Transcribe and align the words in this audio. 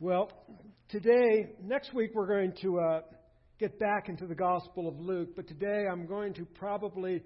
Well, 0.00 0.28
today, 0.88 1.52
next 1.62 1.94
week, 1.94 2.10
we're 2.14 2.26
going 2.26 2.52
to 2.62 2.80
uh, 2.80 3.00
get 3.60 3.78
back 3.78 4.08
into 4.08 4.26
the 4.26 4.34
Gospel 4.34 4.88
of 4.88 4.98
Luke, 4.98 5.36
but 5.36 5.46
today 5.46 5.84
I'm 5.90 6.04
going 6.06 6.34
to 6.34 6.44
probably 6.44 7.22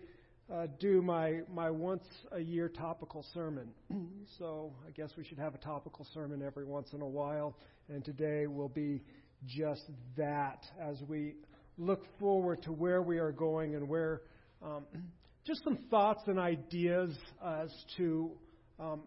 uh, 0.52 0.66
do 0.78 1.00
my, 1.00 1.40
my 1.50 1.70
once 1.70 2.04
a 2.30 2.40
year 2.40 2.68
topical 2.68 3.24
sermon. 3.32 3.70
so 4.38 4.74
I 4.86 4.90
guess 4.90 5.12
we 5.16 5.24
should 5.24 5.38
have 5.38 5.54
a 5.54 5.58
topical 5.58 6.06
sermon 6.12 6.42
every 6.42 6.66
once 6.66 6.90
in 6.92 7.00
a 7.00 7.08
while, 7.08 7.56
and 7.88 8.04
today 8.04 8.46
will 8.46 8.68
be 8.68 9.02
just 9.46 9.84
that 10.18 10.62
as 10.78 11.00
we 11.08 11.36
look 11.78 12.04
forward 12.20 12.62
to 12.64 12.72
where 12.72 13.00
we 13.00 13.16
are 13.16 13.32
going 13.32 13.76
and 13.76 13.88
where 13.88 14.20
um, 14.62 14.84
just 15.46 15.64
some 15.64 15.78
thoughts 15.90 16.20
and 16.26 16.38
ideas 16.38 17.16
as 17.42 17.72
to 17.96 18.30
um, 18.78 19.00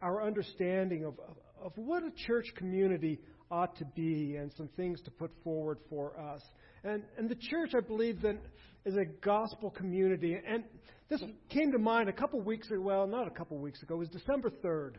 our 0.00 0.22
understanding 0.22 1.04
of, 1.04 1.18
of 1.62 1.72
what 1.76 2.02
a 2.02 2.10
church 2.26 2.46
community 2.56 3.18
ought 3.50 3.76
to 3.76 3.84
be 3.84 4.36
and 4.36 4.52
some 4.56 4.68
things 4.76 5.00
to 5.02 5.10
put 5.10 5.30
forward 5.44 5.78
for 5.88 6.18
us. 6.18 6.42
And, 6.84 7.02
and 7.16 7.28
the 7.28 7.36
church, 7.36 7.72
I 7.76 7.80
believe, 7.80 8.22
then 8.22 8.38
is 8.84 8.96
a 8.96 9.04
gospel 9.04 9.70
community. 9.70 10.36
And 10.46 10.64
this 11.08 11.22
came 11.48 11.72
to 11.72 11.78
mind 11.78 12.08
a 12.08 12.12
couple 12.12 12.40
weeks 12.40 12.70
ago. 12.70 12.80
Well, 12.80 13.06
not 13.06 13.26
a 13.26 13.30
couple 13.30 13.58
weeks 13.58 13.82
ago. 13.82 13.96
It 13.96 13.98
was 13.98 14.08
December 14.08 14.50
3rd. 14.64 14.94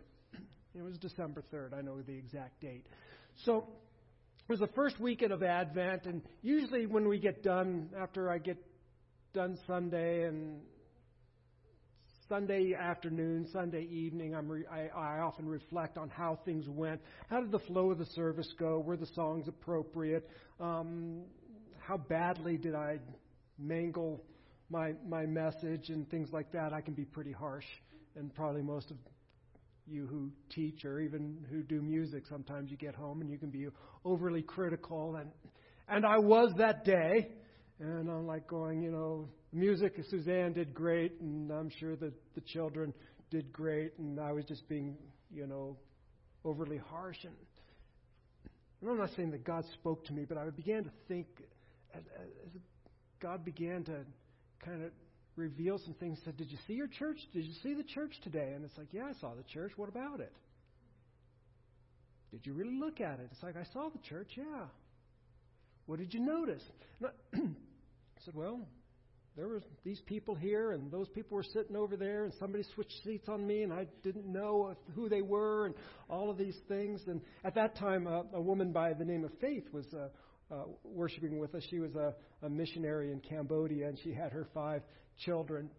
It 0.76 0.82
was 0.82 0.98
December 0.98 1.44
3rd. 1.54 1.78
I 1.78 1.82
know 1.82 2.02
the 2.02 2.14
exact 2.14 2.62
date. 2.62 2.86
So 3.46 3.58
it 3.58 4.52
was 4.52 4.60
the 4.60 4.70
first 4.76 5.00
weekend 5.00 5.32
of 5.32 5.44
Advent. 5.44 6.06
And 6.06 6.22
usually 6.42 6.86
when 6.86 7.08
we 7.08 7.20
get 7.20 7.44
done, 7.44 7.90
after 8.00 8.30
I 8.30 8.38
get 8.38 8.58
done 9.34 9.58
Sunday 9.68 10.24
and 10.24 10.62
Sunday 12.30 12.74
afternoon, 12.78 13.48
Sunday 13.54 13.88
evening, 13.90 14.36
re- 14.50 14.66
I, 14.70 14.88
I 14.88 15.20
often 15.20 15.48
reflect 15.48 15.98
on 15.98 16.10
how 16.10 16.38
things 16.44 16.68
went. 16.68 17.00
How 17.30 17.40
did 17.40 17.52
the 17.52 17.60
flow 17.60 17.92
of 17.92 18.00
the 18.00 18.06
service 18.06 18.54
go? 18.60 18.80
Were 18.80 18.98
the 18.98 19.08
songs 19.16 19.48
appropriate? 19.48 20.30
Um, 20.60 21.22
how 21.80 21.98
badly 21.98 22.58
did 22.58 22.76
I 22.76 23.00
mangle 23.58 24.26
my 24.70 24.94
my 25.08 25.26
message 25.26 25.88
and 25.88 26.10
things 26.10 26.30
like 26.34 26.52
that? 26.52 26.74
I 26.74 26.82
can 26.82 26.96
be 26.96 27.06
pretty 27.06 27.32
harsh, 27.32 27.66
and 28.18 28.34
probably 28.36 28.62
most 28.62 28.92
of 28.92 28.98
you 29.86 30.06
who 30.06 30.30
teach 30.50 30.84
or 30.84 31.00
even 31.00 31.38
who 31.50 31.64
do 31.64 31.82
music, 31.82 32.26
sometimes 32.28 32.70
you 32.70 32.76
get 32.76 32.94
home 32.94 33.22
and 33.22 33.30
you 33.30 33.38
can 33.38 33.52
be 33.52 33.68
overly 34.04 34.42
critical. 34.42 35.16
And 35.16 35.30
and 35.88 36.06
I 36.06 36.18
was 36.20 36.52
that 36.58 36.84
day, 36.84 37.30
and 37.80 38.10
I'm 38.10 38.26
like 38.26 38.48
going, 38.48 38.82
you 38.82 38.92
know, 38.92 39.28
music, 39.54 39.96
Suzanne 40.10 40.54
did 40.54 40.74
great, 40.74 41.20
and 41.22 41.52
I'm 41.52 41.70
sure 41.80 41.96
that 41.96 42.14
the 42.36 42.42
children 42.42 42.94
did 43.30 43.52
great, 43.52 43.94
and 43.98 44.20
I 44.20 44.32
was 44.32 44.46
just 44.46 44.68
being, 44.68 44.98
you 45.32 45.48
know, 45.48 45.78
overly 46.44 46.78
harsh. 46.78 47.18
And, 47.24 47.34
and 48.82 48.90
I'm 48.90 48.98
not 48.98 49.12
saying 49.16 49.32
that 49.32 49.44
God 49.44 49.66
spoke 49.74 50.06
to 50.06 50.14
me, 50.14 50.26
but 50.26 50.38
I 50.38 50.50
began 50.50 50.84
to 50.84 50.92
think 51.08 51.28
as, 51.94 52.02
as 52.22 52.62
God 53.20 53.46
began 53.46 53.84
to 53.86 54.06
kind 54.64 54.84
of 54.84 54.92
reveal 55.36 55.78
some 55.78 55.94
things. 55.96 56.20
Said, 56.26 56.38
"Did 56.38 56.52
you 56.52 56.58
see 56.68 56.74
your 56.74 56.88
church? 56.88 57.18
Did 57.34 57.46
you 57.46 57.54
see 57.64 57.74
the 57.74 57.84
church 57.84 58.14
today?" 58.24 58.54
And 58.56 58.66
it's 58.66 58.78
like, 58.78 58.88
"Yeah, 58.92 59.06
I 59.06 59.20
saw 59.20 59.34
the 59.36 59.44
church. 59.44 59.72
What 59.76 59.90
about 59.90 60.20
it?" 60.20 60.34
Did 62.32 62.46
you 62.46 62.54
really 62.54 62.78
look 62.78 63.00
at 63.02 63.20
it? 63.20 63.30
It's 63.32 63.42
like, 63.42 63.56
I 63.56 63.64
saw 63.74 63.90
the 63.90 64.00
church, 64.00 64.32
yeah. 64.36 64.66
What 65.86 66.00
did 66.00 66.14
you 66.14 66.20
notice? 66.20 66.64
I 68.18 68.26
said, 68.26 68.34
Well, 68.34 68.68
there 69.36 69.48
were 69.48 69.62
these 69.84 70.02
people 70.08 70.34
here, 70.34 70.72
and 70.72 70.92
those 70.92 71.08
people 71.10 71.36
were 71.36 71.44
sitting 71.44 71.76
over 71.76 71.96
there, 71.96 72.26
and 72.26 72.34
somebody 72.40 72.64
switched 72.74 73.04
seats 73.04 73.30
on 73.30 73.46
me, 73.46 73.62
and 73.62 73.72
I 73.72 73.86
didn't 74.02 74.26
know 74.26 74.76
who 74.96 75.10
they 75.10 75.22
were, 75.22 75.68
and 75.68 75.76
all 76.10 76.32
of 76.32 76.40
these 76.40 76.58
things. 76.68 77.02
And 77.06 77.22
at 77.44 77.54
that 77.54 77.78
time, 77.78 78.08
uh, 78.08 78.24
a 78.34 78.42
woman 78.42 78.72
by 78.72 78.94
the 78.94 79.06
name 79.06 79.24
of 79.24 79.32
Faith 79.40 79.66
was 79.72 79.86
uh, 79.94 80.08
uh, 80.52 80.64
worshiping 80.84 81.38
with 81.38 81.54
us. 81.54 81.64
She 81.70 81.80
was 81.80 81.94
a, 81.96 82.16
a 82.42 82.50
missionary 82.50 83.12
in 83.12 83.20
Cambodia, 83.20 83.88
and 83.88 84.00
she 84.04 84.12
had 84.12 84.32
her 84.32 84.48
five 84.56 84.82
children 85.24 85.70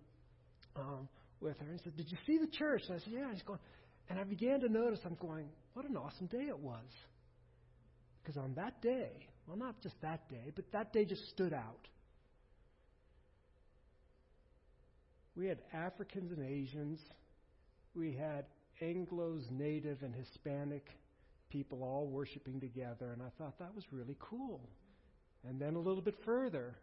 um, 0.77 1.09
with 1.41 1.59
her. 1.59 1.67
And 1.69 1.81
said, 1.83 1.97
"Did 1.97 2.13
you 2.13 2.19
see 2.27 2.39
the 2.39 2.51
church?" 2.57 2.83
And 2.89 3.01
I 3.01 3.05
said, 3.05 3.13
"Yeah." 3.13 3.33
He's 3.33 3.43
going, 3.43 3.61
and 4.09 4.21
I 4.21 4.25
began 4.25 4.61
to 4.61 4.69
notice. 4.69 5.01
I'm 5.05 5.17
going, 5.21 5.49
"What 5.75 5.85
an 5.85 5.97
awesome 5.97 6.29
day 6.29 6.47
it 6.47 6.59
was!" 6.59 6.87
Because 8.23 8.37
on 8.37 8.55
that 8.55 8.81
day, 8.83 9.11
well, 9.49 9.57
not 9.57 9.83
just 9.83 10.01
that 10.03 10.29
day, 10.29 10.53
but 10.55 10.65
that 10.73 10.93
day 10.93 11.05
just 11.05 11.29
stood 11.31 11.53
out. 11.53 11.89
We 15.39 15.47
had 15.47 15.59
Africans 15.73 16.33
and 16.33 16.45
Asians. 16.45 16.99
We 17.95 18.13
had 18.13 18.47
Anglos, 18.83 19.49
Native, 19.53 20.03
and 20.03 20.13
Hispanic 20.13 20.85
people 21.49 21.85
all 21.85 22.09
worshiping 22.09 22.59
together, 22.59 23.13
and 23.13 23.23
I 23.23 23.29
thought 23.39 23.57
that 23.61 23.73
was 23.73 23.85
really 23.93 24.17
cool. 24.19 24.69
And 25.49 25.61
then 25.61 25.77
a 25.77 25.79
little 25.79 26.03
bit 26.03 26.17
further, 26.25 26.75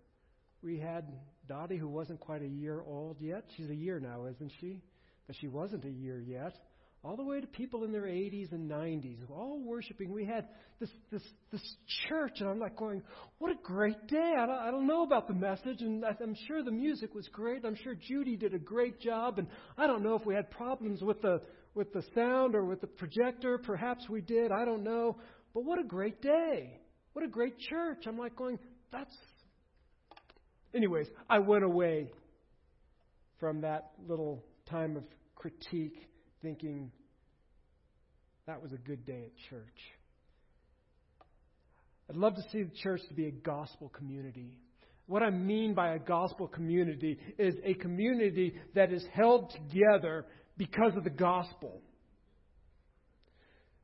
we 0.64 0.80
had 0.80 1.04
Dottie, 1.50 1.76
who 1.76 1.90
wasn't 1.90 2.22
quite 2.22 2.42
a 2.44 2.48
year 2.48 2.82
old 2.82 3.18
yet. 3.20 3.44
She's 3.58 3.70
a 3.70 3.76
year 3.76 4.00
now, 4.00 4.26
isn't 4.26 4.54
she? 4.62 4.82
But 5.28 5.36
she 5.36 5.50
wasn't 5.50 5.84
a 5.84 5.90
year 5.90 6.22
yet 6.22 6.56
all 7.06 7.16
the 7.16 7.24
way 7.24 7.40
to 7.40 7.46
people 7.46 7.84
in 7.84 7.92
their 7.92 8.04
80s 8.04 8.52
and 8.52 8.70
90s, 8.70 9.18
all 9.30 9.62
worshiping. 9.64 10.12
We 10.12 10.26
had 10.26 10.48
this 10.80 10.90
this 11.12 11.22
this 11.52 11.76
church, 12.10 12.38
and 12.40 12.50
I'm 12.50 12.60
like 12.60 12.76
going, 12.76 13.04
"What 13.38 13.52
a 13.52 13.56
great 13.62 14.08
day!" 14.08 14.34
I 14.38 14.46
don't, 14.48 14.58
I 14.58 14.72
don't 14.72 14.88
know 14.88 15.04
about 15.04 15.28
the 15.28 15.34
message, 15.34 15.82
and 15.82 16.04
I'm 16.04 16.36
sure 16.48 16.64
the 16.64 16.72
music 16.72 17.14
was 17.14 17.28
great. 17.28 17.64
I'm 17.64 17.76
sure 17.76 17.94
Judy 17.94 18.36
did 18.36 18.56
a 18.56 18.60
great 18.60 19.00
job, 19.00 19.38
and 19.38 19.48
I 19.78 19.86
don't 19.86 20.02
know 20.02 20.16
if 20.16 20.26
we 20.26 20.34
had 20.34 20.50
problems 20.50 21.04
with 21.04 21.22
the 21.22 21.42
with 21.76 21.94
the 21.94 22.04
sound 22.16 22.56
or 22.56 22.66
with 22.66 22.82
the 22.82 22.88
projector. 22.88 23.60
Perhaps 23.60 24.10
we 24.10 24.22
did. 24.22 24.52
I 24.52 24.66
don't 24.66 24.84
know. 24.84 25.18
But 25.54 25.64
what 25.64 25.80
a 25.80 25.84
great 25.84 26.22
day! 26.22 26.80
What 27.14 27.24
a 27.24 27.28
great 27.28 27.60
church! 27.60 28.06
I'm 28.08 28.18
like 28.18 28.36
going, 28.36 28.58
"That's." 28.92 29.16
Anyways, 30.74 31.08
I 31.30 31.40
went 31.40 31.64
away 31.64 32.12
from 33.40 33.62
that 33.62 33.92
little 34.08 34.44
time 34.68 34.98
of 34.98 35.04
critique 35.36 36.10
thinking 36.46 36.92
that 38.46 38.62
was 38.62 38.72
a 38.72 38.78
good 38.78 39.04
day 39.04 39.24
at 39.26 39.32
church. 39.50 39.80
I'd 42.08 42.16
love 42.16 42.36
to 42.36 42.44
see 42.52 42.62
the 42.62 42.76
church 42.84 43.02
to 43.08 43.16
be 43.16 43.26
a 43.26 43.32
gospel 43.32 43.90
community. 43.90 44.60
What 45.08 45.24
I 45.24 45.32
mean 45.32 45.74
by 45.74 45.96
a 45.96 46.00
gospel 46.00 46.48
community 46.48 47.18
is 47.40 47.56
a 47.64 47.74
community 47.74 48.54
that 48.76 48.94
is 48.94 49.04
held 49.12 49.56
together 49.56 50.28
because 50.56 50.96
of 50.96 51.04
the 51.04 51.10
gospel. 51.10 51.82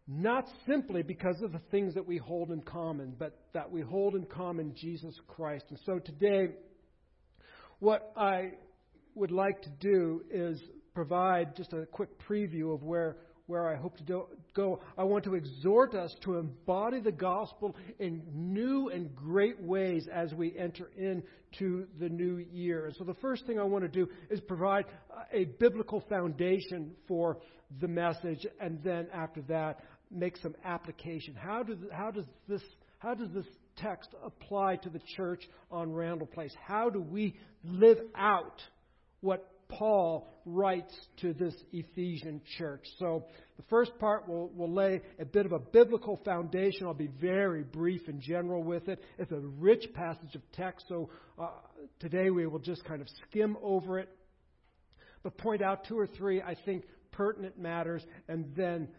Not 0.08 0.46
simply 0.68 1.02
because 1.02 1.42
of 1.42 1.54
the 1.54 1.62
things 1.72 1.96
that 1.96 2.06
we 2.06 2.18
hold 2.18 2.52
in 2.52 2.62
common, 2.62 3.16
but 3.18 3.40
that 3.56 3.72
we 3.72 3.82
hold 3.82 4.14
in 4.14 4.26
common 4.26 4.76
Jesus 4.76 5.16
Christ. 5.28 5.66
And 5.70 5.80
so 5.84 5.98
today, 5.98 6.50
what 7.80 8.14
I 8.16 8.52
would 9.16 9.32
like 9.32 9.64
to 9.64 9.70
do 9.80 10.22
is 10.30 10.62
provide 10.94 11.56
just 11.56 11.74
a 11.74 11.86
quick 11.86 12.10
preview 12.20 12.74
of 12.74 12.84
where, 12.84 13.18
where 13.48 13.68
I 13.68 13.76
hope 13.76 13.98
to 13.98 14.04
do, 14.04 14.26
go. 14.54 14.82
I 14.98 15.04
want 15.04 15.24
to 15.26 15.36
exhort 15.36 15.94
us 15.94 16.16
to 16.24 16.38
embody 16.38 17.00
the 17.00 17.12
gospel 17.12 17.76
in 18.00 18.24
new 18.34 18.90
and 18.90 19.16
great 19.16 19.62
ways 19.62 20.08
as 20.12 20.34
we 20.34 20.58
enter 20.58 20.92
into 20.98 21.88
the 22.00 22.10
new 22.10 22.38
year. 22.38 22.88
And 22.88 22.96
so 22.96 23.04
the 23.04 23.16
first 23.16 23.46
thing 23.46 23.60
I 23.60 23.64
want 23.64 23.84
to 23.84 23.90
do 23.90 24.08
is 24.30 24.40
provide 24.42 24.86
a 25.32 25.46
biblical 25.46 26.04
foundation 26.10 26.92
for 27.08 27.38
the 27.80 27.88
message, 27.88 28.46
and 28.60 28.84
then 28.84 29.08
after 29.14 29.42
that, 29.44 29.80
make 30.12 30.36
some 30.38 30.56
application. 30.66 31.36
How, 31.36 31.64
do, 31.64 31.78
how 31.92 32.12
does 32.12 32.26
this 32.48 32.62
how 33.02 33.16
does 33.16 33.32
this 33.34 33.48
text 33.78 34.10
apply 34.24 34.76
to 34.76 34.90
the 34.90 35.02
church 35.16 35.42
on 35.72 35.92
Randall 35.92 36.28
Place? 36.28 36.54
How 36.64 36.92
do 36.92 37.02
we 37.02 37.36
live 37.64 37.98
out 38.16 38.62
what 39.22 39.50
Paul 39.72 40.28
writes 40.46 40.94
to 41.22 41.34
this 41.34 41.56
Ephesian 41.72 42.42
church. 42.58 42.86
So 43.00 43.26
the 43.58 43.64
first 43.70 43.98
part 44.00 44.28
will, 44.28 44.50
will 44.50 44.72
lay 44.72 45.02
a 45.20 45.26
bit 45.26 45.46
of 45.46 45.54
a 45.54 45.60
biblical 45.60 46.20
foundation. 46.26 46.86
I'll 46.86 46.94
be 46.94 47.10
very 47.20 47.64
brief 47.64 48.08
and 48.08 48.22
general 48.22 48.64
with 48.64 48.90
it. 48.90 49.02
It's 49.18 49.32
a 49.32 49.40
rich 49.40 49.86
passage 49.94 50.36
of 50.36 50.42
text, 50.52 50.86
so 50.90 51.10
uh, 51.40 51.50
today 52.00 52.30
we 52.30 52.46
will 52.48 52.60
just 52.60 52.84
kind 52.86 53.02
of 53.02 53.08
skim 53.30 53.58
over 53.64 53.98
it, 54.00 54.10
but 55.24 55.38
point 55.38 55.62
out 55.62 55.86
two 55.88 55.98
or 55.98 56.08
three, 56.08 56.42
I 56.42 56.56
think, 56.66 56.84
pertinent 57.12 57.58
matters, 57.58 58.04
and 58.28 58.54
then 58.56 58.90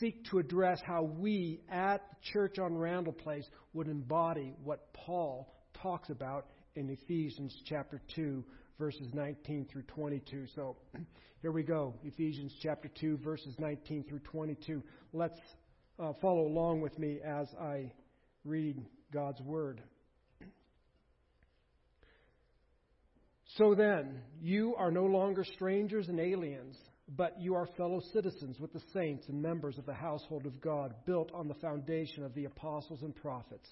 seek 0.00 0.24
to 0.30 0.38
address 0.38 0.80
how 0.86 1.02
we 1.02 1.60
at 1.70 1.98
the 2.10 2.16
church 2.32 2.58
on 2.58 2.76
Randall 2.76 3.12
Place 3.12 3.46
would 3.72 3.88
embody 3.88 4.54
what 4.62 4.92
Paul 4.92 5.52
talks 5.82 6.10
about 6.10 6.46
in 6.76 6.90
Ephesians 6.90 7.54
chapter 7.66 8.00
2, 8.16 8.44
verses 8.78 9.08
19 9.12 9.66
through 9.70 9.82
22. 9.82 10.46
So 10.54 10.76
here 11.42 11.52
we 11.52 11.62
go 11.62 11.94
Ephesians 12.02 12.52
chapter 12.62 12.90
2, 13.00 13.18
verses 13.18 13.54
19 13.58 14.04
through 14.08 14.20
22. 14.20 14.82
Let's 15.12 15.38
uh, 15.98 16.12
follow 16.20 16.46
along 16.46 16.80
with 16.80 16.98
me 16.98 17.20
as 17.24 17.46
I 17.60 17.92
read 18.44 18.84
God's 19.12 19.40
word. 19.40 19.82
So 23.56 23.76
then, 23.76 24.20
you 24.42 24.74
are 24.76 24.90
no 24.90 25.04
longer 25.04 25.44
strangers 25.44 26.08
and 26.08 26.18
aliens, 26.18 26.76
but 27.08 27.40
you 27.40 27.54
are 27.54 27.68
fellow 27.76 28.00
citizens 28.12 28.58
with 28.58 28.72
the 28.72 28.82
saints 28.92 29.28
and 29.28 29.40
members 29.40 29.78
of 29.78 29.86
the 29.86 29.94
household 29.94 30.44
of 30.44 30.60
God, 30.60 30.92
built 31.06 31.30
on 31.32 31.46
the 31.46 31.54
foundation 31.54 32.24
of 32.24 32.34
the 32.34 32.46
apostles 32.46 33.02
and 33.02 33.14
prophets, 33.14 33.68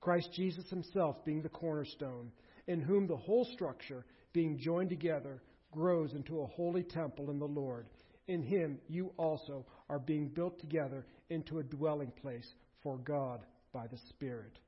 Christ 0.00 0.30
Jesus 0.34 0.68
himself 0.70 1.24
being 1.24 1.42
the 1.42 1.48
cornerstone, 1.48 2.32
in 2.66 2.80
whom 2.80 3.06
the 3.06 3.16
whole 3.16 3.44
structure, 3.52 4.04
being 4.32 4.58
joined 4.58 4.90
together, 4.90 5.42
grows 5.72 6.12
into 6.14 6.40
a 6.40 6.46
holy 6.46 6.82
temple 6.82 7.30
in 7.30 7.38
the 7.38 7.44
Lord. 7.44 7.86
In 8.28 8.42
him 8.42 8.78
you 8.88 9.12
also 9.16 9.66
are 9.88 9.98
being 9.98 10.28
built 10.28 10.58
together 10.60 11.04
into 11.28 11.58
a 11.58 11.64
dwelling 11.64 12.12
place 12.22 12.48
for 12.82 12.96
God 12.98 13.40
by 13.72 13.86
the 13.86 13.98
Spirit. 14.08 14.58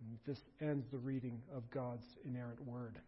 And 0.00 0.18
this 0.26 0.38
ends 0.60 0.86
the 0.90 0.98
reading 0.98 1.42
of 1.54 1.70
God's 1.70 2.06
inerrant 2.24 2.64
word. 2.66 2.98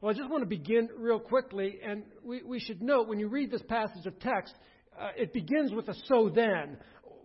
Well, 0.00 0.10
I 0.10 0.16
just 0.16 0.30
want 0.30 0.42
to 0.42 0.48
begin 0.48 0.88
real 0.96 1.18
quickly, 1.18 1.78
and 1.84 2.04
we, 2.22 2.42
we 2.42 2.60
should 2.60 2.80
note 2.80 3.08
when 3.08 3.18
you 3.18 3.28
read 3.28 3.50
this 3.50 3.62
passage 3.62 4.06
of 4.06 4.18
text, 4.20 4.54
uh, 4.98 5.08
it 5.16 5.32
begins 5.32 5.72
with 5.72 5.88
a 5.88 5.94
so 6.06 6.30
then, 6.34 6.78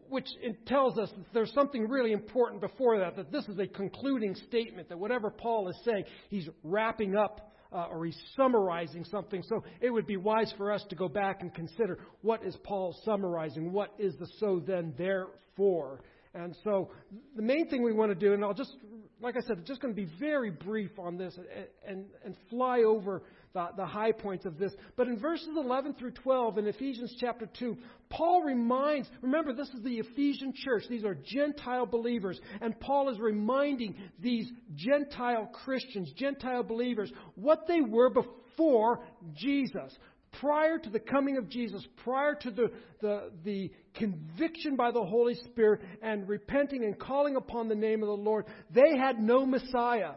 which 0.10 0.28
tells 0.66 0.98
us 0.98 1.10
that 1.10 1.26
there's 1.34 1.54
something 1.54 1.88
really 1.88 2.12
important 2.12 2.62
before 2.62 3.00
that, 3.00 3.16
that 3.16 3.32
this 3.32 3.46
is 3.48 3.60
a 3.60 3.68
concluding 3.68 4.36
statement, 4.48 4.90
that 4.90 4.98
whatever 4.98 5.30
Paul 5.30 5.70
is 5.70 5.78
saying, 5.84 6.06
he's 6.30 6.48
wrapping 6.64 7.16
up 7.16 7.54
uh, 7.72 7.88
or 7.90 8.06
he's 8.06 8.18
summarizing 8.36 9.04
something. 9.06 9.44
So 9.44 9.64
it 9.82 9.90
would 9.90 10.08
be 10.08 10.18
wise 10.18 10.54
for 10.58 10.72
us 10.72 10.84
to 10.90 10.96
go 10.96 11.10
back 11.10 11.42
and 11.42 11.54
consider 11.54 12.00
what 12.22 12.46
is 12.46 12.56
Paul 12.64 12.96
summarizing? 13.04 13.72
What 13.72 13.94
is 14.00 14.16
the 14.18 14.28
so 14.40 14.62
then 14.66 14.94
therefore? 14.98 16.02
And 16.34 16.56
so 16.64 16.92
the 17.36 17.42
main 17.42 17.70
thing 17.70 17.82
we 17.84 17.94
want 17.94 18.12
to 18.12 18.16
do, 18.16 18.34
and 18.34 18.44
I'll 18.44 18.54
just, 18.54 18.76
like 19.22 19.36
I 19.38 19.42
said, 19.42 19.66
just 19.66 19.82
going 19.82 19.94
to 19.94 20.02
be 20.02 20.10
very 20.20 20.52
brief 20.52 20.92
on 21.00 21.18
this 21.18 21.38
and, 21.38 21.48
and, 21.88 22.06
and 22.24 22.36
fly 22.50 22.80
over 22.80 23.24
the, 23.56 23.70
the 23.78 23.86
high 23.86 24.12
points 24.12 24.46
of 24.46 24.60
this. 24.60 24.74
But 24.98 25.08
in 25.08 25.18
verses 25.18 25.50
11 25.56 25.96
through 25.96 26.12
12 26.12 26.58
in 26.60 26.68
Ephesians 26.68 27.16
chapter 27.20 27.48
2, 27.58 27.78
Paul 28.10 28.44
reminds, 28.44 29.10
remember, 29.22 29.54
this 29.54 29.70
is 29.70 29.82
the 29.82 29.98
Ephesian 29.98 30.54
church. 30.54 30.84
These 30.90 31.06
are 31.06 31.16
Gentile 31.16 31.86
believers. 31.86 32.40
And 32.62 32.80
Paul 32.80 33.10
is 33.10 33.18
reminding 33.18 33.96
these 34.20 34.52
Gentile 34.76 35.50
Christians, 35.64 36.12
Gentile 36.18 36.64
believers, 36.64 37.12
what 37.36 37.66
they 37.68 37.82
were 37.82 38.10
before 38.10 39.00
Jesus 39.34 39.98
prior 40.42 40.78
to 40.78 40.90
the 40.90 41.00
coming 41.00 41.38
of 41.38 41.48
Jesus, 41.48 41.82
prior 42.04 42.36
to 42.36 42.52
the, 42.52 42.72
the, 43.02 43.32
the 43.46 43.72
conviction 43.94 44.76
by 44.76 44.92
the 44.92 45.04
Holy 45.04 45.36
Spirit 45.46 45.80
and 46.02 46.28
repenting 46.28 46.84
and 46.84 47.00
calling 47.00 47.38
upon 47.38 47.70
the 47.70 47.76
name 47.76 48.04
of 48.04 48.08
the 48.08 48.14
Lord, 48.14 48.46
they 48.70 48.98
had 48.98 49.18
no 49.18 49.46
Messiah. 49.46 50.16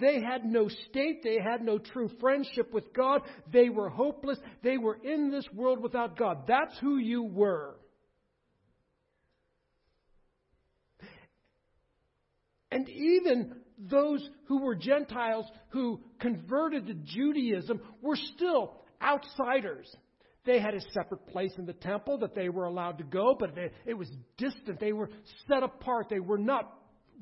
They 0.00 0.20
had 0.20 0.44
no 0.44 0.68
state. 0.68 1.22
They 1.22 1.38
had 1.38 1.62
no 1.62 1.78
true 1.78 2.10
friendship 2.20 2.72
with 2.72 2.92
God. 2.92 3.22
They 3.52 3.68
were 3.68 3.88
hopeless. 3.88 4.38
They 4.62 4.78
were 4.78 4.98
in 5.02 5.30
this 5.30 5.46
world 5.52 5.80
without 5.80 6.16
God. 6.18 6.46
That's 6.48 6.76
who 6.80 6.96
you 6.96 7.22
were. 7.22 7.76
And 12.70 12.88
even 12.88 13.54
those 13.78 14.28
who 14.46 14.62
were 14.62 14.74
Gentiles 14.74 15.46
who 15.68 16.00
converted 16.18 16.88
to 16.88 16.94
Judaism 16.94 17.80
were 18.02 18.16
still 18.16 18.80
outsiders. 19.00 19.94
They 20.44 20.58
had 20.58 20.74
a 20.74 20.80
separate 20.92 21.26
place 21.28 21.52
in 21.56 21.66
the 21.66 21.72
temple 21.72 22.18
that 22.18 22.34
they 22.34 22.48
were 22.48 22.64
allowed 22.64 22.98
to 22.98 23.04
go, 23.04 23.36
but 23.38 23.56
it 23.86 23.94
was 23.94 24.10
distant. 24.36 24.80
They 24.80 24.92
were 24.92 25.08
set 25.48 25.62
apart. 25.62 26.08
They 26.10 26.20
were 26.20 26.36
not 26.36 26.72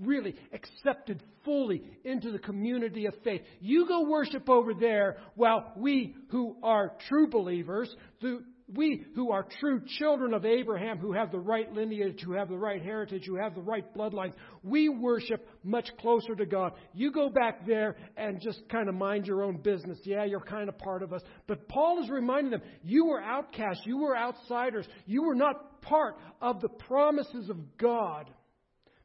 really 0.01 0.35
accepted 0.53 1.23
fully 1.45 1.83
into 2.05 2.31
the 2.31 2.39
community 2.39 3.07
of 3.07 3.15
faith. 3.25 3.43
You 3.61 3.87
go 3.87 4.09
worship 4.09 4.49
over 4.49 4.75
there 4.75 5.19
while 5.35 5.73
we 5.77 6.15
who 6.29 6.57
are 6.63 6.93
true 7.09 7.29
believers, 7.29 7.95
we 8.75 9.05
who 9.15 9.33
are 9.33 9.47
true 9.61 9.83
children 9.99 10.33
of 10.35 10.45
Abraham, 10.45 10.99
who 10.99 11.13
have 11.13 11.31
the 11.31 11.39
right 11.39 11.71
lineage, 11.73 12.21
who 12.25 12.33
have 12.33 12.49
the 12.49 12.57
right 12.57 12.83
heritage, 12.83 13.25
who 13.27 13.37
have 13.37 13.55
the 13.55 13.61
right 13.61 13.85
bloodlines, 13.95 14.33
we 14.63 14.89
worship 14.89 15.47
much 15.63 15.89
closer 15.99 16.35
to 16.35 16.47
God. 16.47 16.73
You 16.95 17.13
go 17.13 17.29
back 17.29 17.67
there 17.67 17.97
and 18.17 18.41
just 18.41 18.63
kind 18.71 18.89
of 18.89 18.95
mind 18.95 19.27
your 19.27 19.43
own 19.43 19.59
business. 19.59 19.99
Yeah, 20.05 20.25
you're 20.25 20.41
kind 20.41 20.69
of 20.69 20.79
part 20.79 21.03
of 21.03 21.13
us. 21.13 21.23
But 21.47 21.69
Paul 21.69 22.03
is 22.03 22.11
reminding 22.11 22.53
them, 22.53 22.63
you 22.83 23.07
were 23.07 23.21
outcasts, 23.21 23.83
you 23.85 23.99
were 23.99 24.17
outsiders, 24.17 24.87
you 25.07 25.23
were 25.23 25.35
not 25.35 25.83
part 25.83 26.17
of 26.41 26.61
the 26.61 26.69
promises 26.69 27.51
of 27.51 27.77
God. 27.77 28.31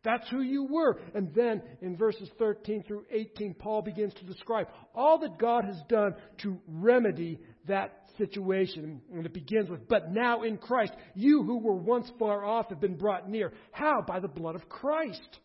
That's 0.08 0.30
who 0.30 0.40
you 0.40 0.64
were. 0.64 1.02
And 1.16 1.36
then 1.36 1.62
in 1.82 1.98
verses 1.98 2.30
13 2.40 2.84
through 2.84 3.04
18, 3.12 3.56
Paul 3.56 3.82
begins 3.82 4.14
to 4.14 4.24
describe 4.24 4.68
all 4.96 5.20
that 5.20 5.38
God 5.38 5.66
has 5.66 5.76
done 5.90 6.16
to 6.44 6.58
remedy 6.66 7.42
that 7.68 8.06
situation. 8.18 9.02
And 9.12 9.26
it 9.26 9.34
begins 9.34 9.70
with, 9.70 9.86
But 9.90 10.14
now 10.14 10.44
in 10.44 10.60
Christ, 10.60 10.94
you 11.14 11.44
who 11.44 11.58
were 11.58 11.76
once 11.76 12.10
far 12.18 12.46
off 12.46 12.70
have 12.70 12.80
been 12.80 12.96
brought 12.96 13.30
near. 13.30 13.52
How? 13.74 14.02
By 14.08 14.22
the 14.22 14.30
blood 14.30 14.56
of 14.56 14.70
Christ. 14.70 15.40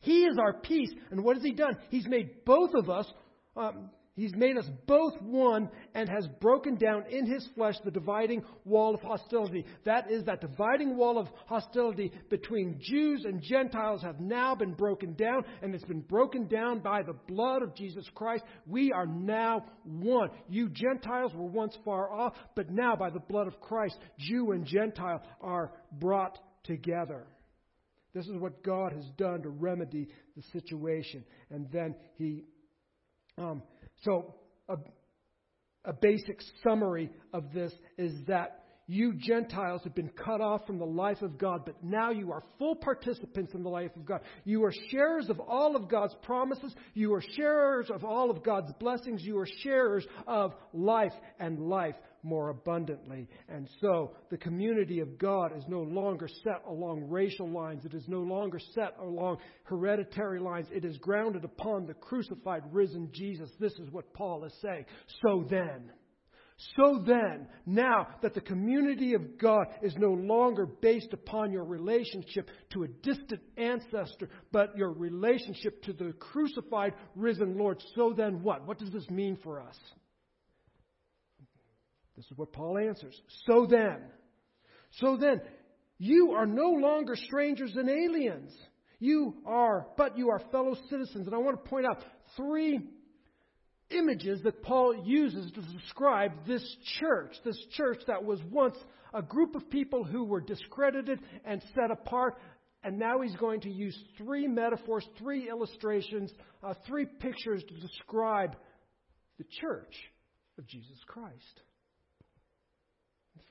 He 0.00 0.24
is 0.24 0.36
our 0.38 0.52
peace. 0.52 0.90
And 1.10 1.24
what 1.24 1.36
has 1.36 1.42
He 1.42 1.52
done? 1.52 1.78
He's 1.88 2.06
made 2.06 2.44
both 2.44 2.74
of 2.74 2.90
us. 2.90 3.10
Um, 3.56 3.88
He's 4.14 4.34
made 4.34 4.58
us 4.58 4.68
both 4.86 5.14
one 5.22 5.70
and 5.94 6.06
has 6.06 6.28
broken 6.38 6.76
down 6.76 7.04
in 7.08 7.24
his 7.24 7.48
flesh 7.54 7.76
the 7.82 7.90
dividing 7.90 8.44
wall 8.66 8.94
of 8.94 9.00
hostility. 9.00 9.64
That 9.86 10.10
is, 10.10 10.24
that 10.24 10.42
dividing 10.42 10.96
wall 10.98 11.16
of 11.16 11.28
hostility 11.46 12.12
between 12.28 12.78
Jews 12.78 13.24
and 13.24 13.40
Gentiles 13.40 14.02
have 14.02 14.20
now 14.20 14.54
been 14.54 14.74
broken 14.74 15.14
down, 15.14 15.44
and 15.62 15.74
it's 15.74 15.84
been 15.84 16.02
broken 16.02 16.46
down 16.46 16.80
by 16.80 17.02
the 17.02 17.14
blood 17.26 17.62
of 17.62 17.74
Jesus 17.74 18.04
Christ. 18.14 18.44
We 18.66 18.92
are 18.92 19.06
now 19.06 19.64
one. 19.82 20.28
You 20.46 20.68
Gentiles 20.68 21.32
were 21.34 21.46
once 21.46 21.76
far 21.82 22.12
off, 22.12 22.34
but 22.54 22.70
now 22.70 22.94
by 22.94 23.08
the 23.08 23.20
blood 23.20 23.46
of 23.46 23.60
Christ, 23.60 23.96
Jew 24.18 24.52
and 24.52 24.66
Gentile 24.66 25.22
are 25.40 25.72
brought 25.90 26.38
together. 26.64 27.26
This 28.12 28.26
is 28.26 28.36
what 28.36 28.62
God 28.62 28.92
has 28.92 29.06
done 29.16 29.40
to 29.40 29.48
remedy 29.48 30.08
the 30.36 30.42
situation. 30.52 31.24
And 31.50 31.70
then 31.72 31.94
he. 32.18 32.44
Um, 33.38 33.62
so, 34.02 34.34
a, 34.68 34.76
a 35.84 35.92
basic 35.92 36.40
summary 36.62 37.10
of 37.32 37.52
this 37.52 37.72
is 37.98 38.12
that 38.26 38.62
you 38.88 39.14
Gentiles 39.14 39.82
have 39.84 39.94
been 39.94 40.10
cut 40.10 40.40
off 40.40 40.66
from 40.66 40.78
the 40.78 40.84
life 40.84 41.22
of 41.22 41.38
God, 41.38 41.62
but 41.64 41.82
now 41.82 42.10
you 42.10 42.32
are 42.32 42.42
full 42.58 42.74
participants 42.74 43.54
in 43.54 43.62
the 43.62 43.68
life 43.68 43.94
of 43.96 44.04
God. 44.04 44.20
You 44.44 44.64
are 44.64 44.74
sharers 44.90 45.30
of 45.30 45.40
all 45.40 45.76
of 45.76 45.88
God's 45.88 46.14
promises. 46.22 46.74
You 46.94 47.14
are 47.14 47.22
sharers 47.36 47.90
of 47.90 48.04
all 48.04 48.30
of 48.30 48.42
God's 48.42 48.72
blessings. 48.80 49.22
You 49.22 49.38
are 49.38 49.48
sharers 49.62 50.04
of 50.26 50.52
life 50.72 51.12
and 51.38 51.60
life 51.60 51.94
more 52.22 52.50
abundantly. 52.50 53.28
And 53.48 53.68
so 53.80 54.12
the 54.30 54.36
community 54.36 55.00
of 55.00 55.18
God 55.18 55.56
is 55.56 55.64
no 55.68 55.80
longer 55.80 56.28
set 56.44 56.62
along 56.68 57.08
racial 57.08 57.48
lines. 57.48 57.84
It 57.84 57.94
is 57.94 58.08
no 58.08 58.20
longer 58.20 58.58
set 58.74 58.96
along 59.00 59.38
hereditary 59.64 60.40
lines. 60.40 60.66
It 60.70 60.84
is 60.84 60.98
grounded 60.98 61.44
upon 61.44 61.86
the 61.86 61.94
crucified, 61.94 62.62
risen 62.70 63.10
Jesus. 63.12 63.50
This 63.58 63.72
is 63.74 63.90
what 63.90 64.12
Paul 64.14 64.44
is 64.44 64.54
saying. 64.62 64.84
So 65.22 65.46
then, 65.48 65.90
so 66.76 67.02
then, 67.04 67.48
now 67.66 68.06
that 68.22 68.34
the 68.34 68.40
community 68.40 69.14
of 69.14 69.38
God 69.38 69.66
is 69.82 69.94
no 69.96 70.12
longer 70.12 70.66
based 70.66 71.12
upon 71.12 71.50
your 71.50 71.64
relationship 71.64 72.48
to 72.70 72.84
a 72.84 72.88
distant 72.88 73.40
ancestor, 73.56 74.28
but 74.52 74.76
your 74.76 74.92
relationship 74.92 75.82
to 75.84 75.92
the 75.92 76.12
crucified, 76.18 76.92
risen 77.16 77.58
Lord, 77.58 77.82
so 77.96 78.14
then 78.16 78.42
what? 78.42 78.66
What 78.66 78.78
does 78.78 78.90
this 78.90 79.08
mean 79.10 79.38
for 79.42 79.60
us? 79.60 79.76
This 82.16 82.26
is 82.26 82.36
what 82.36 82.52
Paul 82.52 82.78
answers. 82.78 83.20
So 83.46 83.66
then, 83.68 83.98
so 85.00 85.16
then, 85.16 85.40
you 85.98 86.32
are 86.32 86.46
no 86.46 86.70
longer 86.70 87.16
strangers 87.16 87.72
and 87.76 87.88
aliens. 87.88 88.52
You 88.98 89.34
are, 89.46 89.86
but 89.96 90.18
you 90.18 90.30
are 90.30 90.40
fellow 90.50 90.76
citizens. 90.90 91.26
And 91.26 91.34
I 91.34 91.38
want 91.38 91.62
to 91.62 91.70
point 91.70 91.86
out 91.86 92.04
three 92.36 92.80
images 93.90 94.40
that 94.44 94.62
Paul 94.62 95.04
uses 95.04 95.50
to 95.52 95.60
describe 95.60 96.46
this 96.46 96.64
church, 97.00 97.34
this 97.44 97.58
church 97.76 97.98
that 98.06 98.24
was 98.24 98.40
once 98.50 98.76
a 99.14 99.22
group 99.22 99.54
of 99.54 99.68
people 99.70 100.04
who 100.04 100.24
were 100.24 100.40
discredited 100.40 101.20
and 101.44 101.62
set 101.74 101.90
apart. 101.90 102.36
And 102.84 102.98
now 102.98 103.20
he's 103.20 103.36
going 103.36 103.60
to 103.60 103.70
use 103.70 103.96
three 104.18 104.48
metaphors, 104.48 105.06
three 105.18 105.48
illustrations, 105.48 106.32
uh, 106.62 106.74
three 106.86 107.06
pictures 107.06 107.62
to 107.68 107.74
describe 107.74 108.56
the 109.38 109.44
church 109.60 109.94
of 110.58 110.66
Jesus 110.66 110.98
Christ. 111.06 111.60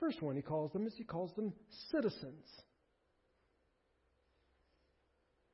First 0.02 0.20
one 0.20 0.34
he 0.34 0.42
calls 0.42 0.72
them 0.72 0.84
is 0.84 0.94
he 0.96 1.04
calls 1.04 1.32
them 1.36 1.52
citizens. 1.92 2.44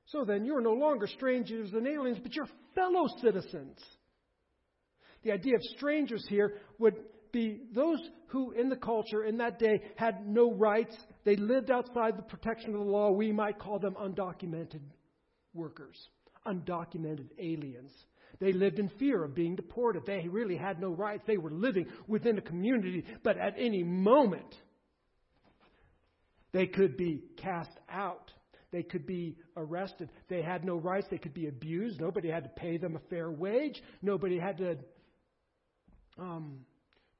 So 0.07 0.25
then, 0.25 0.47
you're 0.47 0.63
no 0.63 0.73
longer 0.73 1.07
strangers 1.07 1.75
and 1.75 1.87
aliens, 1.87 2.17
but 2.23 2.35
you're 2.35 2.49
fellow 2.75 3.09
citizens. 3.21 3.77
The 5.23 5.33
idea 5.33 5.57
of 5.57 5.63
strangers 5.77 6.25
here 6.31 6.55
would 6.79 6.95
be 7.31 7.61
those 7.75 7.99
who, 8.29 8.53
in 8.53 8.71
the 8.71 8.77
culture 8.77 9.25
in 9.25 9.37
that 9.37 9.59
day, 9.59 9.83
had 9.97 10.27
no 10.27 10.55
rights. 10.55 10.97
They 11.25 11.37
lived 11.37 11.71
outside 11.71 12.17
the 12.17 12.23
protection 12.23 12.71
of 12.73 12.81
the 12.81 12.91
law. 12.91 13.11
We 13.11 13.33
might 13.33 13.59
call 13.59 13.79
them 13.79 13.97
undocumented 14.01 14.81
workers, 15.53 15.99
undocumented 16.47 17.29
aliens. 17.39 17.93
They 18.41 18.53
lived 18.53 18.79
in 18.79 18.89
fear 18.99 19.25
of 19.25 19.35
being 19.35 19.57
deported. 19.57 20.05
They 20.07 20.29
really 20.29 20.57
had 20.57 20.81
no 20.81 20.91
rights. 20.91 21.25
They 21.27 21.39
were 21.39 21.51
living 21.51 21.87
within 22.07 22.39
a 22.39 22.43
community, 22.43 23.05
but 23.25 23.37
at 23.37 23.55
any 23.59 23.83
moment, 23.83 24.55
they 26.53 26.67
could 26.67 26.97
be 26.97 27.25
cast 27.37 27.71
out. 27.91 28.33
They 28.71 28.83
could 28.83 29.07
be 29.07 29.37
arrested. 29.57 30.11
They 30.29 30.43
had 30.43 30.65
no 30.65 30.77
rights. 30.77 31.07
They 31.11 31.19
could 31.19 31.35
be 31.35 31.49
abused. 31.49 32.01
Nobody 32.01 32.29
had 32.29 32.45
to 32.45 32.51
pay 32.51 32.77
them 32.77 32.97
a 32.97 33.09
fair 33.11 33.31
wage. 33.31 33.83
Nobody 34.03 34.39
had 34.39 34.59
to 34.59 34.77
um, 36.19 36.61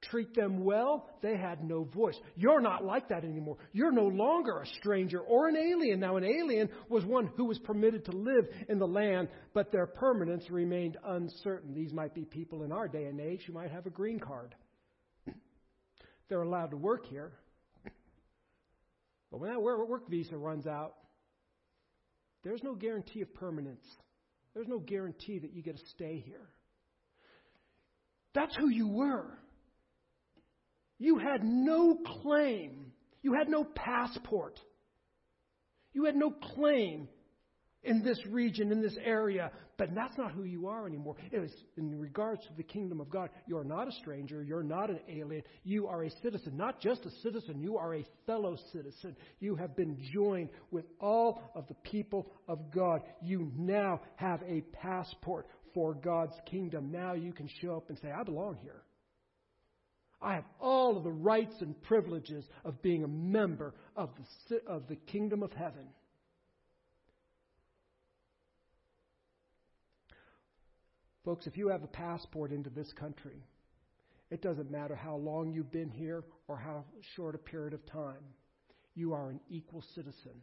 treat 0.01 0.33
them 0.33 0.63
well. 0.63 1.09
They 1.21 1.37
had 1.37 1.63
no 1.63 1.83
voice. 1.83 2.15
You're 2.35 2.61
not 2.61 2.83
like 2.83 3.09
that 3.09 3.23
anymore. 3.23 3.57
You're 3.73 3.91
no 3.91 4.07
longer 4.07 4.59
a 4.59 4.65
stranger 4.79 5.19
or 5.19 5.47
an 5.47 5.57
alien. 5.57 5.99
Now, 5.99 6.17
an 6.17 6.23
alien 6.23 6.69
was 6.87 7.05
one 7.05 7.29
who 7.35 7.45
was 7.45 7.59
permitted 7.59 8.05
to 8.05 8.11
live 8.11 8.45
in 8.67 8.79
the 8.79 8.87
land, 8.87 9.29
but 9.53 9.71
their 9.71 9.87
permanence 9.87 10.49
remained 10.49 10.97
uncertain. 11.05 11.73
These 11.73 11.93
might 11.93 12.13
be 12.13 12.25
people 12.25 12.63
in 12.63 12.71
our 12.71 12.87
day 12.87 13.05
and 13.05 13.19
age 13.19 13.43
who 13.45 13.53
might 13.53 13.71
have 13.71 13.85
a 13.85 13.91
green 13.91 14.19
card. 14.19 14.55
They're 16.29 16.43
allowed 16.43 16.71
to 16.71 16.77
work 16.77 17.05
here. 17.07 17.33
But 19.31 19.41
when 19.41 19.51
that 19.51 19.61
work 19.61 20.09
visa 20.09 20.37
runs 20.37 20.65
out, 20.65 20.95
there's 22.43 22.63
no 22.63 22.73
guarantee 22.73 23.21
of 23.21 23.33
permanence. 23.33 23.85
There's 24.53 24.67
no 24.67 24.79
guarantee 24.79 25.39
that 25.39 25.53
you 25.53 25.61
get 25.61 25.77
to 25.77 25.85
stay 25.87 26.23
here. 26.25 26.49
That's 28.33 28.55
who 28.55 28.69
you 28.69 28.87
were. 28.87 29.37
You 30.99 31.17
had 31.17 31.43
no 31.43 31.97
claim. 32.21 32.91
You 33.21 33.33
had 33.33 33.49
no 33.49 33.63
passport. 33.63 34.59
You 35.93 36.05
had 36.05 36.15
no 36.15 36.29
claim 36.29 37.07
in 37.83 38.03
this 38.03 38.19
region, 38.27 38.71
in 38.71 38.81
this 38.81 38.97
area. 39.03 39.51
But 39.77 39.95
that's 39.95 40.17
not 40.17 40.33
who 40.33 40.43
you 40.43 40.67
are 40.67 40.85
anymore. 40.85 41.15
It 41.31 41.39
was 41.39 41.51
in 41.77 41.97
regards 41.97 42.41
to 42.47 42.53
the 42.57 42.63
kingdom 42.63 42.99
of 42.99 43.09
God. 43.09 43.29
You're 43.47 43.63
not 43.63 43.87
a 43.87 43.93
stranger. 43.93 44.43
You're 44.43 44.61
not 44.61 44.89
an 44.89 44.99
alien. 45.07 45.43
You 45.63 45.87
are 45.87 46.03
a 46.03 46.11
citizen. 46.21 46.57
Not 46.57 46.81
just 46.81 47.05
a 47.05 47.11
citizen, 47.23 47.61
you 47.61 47.77
are 47.77 47.95
a 47.95 48.05
fellow 48.25 48.57
citizen. 48.73 49.15
You 49.39 49.55
have 49.55 49.77
been 49.77 49.97
joined 50.13 50.49
with 50.69 50.83
all 50.99 51.41
of 51.55 51.65
the 51.67 51.75
people 51.75 52.29
of 52.49 52.71
God. 52.71 53.01
You 53.21 53.53
now 53.57 54.01
have 54.17 54.41
a 54.43 54.61
passport 54.73 55.47
for 55.73 55.93
God's 55.93 56.35
kingdom. 56.45 56.91
Now 56.91 57.13
you 57.13 57.31
can 57.31 57.47
show 57.61 57.77
up 57.77 57.87
and 57.87 57.97
say, 57.99 58.11
I 58.11 58.23
belong 58.23 58.57
here. 58.61 58.83
I 60.21 60.35
have 60.35 60.45
all 60.59 60.97
of 60.97 61.03
the 61.03 61.11
rights 61.11 61.61
and 61.61 61.81
privileges 61.83 62.45
of 62.65 62.81
being 62.81 63.03
a 63.03 63.07
member 63.07 63.73
of 63.95 64.09
the, 64.49 64.61
of 64.67 64.87
the 64.87 64.95
kingdom 64.95 65.43
of 65.43 65.53
heaven. 65.53 65.87
Folks, 71.23 71.47
if 71.47 71.57
you 71.57 71.67
have 71.69 71.83
a 71.83 71.87
passport 71.87 72.51
into 72.51 72.69
this 72.69 72.91
country, 72.93 73.43
it 74.29 74.41
doesn't 74.41 74.71
matter 74.71 74.95
how 74.95 75.15
long 75.15 75.51
you've 75.51 75.71
been 75.71 75.89
here 75.89 76.23
or 76.47 76.57
how 76.57 76.83
short 77.15 77.35
a 77.35 77.37
period 77.37 77.73
of 77.73 77.85
time, 77.85 78.23
you 78.95 79.13
are 79.13 79.29
an 79.29 79.39
equal 79.49 79.83
citizen 79.95 80.33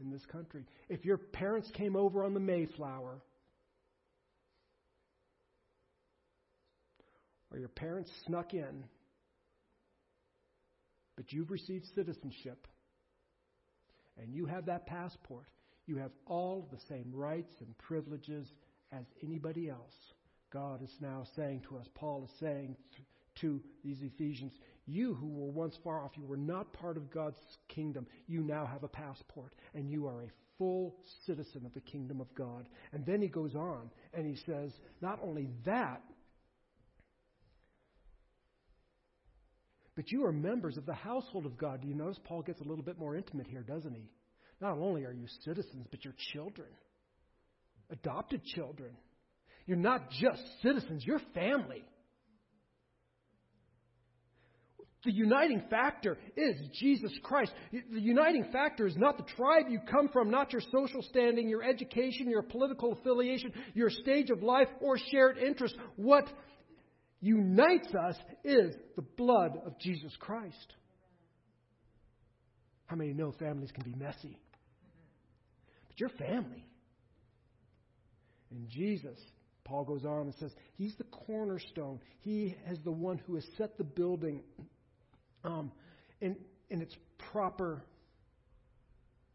in 0.00 0.10
this 0.10 0.24
country. 0.26 0.64
If 0.88 1.04
your 1.04 1.18
parents 1.18 1.70
came 1.72 1.96
over 1.96 2.24
on 2.24 2.34
the 2.34 2.40
Mayflower, 2.40 3.20
or 7.56 7.60
your 7.60 7.68
parents 7.70 8.10
snuck 8.26 8.52
in, 8.52 8.84
but 11.16 11.32
you've 11.32 11.50
received 11.50 11.86
citizenship, 11.94 12.66
and 14.20 14.34
you 14.34 14.44
have 14.44 14.66
that 14.66 14.86
passport, 14.86 15.46
you 15.86 15.96
have 15.96 16.10
all 16.26 16.68
the 16.70 16.78
same 16.88 17.10
rights 17.14 17.52
and 17.60 17.76
privileges 17.78 18.46
as 18.92 19.04
anybody 19.22 19.70
else. 19.70 19.94
God 20.52 20.82
is 20.82 20.92
now 21.00 21.24
saying 21.34 21.62
to 21.68 21.78
us, 21.78 21.86
Paul 21.94 22.24
is 22.24 22.38
saying 22.40 22.76
to 23.40 23.60
these 23.82 24.02
Ephesians, 24.02 24.52
you 24.86 25.14
who 25.14 25.26
were 25.26 25.50
once 25.50 25.76
far 25.82 26.02
off, 26.02 26.12
you 26.16 26.26
were 26.26 26.36
not 26.36 26.72
part 26.74 26.98
of 26.98 27.10
God's 27.10 27.38
kingdom, 27.68 28.06
you 28.26 28.42
now 28.42 28.66
have 28.66 28.84
a 28.84 28.88
passport, 28.88 29.54
and 29.74 29.90
you 29.90 30.06
are 30.06 30.22
a 30.22 30.32
full 30.58 30.96
citizen 31.26 31.64
of 31.64 31.72
the 31.74 31.80
kingdom 31.80 32.20
of 32.20 32.34
God. 32.34 32.68
And 32.92 33.04
then 33.06 33.22
he 33.22 33.28
goes 33.28 33.54
on 33.54 33.90
and 34.14 34.26
he 34.26 34.36
says, 34.44 34.72
not 35.00 35.18
only 35.22 35.48
that, 35.64 36.02
but 39.96 40.12
you 40.12 40.24
are 40.24 40.32
members 40.32 40.76
of 40.76 40.86
the 40.86 40.94
household 40.94 41.46
of 41.46 41.58
God. 41.58 41.80
Do 41.82 41.88
you 41.88 41.94
notice 41.94 42.20
Paul 42.24 42.42
gets 42.42 42.60
a 42.60 42.64
little 42.64 42.84
bit 42.84 42.98
more 42.98 43.16
intimate 43.16 43.48
here, 43.48 43.62
doesn't 43.62 43.94
he? 43.94 44.08
Not 44.60 44.78
only 44.78 45.04
are 45.04 45.12
you 45.12 45.26
citizens, 45.44 45.86
but 45.90 46.04
you're 46.04 46.14
children 46.32 46.68
adopted 47.90 48.44
children. 48.44 48.90
You're 49.66 49.76
not 49.76 50.10
just 50.10 50.42
citizens, 50.62 51.04
you're 51.04 51.20
family. 51.34 51.84
The 55.04 55.12
uniting 55.12 55.62
factor 55.70 56.18
is 56.36 56.56
Jesus 56.80 57.12
Christ. 57.22 57.52
The 57.70 58.00
uniting 58.00 58.46
factor 58.52 58.88
is 58.88 58.96
not 58.96 59.18
the 59.18 59.24
tribe 59.36 59.66
you 59.68 59.78
come 59.88 60.08
from, 60.12 60.30
not 60.30 60.52
your 60.52 60.62
social 60.72 61.00
standing, 61.02 61.48
your 61.48 61.62
education, 61.62 62.28
your 62.28 62.42
political 62.42 62.92
affiliation, 62.92 63.52
your 63.74 63.88
stage 63.88 64.30
of 64.30 64.42
life, 64.42 64.66
or 64.80 64.98
shared 65.12 65.38
interest. 65.38 65.76
What 65.94 66.28
unites 67.20 67.88
us 67.94 68.16
is 68.44 68.74
the 68.94 69.02
blood 69.02 69.58
of 69.64 69.78
Jesus 69.78 70.12
Christ. 70.18 70.74
How 72.86 72.96
many 72.96 73.12
know 73.12 73.32
families 73.32 73.70
can 73.72 73.84
be 73.84 73.98
messy? 73.98 74.38
But 75.88 75.98
you're 75.98 76.08
family. 76.10 76.64
And 78.50 78.68
Jesus, 78.68 79.18
Paul 79.64 79.84
goes 79.84 80.04
on 80.04 80.22
and 80.22 80.34
says, 80.38 80.52
He's 80.76 80.94
the 80.96 81.04
cornerstone. 81.04 82.00
He 82.20 82.54
is 82.70 82.78
the 82.84 82.92
one 82.92 83.18
who 83.26 83.34
has 83.34 83.44
set 83.58 83.76
the 83.76 83.84
building 83.84 84.42
um, 85.44 85.72
in, 86.20 86.36
in 86.70 86.80
its 86.80 86.94
proper 87.32 87.82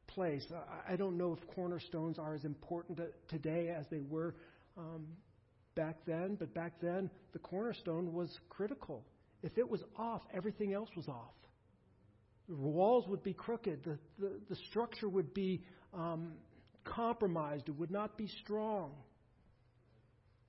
place. 0.08 0.46
I, 0.52 0.94
I, 0.94 0.96
don't 0.96 1.18
know 1.18 1.38
if 1.40 1.56
cornerstones 1.56 2.20
are 2.20 2.36
as 2.36 2.44
important 2.44 2.98
to, 2.98 3.08
today 3.30 3.74
as 3.78 3.86
they 3.90 4.02
were 4.02 4.36
um, 4.78 5.08
back 5.76 5.98
then, 6.06 6.36
but 6.36 6.54
back 6.54 6.74
then 6.82 7.10
the 7.34 7.40
cornerstone 7.40 8.14
was 8.14 8.40
critical. 8.50 9.04
If 9.44 9.58
it 9.58 9.70
was 9.70 9.82
off, 9.98 10.22
everything 10.34 10.74
else 10.74 10.90
was 10.96 11.08
off. 11.08 11.34
The 12.48 12.56
walls 12.56 13.08
would 13.08 13.24
be 13.24 13.34
crooked, 13.34 13.84
the, 13.84 13.98
the, 14.20 14.32
the 14.50 14.56
structure 14.70 15.08
would 15.08 15.34
be 15.34 15.64
um, 15.94 16.34
compromised, 16.84 17.70
it 17.70 17.78
would 17.78 17.92
not 17.92 18.18
be 18.18 18.28
strong, 18.44 18.92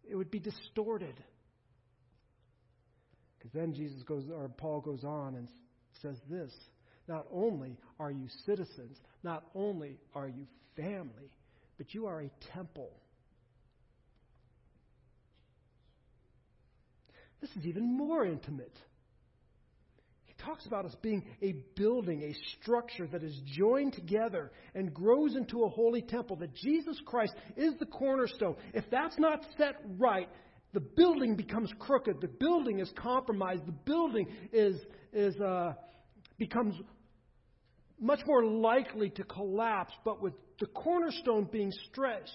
it 0.09 0.17
would 0.17 0.31
be 0.31 0.41
distorted. 0.41 1.15
Because 3.39 3.53
then 3.53 3.75
Jesus 3.75 4.03
goes, 4.05 4.25
or 4.33 4.49
Paul 4.49 4.81
goes 4.81 5.05
on 5.05 5.35
and 5.35 5.49
says 6.01 6.17
this 6.31 6.53
Not 7.09 7.27
only 7.33 7.77
are 7.99 8.11
you 8.11 8.27
citizens, 8.47 8.99
not 9.23 9.45
only 9.55 9.99
are 10.15 10.29
you 10.29 10.47
family, 10.77 11.31
but 11.79 11.95
you 11.95 12.07
are 12.07 12.21
a 12.21 12.31
temple. 12.55 12.91
This 17.43 17.51
is 17.57 17.67
even 17.67 17.99
more 17.99 18.25
intimate 18.25 18.73
He 20.25 20.35
talks 20.43 20.65
about 20.65 20.87
us 20.87 20.95
being 21.03 21.25
a 21.43 21.57
building, 21.77 22.23
a 22.23 22.35
structure 22.57 23.07
that 23.09 23.23
is 23.23 23.39
joined 23.45 23.93
together 23.95 24.53
and 24.75 24.95
grows 24.95 25.35
into 25.35 25.65
a 25.65 25.69
holy 25.69 26.03
temple, 26.03 26.37
that 26.37 26.55
Jesus 26.55 26.99
Christ 27.05 27.35
is 27.57 27.75
the 27.81 27.87
cornerstone. 27.87 28.55
If 28.73 28.85
that's 28.91 29.19
not 29.19 29.45
set 29.59 29.75
right, 29.99 30.29
the 30.73 30.81
building 30.81 31.35
becomes 31.37 31.71
crooked. 31.79 32.21
The 32.21 32.29
building 32.29 32.79
is 32.79 32.91
compromised. 32.97 33.67
The 33.67 33.73
building 33.73 34.29
is, 34.53 34.77
is, 35.13 35.39
uh, 35.41 35.75
becomes 36.39 36.77
much 38.01 38.21
more 38.25 38.45
likely 38.45 39.11
to 39.11 39.25
collapse. 39.25 39.93
But 40.05 40.23
with 40.23 40.33
the 40.63 40.69
cornerstone 40.69 41.49
being 41.51 41.73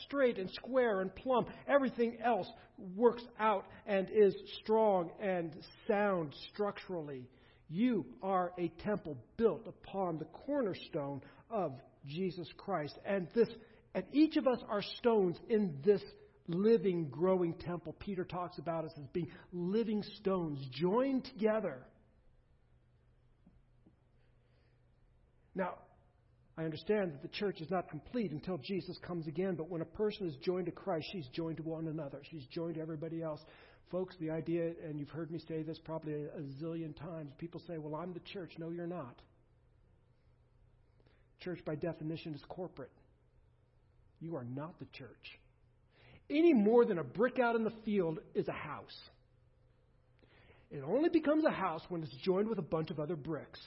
straight, 0.05 0.37
and 0.37 0.51
square 0.51 0.99
and 0.99 1.15
plumb, 1.15 1.45
everything 1.65 2.17
else 2.21 2.51
works 2.93 3.23
out 3.39 3.65
and 3.85 4.09
is 4.09 4.35
strong 4.61 5.11
and 5.21 5.55
sound 5.87 6.35
structurally. 6.51 7.25
You 7.69 8.05
are 8.21 8.51
a 8.59 8.67
temple 8.83 9.17
built 9.37 9.65
upon 9.65 10.19
the 10.19 10.25
cornerstone 10.25 11.21
of 11.49 11.71
Jesus 12.05 12.49
Christ. 12.57 12.99
And 13.05 13.29
this 13.33 13.47
and 13.95 14.03
each 14.11 14.35
of 14.35 14.45
us 14.45 14.59
are 14.67 14.81
stones 14.97 15.37
in 15.47 15.77
this 15.85 16.01
living, 16.49 17.07
growing 17.09 17.53
temple. 17.53 17.95
Peter 17.97 18.25
talks 18.25 18.57
about 18.57 18.83
us 18.83 18.91
as 18.97 19.05
being 19.13 19.31
living 19.53 20.03
stones 20.19 20.59
joined 20.73 21.23
together. 21.23 21.77
Now, 25.55 25.75
I 26.57 26.63
understand 26.63 27.13
that 27.13 27.21
the 27.21 27.27
church 27.27 27.61
is 27.61 27.69
not 27.69 27.87
complete 27.89 28.31
until 28.31 28.57
Jesus 28.57 28.97
comes 29.05 29.27
again, 29.27 29.53
but 29.55 29.69
when 29.69 29.81
a 29.81 29.85
person 29.85 30.27
is 30.27 30.35
joined 30.37 30.65
to 30.65 30.71
Christ, 30.71 31.05
she's 31.11 31.27
joined 31.27 31.57
to 31.57 31.63
one 31.63 31.87
another. 31.87 32.19
She's 32.31 32.45
joined 32.47 32.75
to 32.75 32.81
everybody 32.81 33.21
else. 33.21 33.39
Folks, 33.91 34.15
the 34.19 34.31
idea, 34.31 34.71
and 34.83 34.99
you've 34.99 35.09
heard 35.11 35.29
me 35.29 35.39
say 35.47 35.61
this 35.61 35.77
probably 35.85 36.13
a, 36.13 36.63
zillion 36.63 36.97
times, 36.99 37.31
people 37.37 37.61
say, 37.67 37.77
well, 37.77 37.95
I'm 37.95 38.11
the 38.13 38.21
church. 38.33 38.53
No, 38.57 38.69
you're 38.69 38.87
not. 38.87 39.21
Church, 41.41 41.59
by 41.63 41.75
definition, 41.75 42.33
is 42.33 42.41
corporate. 42.49 42.91
You 44.19 44.35
are 44.35 44.43
not 44.43 44.79
the 44.79 44.87
church. 44.97 45.39
any 46.29 46.53
more 46.53 46.85
than 46.85 46.97
a 46.97 47.03
brick 47.03 47.39
out 47.39 47.55
in 47.55 47.63
the 47.63 47.73
field 47.85 48.19
is 48.33 48.47
a 48.47 48.51
house. 48.53 48.97
It 50.69 50.83
only 50.85 51.09
becomes 51.09 51.45
a 51.45 51.51
house 51.51 51.81
when 51.87 52.03
it's 52.03 52.15
joined 52.23 52.49
with 52.49 52.59
a 52.59 52.63
bunch 52.63 52.89
of 52.91 52.99
other 52.99 53.15
bricks. 53.15 53.59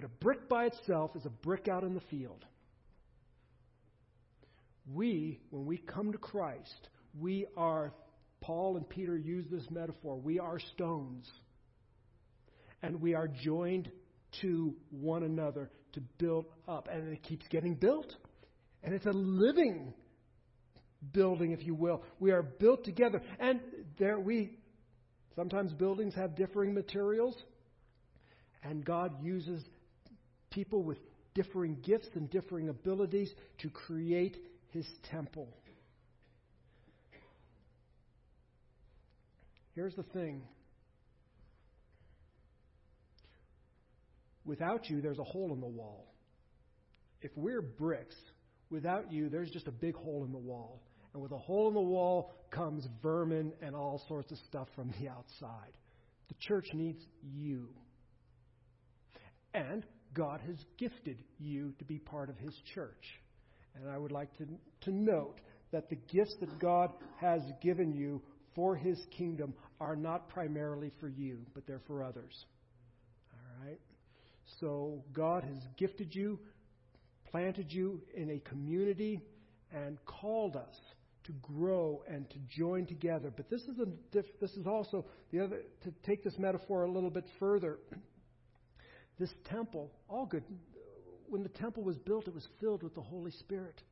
But 0.00 0.06
a 0.06 0.24
brick 0.24 0.48
by 0.48 0.64
itself 0.64 1.14
is 1.14 1.26
a 1.26 1.30
brick 1.30 1.68
out 1.68 1.84
in 1.84 1.92
the 1.92 2.00
field. 2.00 2.46
We, 4.90 5.40
when 5.50 5.66
we 5.66 5.76
come 5.76 6.12
to 6.12 6.16
Christ, 6.16 6.88
we 7.20 7.44
are, 7.54 7.92
Paul 8.40 8.78
and 8.78 8.88
Peter 8.88 9.14
use 9.18 9.44
this 9.50 9.64
metaphor, 9.70 10.16
we 10.16 10.38
are 10.38 10.58
stones. 10.74 11.30
And 12.82 13.02
we 13.02 13.12
are 13.12 13.28
joined 13.28 13.90
to 14.40 14.74
one 14.90 15.22
another 15.22 15.70
to 15.92 16.00
build 16.16 16.46
up. 16.66 16.88
And 16.90 17.12
it 17.12 17.22
keeps 17.22 17.46
getting 17.48 17.74
built. 17.74 18.16
And 18.82 18.94
it's 18.94 19.04
a 19.04 19.12
living 19.12 19.92
building, 21.12 21.52
if 21.52 21.66
you 21.66 21.74
will. 21.74 22.02
We 22.20 22.30
are 22.30 22.42
built 22.42 22.84
together. 22.86 23.20
And 23.38 23.60
there 23.98 24.18
we 24.18 24.56
sometimes 25.36 25.74
buildings 25.74 26.14
have 26.14 26.36
differing 26.36 26.72
materials. 26.72 27.36
And 28.62 28.82
God 28.82 29.22
uses 29.22 29.62
people 30.50 30.82
with 30.82 30.98
differing 31.34 31.76
gifts 31.82 32.08
and 32.14 32.30
differing 32.30 32.68
abilities 32.68 33.30
to 33.58 33.70
create 33.70 34.36
his 34.68 34.86
temple. 35.10 35.48
Here's 39.74 39.94
the 39.94 40.02
thing 40.02 40.42
without 44.44 44.90
you, 44.90 45.00
there's 45.00 45.18
a 45.18 45.24
hole 45.24 45.52
in 45.52 45.60
the 45.60 45.66
wall. 45.66 46.12
If 47.22 47.30
we're 47.36 47.62
bricks, 47.62 48.16
without 48.70 49.12
you, 49.12 49.28
there's 49.28 49.50
just 49.50 49.68
a 49.68 49.72
big 49.72 49.94
hole 49.94 50.24
in 50.24 50.32
the 50.32 50.38
wall. 50.38 50.82
And 51.12 51.22
with 51.22 51.32
a 51.32 51.38
hole 51.38 51.68
in 51.68 51.74
the 51.74 51.80
wall 51.80 52.32
comes 52.50 52.86
vermin 53.02 53.52
and 53.62 53.74
all 53.74 54.02
sorts 54.08 54.32
of 54.32 54.38
stuff 54.48 54.68
from 54.74 54.92
the 55.00 55.08
outside. 55.08 55.72
The 56.28 56.34
church 56.40 56.66
needs 56.72 57.00
you. 57.22 57.68
And 59.52 59.84
God 60.14 60.40
has 60.46 60.56
gifted 60.78 61.22
you 61.38 61.72
to 61.78 61.84
be 61.84 61.98
part 61.98 62.28
of 62.28 62.36
His 62.38 62.54
church. 62.74 63.20
And 63.74 63.88
I 63.88 63.98
would 63.98 64.12
like 64.12 64.36
to, 64.38 64.46
to 64.82 64.90
note 64.90 65.40
that 65.72 65.88
the 65.88 65.98
gifts 66.12 66.34
that 66.40 66.58
God 66.58 66.90
has 67.20 67.42
given 67.62 67.92
you 67.92 68.20
for 68.54 68.74
His 68.74 68.98
kingdom 69.16 69.54
are 69.80 69.96
not 69.96 70.28
primarily 70.28 70.90
for 71.00 71.08
you, 71.08 71.38
but 71.54 71.66
they're 71.66 71.82
for 71.86 72.02
others. 72.02 72.44
All 73.32 73.66
right? 73.66 73.80
So 74.58 75.04
God 75.12 75.44
has 75.44 75.58
gifted 75.76 76.14
you, 76.14 76.38
planted 77.30 77.72
you 77.72 78.00
in 78.14 78.30
a 78.30 78.48
community, 78.48 79.20
and 79.72 79.98
called 80.04 80.56
us 80.56 80.74
to 81.24 81.32
grow 81.42 82.02
and 82.08 82.28
to 82.30 82.36
join 82.48 82.86
together. 82.86 83.32
But 83.34 83.48
this 83.50 83.60
is 83.62 83.78
a 83.78 83.86
this 84.12 84.50
is 84.52 84.66
also 84.66 85.04
the 85.30 85.40
other 85.44 85.60
to 85.82 85.92
take 86.04 86.24
this 86.24 86.34
metaphor 86.38 86.84
a 86.84 86.90
little 86.90 87.10
bit 87.10 87.24
further. 87.38 87.78
This 89.20 89.34
temple, 89.44 89.92
all 90.08 90.24
good. 90.24 90.42
When 91.28 91.42
the 91.42 91.50
temple 91.50 91.82
was 91.82 91.98
built, 91.98 92.26
it 92.26 92.34
was 92.34 92.48
filled 92.58 92.82
with 92.82 92.94
the 92.94 93.02
Holy 93.02 93.30
Spirit. 93.30 93.82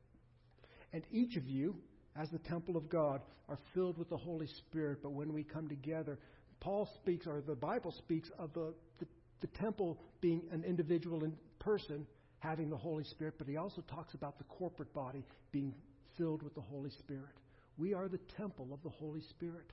And 0.91 1.03
each 1.11 1.37
of 1.37 1.47
you, 1.47 1.75
as 2.15 2.31
the 2.31 2.39
temple 2.39 2.75
of 2.75 2.89
God, 2.89 3.21
are 3.47 3.59
filled 3.75 3.99
with 3.99 4.09
the 4.09 4.17
Holy 4.17 4.47
Spirit. 4.47 5.03
But 5.03 5.11
when 5.11 5.31
we 5.31 5.43
come 5.43 5.69
together, 5.69 6.17
Paul 6.61 6.89
speaks, 6.95 7.27
or 7.27 7.41
the 7.41 7.53
Bible 7.53 7.91
speaks, 7.91 8.31
of 8.39 8.51
the, 8.53 8.73
the, 8.97 9.05
the 9.41 9.47
temple 9.59 9.99
being 10.19 10.41
an 10.51 10.63
individual 10.63 11.23
in 11.23 11.37
person 11.59 12.07
having 12.39 12.71
the 12.71 12.77
Holy 12.77 13.03
Spirit, 13.03 13.35
but 13.37 13.47
he 13.47 13.57
also 13.57 13.81
talks 13.81 14.15
about 14.15 14.39
the 14.39 14.45
corporate 14.45 14.91
body 14.95 15.23
being 15.51 15.75
filled 16.17 16.41
with 16.41 16.55
the 16.55 16.61
Holy 16.61 16.89
Spirit. 16.89 17.35
We 17.77 17.93
are 17.93 18.07
the 18.07 18.19
temple 18.35 18.69
of 18.73 18.81
the 18.81 18.89
Holy 18.89 19.21
Spirit. 19.29 19.71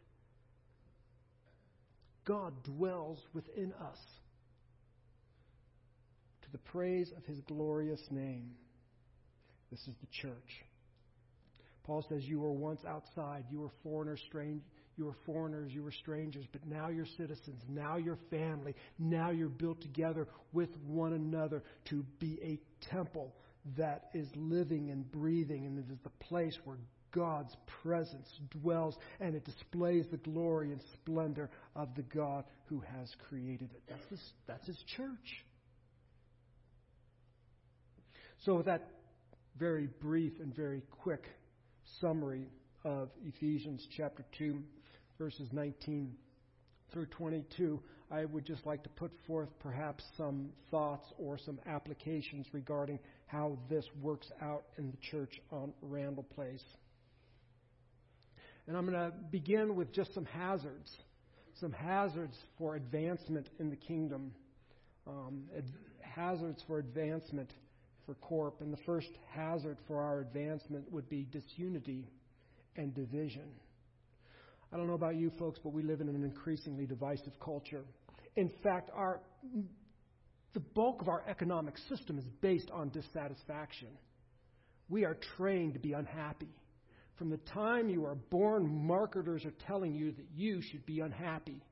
God 2.26 2.52
dwells 2.62 3.20
within 3.32 3.72
us 3.80 3.98
the 6.56 6.70
praise 6.70 7.12
of 7.14 7.24
his 7.26 7.38
glorious 7.42 8.00
name. 8.10 8.52
This 9.70 9.80
is 9.80 9.94
the 10.00 10.06
church. 10.22 10.64
Paul 11.84 12.02
says, 12.08 12.24
You 12.24 12.40
were 12.40 12.52
once 12.52 12.80
outside, 12.88 13.44
you 13.50 13.60
were 13.60 13.70
foreigners, 13.82 14.22
strange, 14.26 14.62
you 14.96 15.04
were 15.04 15.16
foreigners, 15.26 15.70
you 15.70 15.82
were 15.82 15.92
strangers, 15.92 16.46
but 16.50 16.66
now 16.66 16.88
you're 16.88 17.06
citizens, 17.18 17.60
now 17.68 17.96
you're 17.96 18.18
family, 18.30 18.74
now 18.98 19.30
you're 19.30 19.50
built 19.50 19.82
together 19.82 20.28
with 20.54 20.70
one 20.86 21.12
another 21.12 21.62
to 21.90 22.02
be 22.18 22.38
a 22.42 22.58
temple 22.88 23.34
that 23.76 24.08
is 24.14 24.28
living 24.34 24.90
and 24.90 25.12
breathing, 25.12 25.66
and 25.66 25.78
it 25.78 25.92
is 25.92 25.98
the 26.04 26.24
place 26.24 26.56
where 26.64 26.78
God's 27.12 27.54
presence 27.82 28.28
dwells, 28.62 28.96
and 29.20 29.34
it 29.34 29.44
displays 29.44 30.06
the 30.10 30.16
glory 30.16 30.72
and 30.72 30.80
splendor 30.94 31.50
of 31.74 31.94
the 31.96 32.02
God 32.02 32.44
who 32.64 32.80
has 32.80 33.14
created 33.28 33.72
it. 33.74 33.82
That's, 33.90 34.06
this, 34.10 34.32
that's 34.46 34.66
His 34.66 34.82
church. 34.96 35.44
So, 38.46 38.54
with 38.54 38.66
that 38.66 38.90
very 39.58 39.88
brief 40.00 40.34
and 40.38 40.54
very 40.54 40.80
quick 41.02 41.24
summary 42.00 42.46
of 42.84 43.08
Ephesians 43.26 43.84
chapter 43.96 44.24
2, 44.38 44.62
verses 45.18 45.48
19 45.50 46.12
through 46.92 47.06
22, 47.06 47.82
I 48.08 48.24
would 48.24 48.46
just 48.46 48.64
like 48.64 48.84
to 48.84 48.88
put 48.90 49.10
forth 49.26 49.48
perhaps 49.58 50.04
some 50.16 50.50
thoughts 50.70 51.08
or 51.18 51.38
some 51.38 51.58
applications 51.66 52.46
regarding 52.52 53.00
how 53.26 53.58
this 53.68 53.84
works 54.00 54.30
out 54.40 54.62
in 54.78 54.92
the 54.92 54.96
church 55.10 55.40
on 55.50 55.72
Randall 55.82 56.22
Place. 56.22 56.62
And 58.68 58.76
I'm 58.76 58.86
going 58.86 59.10
to 59.10 59.12
begin 59.32 59.74
with 59.74 59.92
just 59.92 60.14
some 60.14 60.24
hazards, 60.24 60.96
some 61.58 61.72
hazards 61.72 62.36
for 62.58 62.76
advancement 62.76 63.48
in 63.58 63.70
the 63.70 63.76
kingdom, 63.76 64.30
um, 65.04 65.46
ad- 65.58 65.64
hazards 66.14 66.62
for 66.68 66.78
advancement 66.78 67.50
for 68.06 68.14
Corp. 68.14 68.60
And 68.60 68.72
the 68.72 68.82
first 68.86 69.10
hazard 69.30 69.76
for 69.86 70.00
our 70.00 70.20
advancement 70.20 70.90
would 70.90 71.08
be 71.08 71.26
disunity 71.30 72.08
and 72.76 72.94
division. 72.94 73.48
I 74.72 74.76
don't 74.76 74.86
know 74.86 74.94
about 74.94 75.16
you 75.16 75.30
folks, 75.38 75.60
but 75.62 75.72
we 75.72 75.82
live 75.82 76.00
in 76.00 76.08
an 76.08 76.24
increasingly 76.24 76.86
divisive 76.86 77.32
culture. 77.40 77.84
In 78.36 78.50
fact, 78.62 78.90
our, 78.94 79.20
the 80.54 80.60
bulk 80.60 81.02
of 81.02 81.08
our 81.08 81.22
economic 81.28 81.74
system 81.88 82.18
is 82.18 82.24
based 82.40 82.70
on 82.72 82.90
dissatisfaction. 82.90 83.88
We 84.88 85.04
are 85.04 85.16
trained 85.36 85.74
to 85.74 85.80
be 85.80 85.92
unhappy. 85.92 86.54
From 87.16 87.30
the 87.30 87.38
time 87.38 87.88
you 87.88 88.04
are 88.04 88.14
born, 88.14 88.86
marketers 88.86 89.44
are 89.44 89.54
telling 89.66 89.94
you 89.94 90.12
that 90.12 90.26
you 90.34 90.60
should 90.60 90.84
be 90.84 91.00
unhappy. 91.00 91.62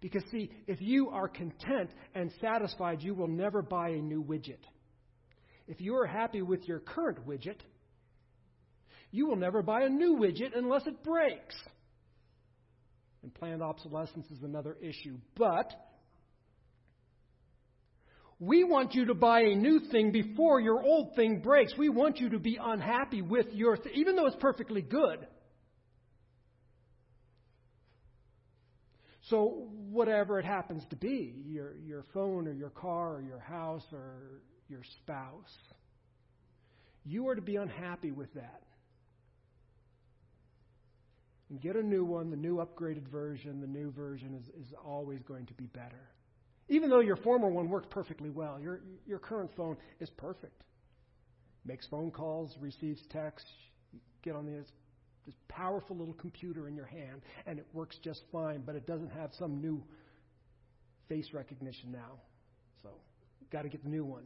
Because, 0.00 0.22
see, 0.30 0.50
if 0.66 0.80
you 0.80 1.10
are 1.10 1.28
content 1.28 1.90
and 2.14 2.30
satisfied, 2.40 3.02
you 3.02 3.14
will 3.14 3.28
never 3.28 3.62
buy 3.62 3.90
a 3.90 4.00
new 4.00 4.22
widget. 4.22 4.62
If 5.66 5.80
you 5.80 5.96
are 5.96 6.06
happy 6.06 6.40
with 6.40 6.66
your 6.68 6.78
current 6.78 7.26
widget, 7.26 7.58
you 9.10 9.26
will 9.26 9.36
never 9.36 9.62
buy 9.62 9.82
a 9.82 9.88
new 9.88 10.16
widget 10.16 10.56
unless 10.56 10.86
it 10.86 11.02
breaks. 11.02 11.56
And 13.22 13.34
planned 13.34 13.62
obsolescence 13.62 14.26
is 14.30 14.42
another 14.42 14.76
issue. 14.80 15.18
But 15.36 15.72
we 18.38 18.62
want 18.62 18.94
you 18.94 19.06
to 19.06 19.14
buy 19.14 19.40
a 19.40 19.54
new 19.56 19.80
thing 19.90 20.12
before 20.12 20.60
your 20.60 20.80
old 20.80 21.16
thing 21.16 21.40
breaks. 21.40 21.76
We 21.76 21.88
want 21.88 22.18
you 22.20 22.30
to 22.30 22.38
be 22.38 22.56
unhappy 22.62 23.20
with 23.20 23.46
your 23.52 23.76
thing, 23.76 23.92
even 23.96 24.14
though 24.14 24.26
it's 24.26 24.36
perfectly 24.38 24.82
good. 24.82 25.26
So, 29.22 29.68
whatever 29.90 30.38
it 30.38 30.44
happens 30.44 30.82
to 30.90 30.96
be 30.96 31.42
your, 31.46 31.74
your 31.86 32.04
phone 32.14 32.46
or 32.46 32.52
your 32.52 32.70
car 32.70 33.16
or 33.16 33.22
your 33.22 33.38
house 33.38 33.84
or 33.92 34.40
your 34.68 34.82
spouse 35.02 35.56
you 37.08 37.28
are 37.28 37.34
to 37.34 37.42
be 37.42 37.56
unhappy 37.56 38.10
with 38.10 38.32
that. 38.34 38.62
And 41.48 41.60
get 41.60 41.76
a 41.76 41.82
new 41.82 42.04
one, 42.04 42.30
the 42.30 42.36
new 42.36 42.56
upgraded 42.56 43.08
version, 43.08 43.62
the 43.62 43.66
new 43.66 43.90
version 43.90 44.34
is, 44.34 44.66
is 44.66 44.74
always 44.84 45.22
going 45.22 45.46
to 45.46 45.54
be 45.54 45.64
better. 45.66 46.10
Even 46.68 46.90
though 46.90 47.00
your 47.00 47.16
former 47.16 47.48
one 47.48 47.70
worked 47.70 47.88
perfectly 47.88 48.28
well, 48.28 48.60
your, 48.60 48.80
your 49.06 49.18
current 49.18 49.50
phone 49.56 49.78
is 50.00 50.10
perfect. 50.10 50.64
Makes 51.64 51.86
phone 51.86 52.10
calls, 52.10 52.54
receives 52.60 53.00
texts, 53.10 53.48
get 54.22 54.36
on 54.36 54.44
this, 54.44 54.66
this 55.28 55.36
powerful 55.48 55.94
little 55.94 56.14
computer 56.14 56.68
in 56.68 56.74
your 56.74 56.86
hand, 56.86 57.20
and 57.46 57.58
it 57.58 57.66
works 57.74 57.98
just 58.02 58.22
fine, 58.32 58.62
but 58.64 58.74
it 58.74 58.86
doesn't 58.86 59.10
have 59.10 59.30
some 59.38 59.60
new 59.60 59.82
face 61.06 61.28
recognition 61.34 61.92
now. 61.92 62.18
So, 62.82 62.88
got 63.52 63.62
to 63.62 63.68
get 63.68 63.82
the 63.82 63.90
new 63.90 64.06
one. 64.06 64.24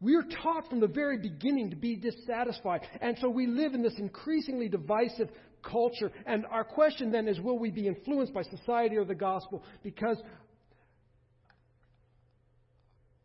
We 0.00 0.16
are 0.16 0.24
taught 0.42 0.68
from 0.68 0.80
the 0.80 0.88
very 0.88 1.18
beginning 1.18 1.70
to 1.70 1.76
be 1.76 1.94
dissatisfied. 1.94 2.80
And 3.00 3.16
so 3.20 3.28
we 3.28 3.46
live 3.46 3.74
in 3.74 3.82
this 3.82 3.96
increasingly 3.96 4.68
divisive 4.68 5.28
culture. 5.62 6.10
And 6.26 6.44
our 6.46 6.64
question 6.64 7.12
then 7.12 7.28
is 7.28 7.40
will 7.40 7.58
we 7.58 7.70
be 7.70 7.86
influenced 7.86 8.32
by 8.32 8.42
society 8.42 8.96
or 8.96 9.04
the 9.04 9.16
gospel? 9.16 9.62
Because 9.82 10.20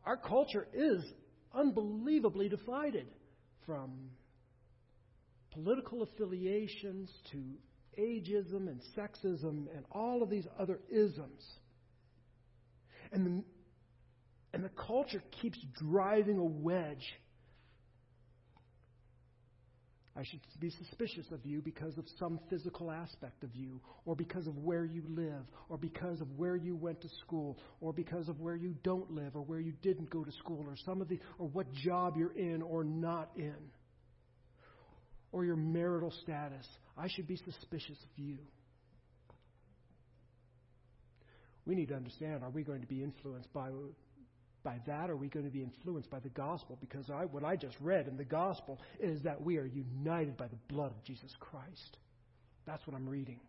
our 0.06 0.18
culture 0.18 0.68
is 0.74 1.04
unbelievably 1.56 2.50
divided 2.50 3.08
from 3.66 3.92
political 5.54 6.04
affiliations 6.04 7.10
to 7.32 7.42
ageism 8.00 8.68
and 8.68 8.82
sexism 8.98 9.68
and 9.76 9.86
all 9.92 10.24
of 10.24 10.30
these 10.30 10.48
other 10.60 10.80
isms. 10.90 11.44
And 13.12 13.26
the, 13.26 13.44
and 14.54 14.64
the 14.64 14.70
culture 14.70 15.22
keeps 15.42 15.60
driving 15.80 16.38
a 16.40 16.44
wedge 16.44 17.06
I 20.16 20.24
should 20.24 20.42
be 20.60 20.70
suspicious 20.70 21.26
of 21.32 21.44
you 21.44 21.62
because 21.62 21.98
of 21.98 22.06
some 22.20 22.40
physical 22.50 22.92
aspect 22.92 23.44
of 23.44 23.56
you, 23.56 23.82
or 24.06 24.16
because 24.16 24.46
of 24.46 24.56
where 24.58 24.86
you 24.86 25.02
live, 25.10 25.44
or 25.70 25.78
because 25.78 26.22
of 26.22 26.28
where 26.38 26.56
you 26.56 26.76
went 26.76 27.02
to 27.02 27.10
school, 27.26 27.58
or 27.82 27.94
because 27.94 28.30
of 28.30 28.40
where 28.40 28.56
you 28.56 28.76
don't 28.84 29.10
live, 29.12 29.36
or 29.36 29.42
where 29.42 29.60
you 29.60 29.74
didn't 29.82 30.12
go 30.12 30.24
to 30.24 30.32
school, 30.34 30.64
or 30.68 30.76
some 30.86 31.02
of 31.02 31.08
the, 31.08 31.20
or 31.40 31.48
what 31.48 31.72
job 31.74 32.16
you're 32.16 32.38
in 32.38 32.62
or 32.62 32.84
not 32.84 33.32
in, 33.36 33.56
or 35.34 35.44
your 35.44 35.58
marital 35.58 36.14
status. 36.22 36.66
I 36.98 37.10
should 37.10 37.28
be 37.28 37.36
suspicious 37.36 37.98
of 38.02 38.24
you. 38.24 38.38
We 41.66 41.76
need 41.76 41.90
to 41.90 41.96
understand 41.96 42.44
are 42.44 42.50
we 42.50 42.64
going 42.64 42.82
to 42.82 42.88
be 42.88 43.04
influenced 43.04 43.52
by 43.52 43.70
by 44.64 44.80
that 44.88 45.10
are 45.10 45.18
we 45.18 45.28
going 45.28 45.46
to 45.46 45.52
be 45.52 45.62
influenced 45.62 46.10
by 46.10 46.20
the 46.20 46.30
gospel? 46.30 46.78
Because 46.80 47.10
I, 47.10 47.26
what 47.26 47.44
I 47.44 47.58
just 47.58 47.76
read 47.82 48.08
in 48.08 48.16
the 48.16 48.24
gospel 48.24 48.80
is 49.00 49.22
that 49.24 49.42
we 49.42 49.58
are 49.58 49.66
united 49.66 50.38
by 50.38 50.48
the 50.48 50.56
blood 50.70 50.92
of 50.92 51.04
Jesus 51.04 51.32
Christ. 51.40 51.98
That's 52.66 52.86
what 52.88 52.96
I'm 52.96 53.10
reading. 53.10 53.42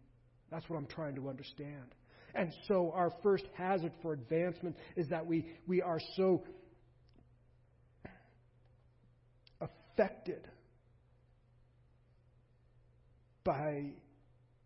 That's 0.50 0.68
what 0.68 0.76
I'm 0.76 0.86
trying 0.86 1.14
to 1.14 1.28
understand. 1.28 1.94
And 2.34 2.52
so 2.66 2.90
our 2.92 3.12
first 3.22 3.44
hazard 3.56 3.92
for 4.02 4.12
advancement 4.12 4.74
is 4.96 5.08
that 5.10 5.24
we, 5.24 5.46
we 5.68 5.82
are 5.82 6.00
so 6.16 6.42
affected 9.60 10.48
by 13.44 13.84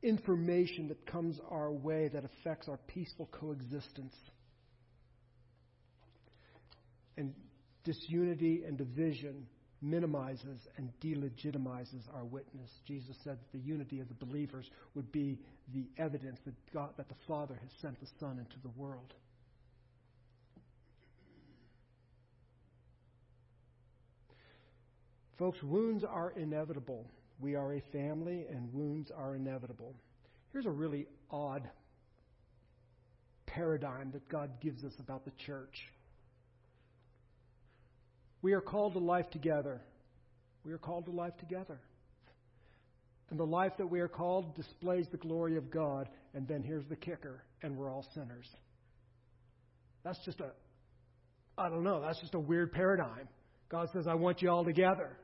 information 0.03 0.88
that 0.88 1.07
comes 1.07 1.41
our 1.51 1.73
way 1.73 2.09
that 2.09 2.25
affects 2.25 2.69
our 2.69 2.79
peaceful 2.87 3.29
coexistence 3.33 4.14
and 7.17 7.35
disunity 7.85 8.62
and 8.64 8.79
division 8.79 9.47
minimizes 9.81 10.61
and 10.77 10.91
delegitimizes 11.01 12.03
our 12.14 12.25
witness. 12.25 12.71
Jesus 12.87 13.17
said 13.25 13.38
that 13.38 13.53
the 13.53 13.64
unity 13.64 14.01
of 14.01 14.09
the 14.09 14.14
believers 14.14 14.69
would 14.95 15.11
be 15.12 15.38
the 15.75 15.87
evidence 15.99 16.38
that 16.45 16.55
God, 16.73 16.91
that 16.97 17.09
the 17.09 17.14
Father 17.27 17.59
has 17.61 17.71
sent 17.81 18.01
the 18.01 18.09
Son 18.19 18.38
into 18.38 18.57
the 18.62 18.71
world. 18.81 19.14
Folks, 25.38 25.62
wounds 25.62 26.03
are 26.03 26.33
inevitable. 26.37 27.07
We 27.40 27.55
are 27.55 27.74
a 27.74 27.83
family, 27.92 28.46
and 28.51 28.72
wounds 28.72 29.11
are 29.16 29.37
inevitable. 29.37 29.94
Here's 30.53 30.66
a 30.66 30.70
really 30.70 31.07
odd 31.31 31.68
paradigm 33.46 34.11
that 34.12 34.29
God 34.29 34.61
gives 34.61 34.85
us 34.85 34.92
about 34.98 35.24
the 35.24 35.33
church. 35.46 35.79
We 38.42 38.53
are 38.53 38.61
called 38.61 38.94
to 38.94 38.98
life 38.98 39.31
together. 39.31 39.81
We 40.64 40.72
are 40.72 40.79
called 40.79 41.07
to 41.07 41.11
life 41.11 41.37
together. 41.38 41.81
And 43.31 43.38
the 43.38 43.44
life 43.44 43.72
that 43.79 43.87
we 43.87 44.01
are 44.01 44.09
called 44.09 44.55
displays 44.55 45.07
the 45.11 45.16
glory 45.18 45.57
of 45.57 45.70
God. 45.70 46.09
And 46.35 46.48
then 46.48 46.62
here's 46.62 46.87
the 46.87 46.96
kicker, 46.96 47.42
and 47.62 47.77
we're 47.77 47.90
all 47.90 48.07
sinners. 48.14 48.48
That's 50.05 50.18
just 50.24 50.40
a, 50.40 50.51
I 51.57 51.68
don't 51.68 51.85
know, 51.85 52.01
that's 52.01 52.20
just 52.20 52.35
a 52.35 52.40
weird 52.40 52.72
paradigm. 52.72 53.29
God 53.68 53.88
says, 53.92 54.07
I 54.07 54.14
want 54.14 54.40
you 54.40 54.51
all 54.51 54.64
together. 54.64 55.18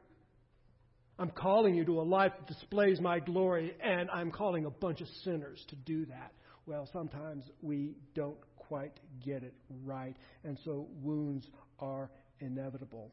I'm 1.18 1.31
calling 1.31 1.74
you 1.74 1.85
to 1.85 2.00
a 2.00 2.03
life 2.03 2.33
that 2.38 2.46
displays 2.48 3.00
my 3.00 3.20
glory, 3.20 3.74
and 3.81 4.11
I'm 4.11 4.33
calling 4.33 4.64
a 4.64 4.70
bunch 4.70 5.00
of 5.00 5.09
sinners 5.22 5.64
to 5.68 5.77
do 5.77 6.07
that. 6.07 6.33
Well, 6.66 6.88
sometimes 6.92 7.44
we 7.62 7.94
don't 8.14 8.38
quite 8.57 8.98
get 9.24 9.44
it 9.44 9.55
right, 9.85 10.16
and 10.42 10.59
so 10.64 10.88
wounds 11.03 11.46
are 11.79 12.11
inevitable. 12.40 13.12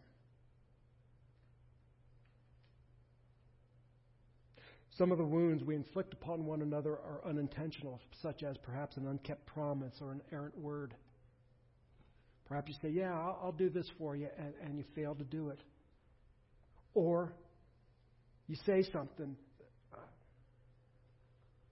Some 4.97 5.11
of 5.11 5.17
the 5.17 5.23
wounds 5.23 5.63
we 5.63 5.75
inflict 5.75 6.13
upon 6.13 6.45
one 6.45 6.61
another 6.61 6.93
are 6.93 7.21
unintentional, 7.25 7.99
such 8.21 8.43
as 8.43 8.57
perhaps 8.57 8.97
an 8.97 9.07
unkept 9.07 9.45
promise 9.45 9.93
or 10.01 10.11
an 10.11 10.21
errant 10.31 10.57
word. 10.57 10.95
Perhaps 12.45 12.69
you 12.69 12.75
say, 12.81 12.89
Yeah, 12.89 13.13
I'll, 13.13 13.39
I'll 13.43 13.51
do 13.51 13.69
this 13.69 13.89
for 13.97 14.15
you, 14.15 14.27
and, 14.37 14.53
and 14.63 14.77
you 14.77 14.83
fail 14.95 15.15
to 15.15 15.23
do 15.23 15.49
it. 15.49 15.59
Or 16.93 17.33
you 18.51 18.57
say 18.65 18.83
something, 18.91 19.37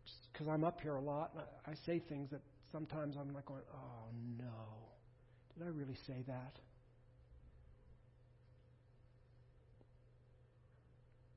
just 0.05 0.31
because 0.31 0.47
I'm 0.47 0.63
up 0.63 0.79
here 0.79 0.95
a 0.95 1.01
lot, 1.01 1.31
I, 1.37 1.71
I 1.71 1.73
say 1.85 1.99
things 1.99 2.29
that 2.31 2.39
sometimes 2.71 3.17
I'm 3.19 3.33
like 3.33 3.47
going, 3.47 3.63
Oh 3.73 4.05
no, 4.37 4.45
did 5.57 5.67
I 5.67 5.71
really 5.71 5.97
say 6.07 6.23
that? 6.27 6.53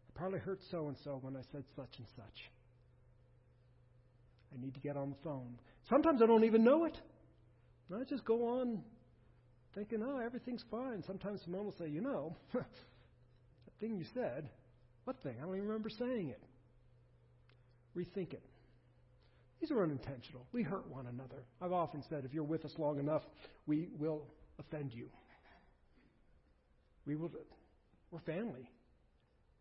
I 0.08 0.10
probably 0.14 0.38
hurt 0.38 0.60
so 0.70 0.86
and 0.86 0.96
so 1.02 1.18
when 1.20 1.34
I 1.34 1.40
said 1.50 1.64
such 1.74 1.98
and 1.98 2.06
such. 2.14 2.50
I 4.54 4.64
need 4.64 4.74
to 4.74 4.80
get 4.80 4.96
on 4.96 5.10
the 5.10 5.16
phone. 5.24 5.58
Sometimes 5.90 6.22
I 6.22 6.26
don't 6.26 6.44
even 6.44 6.62
know 6.62 6.84
it. 6.84 6.96
I 7.92 8.04
just 8.04 8.24
go 8.24 8.60
on 8.60 8.80
thinking, 9.74 10.04
oh, 10.06 10.18
everything's 10.24 10.64
fine. 10.70 11.02
Sometimes 11.04 11.40
someone 11.42 11.64
will 11.64 11.74
say, 11.80 11.88
you 11.88 12.00
know, 12.00 12.36
that 12.54 12.64
thing 13.80 13.96
you 13.96 14.04
said, 14.14 14.48
what 15.04 15.22
thing? 15.22 15.34
I 15.38 15.44
don't 15.44 15.56
even 15.56 15.66
remember 15.68 15.88
saying 15.90 16.30
it. 16.30 16.42
Rethink 17.96 18.32
it. 18.32 18.42
These 19.60 19.70
are 19.70 19.82
unintentional. 19.82 20.46
We 20.52 20.62
hurt 20.62 20.88
one 20.90 21.06
another. 21.06 21.44
I've 21.60 21.72
often 21.72 22.02
said, 22.08 22.24
if 22.24 22.34
you're 22.34 22.42
with 22.42 22.64
us 22.64 22.74
long 22.78 22.98
enough, 22.98 23.22
we 23.66 23.88
will 23.98 24.26
offend 24.58 24.92
you. 24.92 25.08
We 27.06 27.14
will. 27.16 27.30
We're 28.10 28.20
family. 28.20 28.68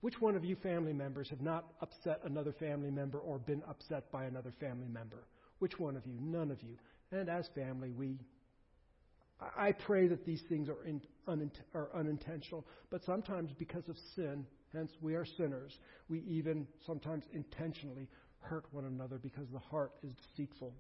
Which 0.02 0.20
one 0.20 0.36
of 0.36 0.44
you 0.44 0.56
family 0.56 0.94
members 0.94 1.30
have 1.30 1.42
not 1.42 1.66
upset 1.82 2.22
another 2.24 2.52
family 2.52 2.90
member 2.90 3.20
or 3.20 3.38
been 3.38 3.62
upset 3.70 4.12
by 4.12 4.26
another 4.26 4.52
family 4.60 4.88
member? 4.88 5.28
Which 5.60 5.80
one 5.80 5.96
of 5.96 6.06
you? 6.08 6.18
None 6.20 6.50
of 6.50 6.62
you. 6.64 6.78
And 7.12 7.30
as 7.30 7.48
family, 7.54 7.92
we. 7.92 8.18
I 9.58 9.72
pray 9.72 10.08
that 10.08 10.26
these 10.26 10.42
things 10.50 10.70
are, 10.70 10.84
in, 10.86 11.02
are 11.74 11.90
unintentional, 11.96 12.66
but 12.92 13.04
sometimes 13.04 13.52
because 13.58 13.88
of 13.90 13.98
sin, 14.16 14.46
hence 14.72 14.92
we 15.02 15.16
are 15.16 15.26
sinners, 15.26 15.78
we 16.10 16.20
even 16.28 16.68
sometimes 16.86 17.26
intentionally 17.34 18.08
hurt 18.40 18.66
one 18.72 18.86
another 18.86 19.18
because 19.18 19.48
the 19.52 19.60
heart 19.60 19.92
is 20.04 20.14
deceitful. 20.36 20.74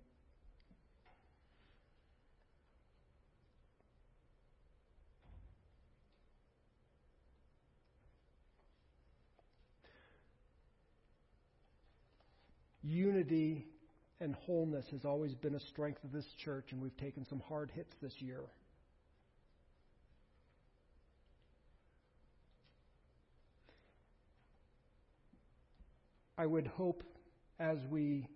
Unity 12.83 13.65
and 14.21 14.35
wholeness 14.45 14.85
has 14.91 15.03
always 15.03 15.33
been 15.33 15.55
a 15.55 15.59
strength 15.59 16.03
of 16.03 16.11
this 16.11 16.27
church, 16.37 16.71
and 16.71 16.79
we've 16.79 16.95
taken 16.97 17.25
some 17.25 17.41
hard 17.49 17.71
hits 17.73 17.93
this 18.01 18.13
year. 18.19 18.41
I 26.37 26.45
would 26.45 26.67
hope 26.67 27.03
as 27.59 27.79
we 27.89 28.27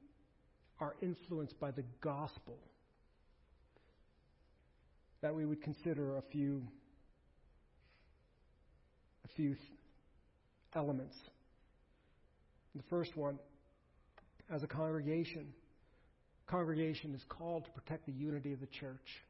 are 0.79 0.95
influenced 1.01 1.59
by 1.59 1.71
the 1.71 1.83
gospel 2.01 2.57
that 5.21 5.33
we 5.33 5.45
would 5.45 5.61
consider 5.61 6.17
a 6.17 6.21
few 6.31 6.67
a 9.23 9.27
few 9.35 9.55
elements. 10.75 11.15
The 12.75 12.83
first 12.89 13.15
one 13.15 13.39
as 14.51 14.63
a 14.63 14.67
congregation. 14.67 15.47
Congregation 16.47 17.15
is 17.15 17.23
called 17.27 17.65
to 17.65 17.71
protect 17.71 18.05
the 18.05 18.11
unity 18.11 18.53
of 18.53 18.59
the 18.59 18.67
church. 18.67 19.23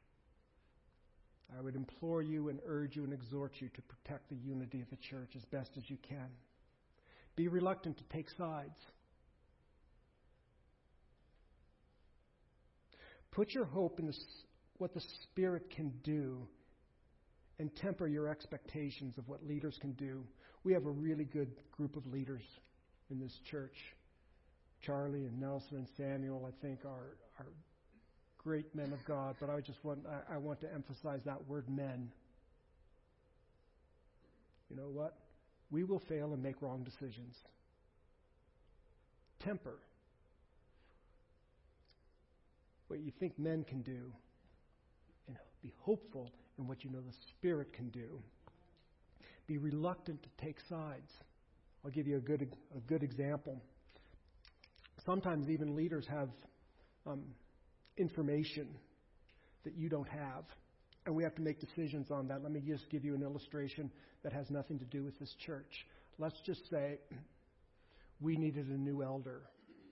I 1.57 1.61
would 1.61 1.75
implore 1.75 2.21
you 2.21 2.49
and 2.49 2.59
urge 2.65 2.95
you 2.95 3.03
and 3.03 3.13
exhort 3.13 3.53
you 3.59 3.69
to 3.69 3.81
protect 3.81 4.29
the 4.29 4.35
unity 4.35 4.81
of 4.81 4.89
the 4.89 4.97
church 4.97 5.29
as 5.35 5.45
best 5.45 5.69
as 5.77 5.89
you 5.89 5.97
can. 6.07 6.27
Be 7.35 7.47
reluctant 7.47 7.97
to 7.97 8.03
take 8.05 8.29
sides. 8.37 8.77
Put 13.31 13.53
your 13.53 13.65
hope 13.65 13.99
in 13.99 14.11
what 14.77 14.93
the 14.93 15.01
Spirit 15.23 15.69
can 15.69 15.93
do 16.03 16.47
and 17.59 17.73
temper 17.77 18.07
your 18.07 18.27
expectations 18.27 19.17
of 19.17 19.27
what 19.27 19.45
leaders 19.45 19.77
can 19.79 19.91
do. 19.93 20.23
We 20.63 20.73
have 20.73 20.85
a 20.85 20.91
really 20.91 21.25
good 21.25 21.51
group 21.71 21.95
of 21.95 22.05
leaders 22.07 22.43
in 23.09 23.19
this 23.19 23.37
church. 23.49 23.75
Charlie 24.81 25.25
and 25.25 25.39
Nelson 25.39 25.77
and 25.77 25.87
Samuel, 25.97 26.47
I 26.47 26.65
think, 26.65 26.79
are, 26.85 27.17
are 27.39 27.47
great 28.37 28.73
men 28.75 28.93
of 28.93 29.03
God, 29.05 29.35
but 29.39 29.49
I 29.49 29.59
just 29.59 29.83
want, 29.83 29.99
I, 30.07 30.35
I 30.35 30.37
want 30.37 30.61
to 30.61 30.73
emphasize 30.73 31.21
that 31.25 31.47
word 31.47 31.67
men. 31.69 32.11
You 34.69 34.75
know 34.75 34.89
what? 34.91 35.17
We 35.71 35.83
will 35.83 36.01
fail 36.07 36.33
and 36.33 36.41
make 36.41 36.61
wrong 36.61 36.83
decisions. 36.83 37.35
Temper. 39.39 39.77
What 42.87 42.99
you 42.99 43.11
think 43.19 43.37
men 43.39 43.63
can 43.63 43.81
do, 43.81 44.11
and 45.27 45.37
be 45.63 45.73
hopeful 45.81 46.31
in 46.59 46.67
what 46.67 46.83
you 46.83 46.91
know 46.91 47.01
the 47.01 47.15
Spirit 47.31 47.73
can 47.73 47.89
do. 47.89 48.21
Be 49.47 49.57
reluctant 49.57 50.21
to 50.23 50.29
take 50.43 50.57
sides. 50.69 51.11
I'll 51.83 51.91
give 51.91 52.07
you 52.07 52.17
a 52.17 52.21
good, 52.21 52.47
a 52.75 52.79
good 52.81 53.03
example. 53.03 53.61
Sometimes 55.05 55.49
even 55.49 55.75
leaders 55.75 56.05
have 56.09 56.29
um, 57.05 57.23
information 57.97 58.67
that 59.63 59.75
you 59.75 59.89
don't 59.89 60.07
have, 60.07 60.45
and 61.05 61.15
we 61.15 61.23
have 61.23 61.35
to 61.35 61.41
make 61.41 61.59
decisions 61.59 62.11
on 62.11 62.27
that. 62.27 62.41
Let 62.41 62.51
me 62.51 62.61
just 62.65 62.89
give 62.89 63.05
you 63.05 63.13
an 63.13 63.21
illustration 63.21 63.91
that 64.23 64.33
has 64.33 64.49
nothing 64.49 64.79
to 64.79 64.85
do 64.85 65.03
with 65.03 65.17
this 65.19 65.33
church. 65.45 65.85
Let's 66.17 66.39
just 66.45 66.69
say 66.69 66.99
we 68.19 68.35
needed 68.35 68.67
a 68.67 68.77
new 68.77 69.03
elder. 69.03 69.43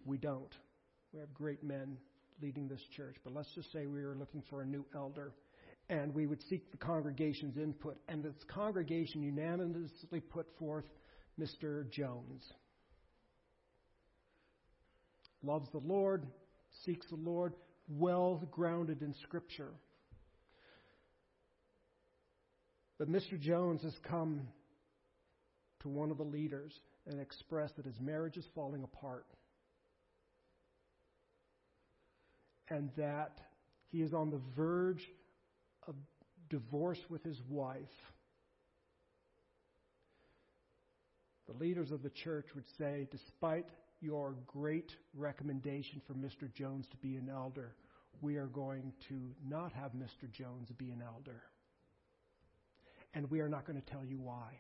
We 0.06 0.17
don't. 0.17 0.54
We 1.13 1.19
have 1.19 1.34
great 1.34 1.63
men 1.63 1.97
leading 2.41 2.67
this 2.67 2.82
church, 2.95 3.15
but 3.23 3.34
let's 3.34 3.54
just 3.54 3.71
say 3.71 3.86
we 3.86 4.04
were 4.04 4.15
looking 4.15 4.43
for 4.49 4.62
a 4.62 4.65
new 4.65 4.86
elder 4.95 5.34
and 5.89 6.13
we 6.13 6.26
would 6.26 6.41
seek 6.49 6.71
the 6.71 6.78
congregation's 6.78 7.58
input. 7.58 7.97
And 8.08 8.23
this 8.23 8.34
congregation 8.47 9.21
unanimously 9.21 10.21
put 10.21 10.47
forth 10.58 10.86
Mr. 11.39 11.89
Jones. 11.91 12.43
Loves 15.43 15.67
the 15.71 15.79
Lord, 15.79 16.25
seeks 16.86 17.06
the 17.08 17.15
Lord, 17.15 17.53
well 17.89 18.41
grounded 18.51 19.01
in 19.01 19.13
Scripture. 19.23 19.71
But 22.97 23.12
Mr. 23.12 23.39
Jones 23.39 23.82
has 23.84 23.93
come 24.08 24.47
to 25.82 25.89
one 25.89 26.12
of 26.12 26.17
the 26.17 26.23
leaders 26.23 26.73
and 27.06 27.19
expressed 27.19 27.75
that 27.75 27.86
his 27.86 27.99
marriage 27.99 28.38
is 28.38 28.45
falling 28.56 28.84
apart. 28.84 29.25
And 32.69 32.89
that 32.97 33.38
he 33.89 34.01
is 34.01 34.13
on 34.13 34.32
the 34.32 34.39
verge 34.56 35.06
of 35.88 35.95
divorce 36.49 36.99
with 37.10 37.23
his 37.23 37.39
wife. 37.49 37.82
The 41.47 41.58
leaders 41.58 41.91
of 41.91 42.01
the 42.01 42.10
church 42.10 42.45
would 42.56 42.63
say, 42.77 43.08
despite 43.12 43.65
your 44.04 44.36
great 44.46 44.92
recommendation 45.16 46.02
for 46.06 46.13
Mr. 46.13 46.54
Jones 46.54 46.86
to 46.92 46.98
be 46.98 47.16
an 47.16 47.30
elder, 47.34 47.74
we 48.22 48.38
are 48.38 48.48
going 48.48 48.94
to 49.10 49.32
not 49.48 49.72
have 49.74 49.92
Mr. 49.92 50.32
Jones 50.32 50.70
be 50.78 50.92
an 50.92 51.02
elder. 51.02 51.42
And 53.13 53.30
we 53.32 53.39
are 53.39 53.50
not 53.50 53.66
going 53.66 53.80
to 53.80 53.92
tell 53.92 54.06
you 54.06 54.20
why. 54.20 54.60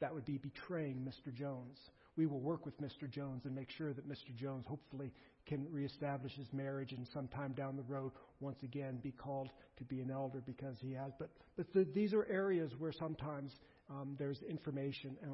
That 0.00 0.12
would 0.12 0.24
be 0.24 0.38
betraying 0.38 1.06
Mr. 1.08 1.32
Jones. 1.32 1.78
We 2.16 2.26
will 2.26 2.40
work 2.40 2.66
with 2.66 2.80
Mr. 2.80 3.08
Jones 3.08 3.42
and 3.44 3.54
make 3.54 3.70
sure 3.70 3.92
that 3.92 4.08
Mr. 4.08 4.34
Jones 4.34 4.66
hopefully 4.66 5.12
can 5.46 5.66
reestablish 5.70 6.32
his 6.34 6.52
marriage 6.52 6.92
and 6.92 7.06
sometime 7.12 7.52
down 7.52 7.76
the 7.76 7.82
road 7.82 8.12
once 8.40 8.62
again 8.62 8.98
be 9.02 9.12
called 9.12 9.50
to 9.78 9.84
be 9.84 10.00
an 10.00 10.10
elder 10.10 10.42
because 10.44 10.76
he 10.80 10.92
has. 10.92 11.12
But 11.18 11.30
but 11.56 11.72
the, 11.72 11.84
these 11.94 12.12
are 12.12 12.26
areas 12.26 12.72
where 12.78 12.92
sometimes 12.92 13.52
um, 13.92 14.16
there's 14.18 14.40
information 14.48 15.16
and 15.22 15.32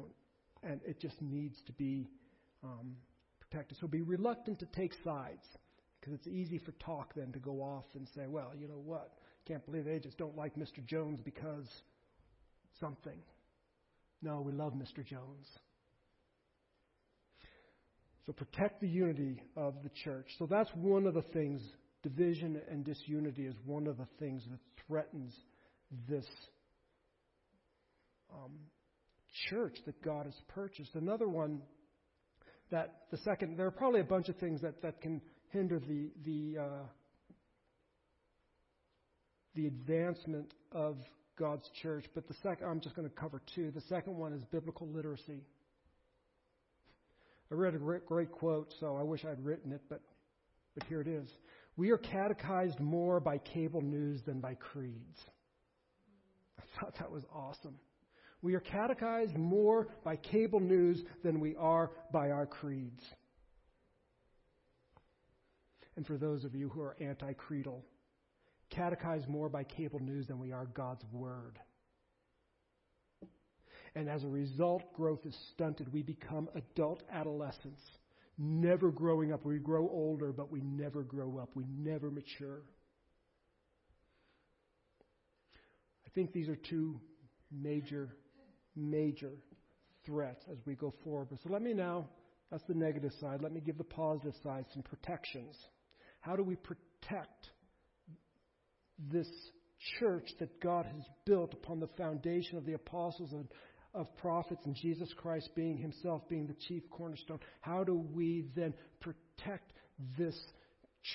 and 0.61 0.81
it 0.85 0.99
just 0.99 1.21
needs 1.21 1.55
to 1.67 1.71
be 1.73 2.09
um, 2.63 2.95
protected. 3.39 3.77
So 3.79 3.87
be 3.87 4.01
reluctant 4.01 4.59
to 4.59 4.65
take 4.65 4.91
sides 5.03 5.45
because 5.99 6.13
it's 6.13 6.27
easy 6.27 6.57
for 6.57 6.71
talk 6.83 7.13
then 7.15 7.31
to 7.31 7.39
go 7.39 7.61
off 7.61 7.85
and 7.95 8.07
say, 8.15 8.27
well, 8.27 8.51
you 8.57 8.67
know 8.67 8.81
what? 8.83 9.13
Can't 9.47 9.65
believe 9.65 9.85
they 9.85 9.99
just 9.99 10.17
don't 10.17 10.35
like 10.37 10.55
Mr. 10.55 10.85
Jones 10.85 11.19
because 11.23 11.67
something. 12.79 13.17
No, 14.21 14.41
we 14.41 14.51
love 14.51 14.73
Mr. 14.73 15.05
Jones. 15.05 15.47
So 18.25 18.33
protect 18.33 18.81
the 18.81 18.87
unity 18.87 19.41
of 19.55 19.75
the 19.81 19.89
church. 20.03 20.27
So 20.37 20.45
that's 20.45 20.69
one 20.75 21.07
of 21.07 21.13
the 21.13 21.23
things. 21.33 21.61
Division 22.03 22.61
and 22.69 22.85
disunity 22.85 23.45
is 23.45 23.55
one 23.65 23.87
of 23.87 23.97
the 23.97 24.07
things 24.19 24.43
that 24.49 24.59
threatens 24.87 25.33
this 26.07 26.25
um, 28.49 28.59
church 29.49 29.77
that 29.85 30.01
God 30.01 30.25
has 30.25 30.35
purchased. 30.49 30.95
Another 30.95 31.27
one 31.27 31.61
that 32.71 32.95
the 33.11 33.17
second, 33.17 33.57
there 33.57 33.65
are 33.65 33.71
probably 33.71 34.01
a 34.01 34.05
bunch 34.05 34.29
of 34.29 34.35
things 34.37 34.61
that, 34.61 34.81
that 34.81 35.01
can 35.01 35.21
hinder 35.49 35.79
the 35.79 36.09
the 36.25 36.61
uh, 36.61 36.83
the 39.55 39.67
advancement 39.67 40.53
of 40.71 40.97
God's 41.37 41.69
church. 41.81 42.05
But 42.13 42.27
the 42.27 42.35
second, 42.43 42.67
I'm 42.67 42.79
just 42.79 42.95
going 42.95 43.09
to 43.09 43.15
cover 43.15 43.41
two. 43.55 43.71
The 43.71 43.81
second 43.81 44.17
one 44.17 44.33
is 44.33 44.43
biblical 44.51 44.87
literacy. 44.87 45.41
I 47.51 47.55
read 47.55 47.73
a 47.73 47.79
great 47.79 48.31
quote, 48.31 48.73
so 48.79 48.95
I 48.95 49.01
wish 49.01 49.25
I'd 49.25 49.43
written 49.43 49.71
it, 49.71 49.81
but, 49.89 50.01
but 50.75 50.83
here 50.83 51.01
it 51.01 51.07
is. 51.07 51.27
We 51.77 51.89
are 51.89 51.97
catechized 51.97 52.79
more 52.79 53.19
by 53.19 53.39
cable 53.39 53.81
news 53.81 54.21
than 54.23 54.39
by 54.39 54.53
creeds. 54.53 55.17
I 56.59 56.79
thought 56.79 56.93
that 56.99 57.09
was 57.09 57.23
awesome. 57.33 57.75
We 58.41 58.55
are 58.55 58.61
catechized 58.61 59.37
more 59.37 59.89
by 60.03 60.15
cable 60.15 60.59
news 60.59 61.01
than 61.23 61.39
we 61.39 61.55
are 61.55 61.91
by 62.13 62.31
our 62.31 62.45
creeds. 62.45 63.03
And 65.95 66.07
for 66.07 66.17
those 66.17 66.45
of 66.45 66.55
you 66.55 66.69
who 66.69 66.81
are 66.81 66.95
anti 67.01 67.33
creedal, 67.33 67.83
catechized 68.69 69.27
more 69.27 69.49
by 69.49 69.65
cable 69.65 69.99
news 69.99 70.27
than 70.27 70.39
we 70.39 70.53
are 70.53 70.65
God's 70.65 71.03
Word. 71.11 71.59
And 73.95 74.07
as 74.07 74.23
a 74.23 74.27
result, 74.27 74.93
growth 74.93 75.25
is 75.25 75.35
stunted. 75.51 75.91
We 75.91 76.03
become 76.03 76.47
adult 76.55 77.03
adolescents, 77.11 77.81
never 78.37 78.91
growing 78.91 79.33
up. 79.33 79.45
We 79.45 79.57
grow 79.57 79.89
older, 79.89 80.31
but 80.31 80.51
we 80.51 80.61
never 80.61 81.03
grow 81.03 81.37
up. 81.37 81.49
We 81.55 81.65
never 81.67 82.11
mature. 82.11 82.61
I 86.05 86.09
think 86.15 86.31
these 86.31 86.47
are 86.47 86.55
two 86.55 87.01
major, 87.51 88.15
major 88.75 89.31
threat 90.05 90.41
as 90.51 90.57
we 90.65 90.75
go 90.75 90.93
forward. 91.03 91.29
So 91.43 91.49
let 91.49 91.61
me 91.61 91.73
now, 91.73 92.07
that's 92.51 92.63
the 92.67 92.73
negative 92.73 93.11
side. 93.19 93.41
Let 93.41 93.51
me 93.51 93.61
give 93.61 93.77
the 93.77 93.83
positive 93.83 94.33
side 94.43 94.65
some 94.73 94.83
protections. 94.83 95.55
How 96.21 96.35
do 96.35 96.43
we 96.43 96.55
protect 96.55 97.49
this 99.11 99.29
church 99.99 100.29
that 100.39 100.59
God 100.61 100.85
has 100.85 101.03
built 101.25 101.53
upon 101.53 101.79
the 101.79 101.89
foundation 101.97 102.57
of 102.57 102.65
the 102.65 102.73
apostles 102.73 103.31
and 103.31 103.47
of 103.93 104.15
prophets 104.17 104.61
and 104.65 104.75
Jesus 104.75 105.11
Christ 105.17 105.49
being 105.55 105.77
himself 105.77 106.21
being 106.29 106.47
the 106.47 106.55
chief 106.67 106.83
cornerstone, 106.89 107.39
how 107.61 107.83
do 107.83 107.95
we 108.13 108.45
then 108.55 108.73
protect 108.99 109.73
this 110.17 110.37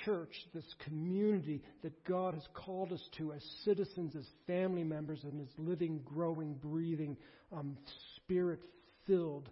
church, 0.04 0.32
this 0.54 0.74
community 0.84 1.62
that 1.82 2.04
God 2.04 2.34
has 2.34 2.46
called 2.54 2.92
us 2.92 3.02
to 3.18 3.32
as 3.32 3.42
citizens, 3.64 4.16
as 4.16 4.24
family 4.46 4.82
members, 4.82 5.20
and 5.22 5.40
as 5.40 5.48
living, 5.58 6.00
growing, 6.04 6.54
breathing, 6.54 7.16
um, 7.54 7.76
spirit 8.16 8.60
filled 9.06 9.48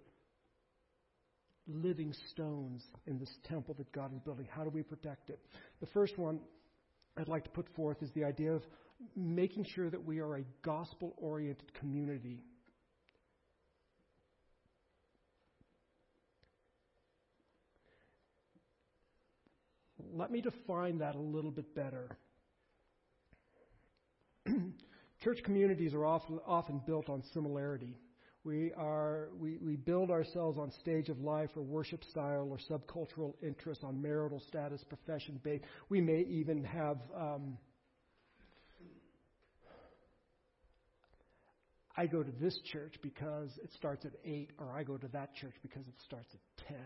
living 1.67 2.12
stones 2.31 2.85
in 3.07 3.19
this 3.19 3.31
temple 3.45 3.75
that 3.79 3.91
God 3.93 4.12
is 4.12 4.21
building? 4.21 4.49
How 4.51 4.65
do 4.65 4.71
we 4.71 4.83
protect 4.83 5.31
it? 5.31 5.38
The 5.81 5.87
first 5.87 6.19
one 6.19 6.41
I'd 7.17 7.29
like 7.29 7.45
to 7.45 7.51
put 7.51 7.67
forth 7.75 8.03
is 8.03 8.11
the 8.15 8.25
idea 8.25 8.53
of 8.53 8.62
making 9.17 9.67
sure 9.75 9.91
that 9.91 10.05
we 10.05 10.21
are 10.21 10.37
a 10.37 10.45
gospel 10.62 11.15
oriented 11.19 11.73
community 11.75 12.41
Let 20.15 20.31
me 20.31 20.43
define 20.43 20.99
that 20.99 21.15
a 21.15 21.21
little 21.21 21.51
bit 21.51 21.75
better. 21.75 22.19
Church 25.23 25.39
communities 25.45 25.95
are 25.95 26.05
often, 26.05 26.41
often 26.47 26.81
built 26.85 27.09
on 27.09 27.23
similarity. 27.33 27.97
We, 28.45 28.73
are, 28.77 29.29
we, 29.39 29.59
we 29.59 29.77
build 29.77 30.11
ourselves 30.11 30.59
on 30.59 30.73
stage 30.73 31.09
of 31.09 31.21
life 31.21 31.51
or 31.55 31.63
worship 31.63 32.03
style 32.03 32.49
or 32.51 32.59
subcultural 32.59 33.35
interest 33.41 33.85
on 33.85 34.03
marital 34.03 34.41
status, 34.49 34.83
profession, 34.89 35.41
base. 35.45 35.61
We 35.89 36.01
may 36.01 36.27
even 36.29 36.65
have. 36.65 36.99
Um, 37.17 37.57
I 41.97 42.07
go 42.07 42.23
to 42.23 42.33
this 42.41 42.59
church 42.73 42.95
because 43.03 43.51
it 43.63 43.71
starts 43.77 44.05
at 44.07 44.13
8, 44.25 44.51
or 44.59 44.73
I 44.73 44.83
go 44.83 44.97
to 44.97 45.09
that 45.09 45.35
church 45.35 45.55
because 45.63 45.87
it 45.87 45.95
starts 46.05 46.35
at 46.35 46.67
10. 46.67 46.77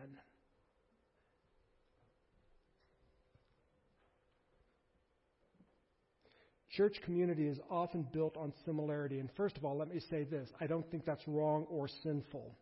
Church 6.77 6.99
community 7.05 7.49
is 7.49 7.59
often 7.71 8.07
built 8.13 8.37
on 8.37 8.53
similarity. 8.67 9.19
And 9.19 9.31
first 9.35 9.57
of 9.57 9.65
all, 9.65 9.79
let 9.79 9.89
me 9.89 10.01
say 10.11 10.25
this 10.25 10.51
I 10.61 10.67
don't 10.67 10.89
think 10.91 11.07
that's 11.07 11.27
wrong 11.27 11.67
or 11.71 11.89
sinful. 12.03 12.55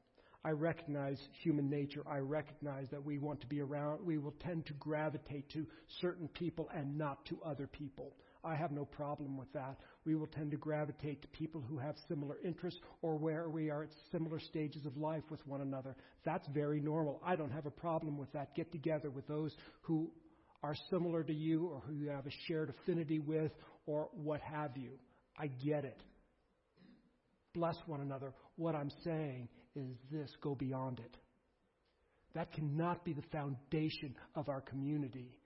I 0.44 0.50
recognize 0.50 1.18
human 1.42 1.68
nature. 1.68 2.04
I 2.06 2.18
recognize 2.18 2.86
that 2.90 3.02
we 3.02 3.18
want 3.18 3.40
to 3.40 3.46
be 3.46 3.60
around, 3.60 4.06
we 4.06 4.18
will 4.18 4.34
tend 4.40 4.66
to 4.66 4.74
gravitate 4.74 5.50
to 5.54 5.66
certain 6.00 6.28
people 6.28 6.68
and 6.74 6.96
not 6.96 7.24
to 7.26 7.38
other 7.44 7.66
people. 7.66 8.12
I 8.44 8.54
have 8.54 8.72
no 8.72 8.84
problem 8.84 9.38
with 9.38 9.50
that. 9.54 9.78
We 10.04 10.14
will 10.14 10.26
tend 10.26 10.50
to 10.50 10.58
gravitate 10.58 11.22
to 11.22 11.28
people 11.28 11.64
who 11.66 11.78
have 11.78 11.94
similar 12.08 12.36
interests 12.44 12.78
or 13.00 13.16
where 13.16 13.48
we 13.48 13.70
are 13.70 13.84
at 13.84 13.88
similar 14.12 14.38
stages 14.38 14.84
of 14.84 14.98
life 14.98 15.22
with 15.30 15.44
one 15.46 15.62
another. 15.62 15.96
That's 16.26 16.46
very 16.48 16.78
normal. 16.78 17.22
I 17.24 17.36
don't 17.36 17.50
have 17.50 17.64
a 17.64 17.70
problem 17.70 18.18
with 18.18 18.30
that. 18.34 18.54
Get 18.54 18.70
together 18.70 19.10
with 19.10 19.26
those 19.26 19.56
who 19.80 20.10
are 20.62 20.74
similar 20.90 21.22
to 21.22 21.32
you 21.32 21.66
or 21.66 21.82
who 21.86 21.94
you 21.94 22.08
have 22.08 22.26
a 22.26 22.30
shared 22.46 22.70
affinity 22.70 23.18
with 23.18 23.52
or 23.86 24.08
what 24.12 24.40
have 24.40 24.76
you. 24.76 24.92
I 25.38 25.48
get 25.48 25.84
it. 25.84 26.00
Bless 27.54 27.76
one 27.86 28.00
another. 28.00 28.32
What 28.56 28.74
I'm 28.74 28.90
saying 29.04 29.48
is 29.76 29.96
this 30.10 30.30
go 30.40 30.54
beyond 30.54 31.00
it. 31.00 31.16
That 32.34 32.52
cannot 32.52 33.04
be 33.04 33.12
the 33.12 33.22
foundation 33.32 34.16
of 34.34 34.48
our 34.48 34.60
community. 34.60 35.36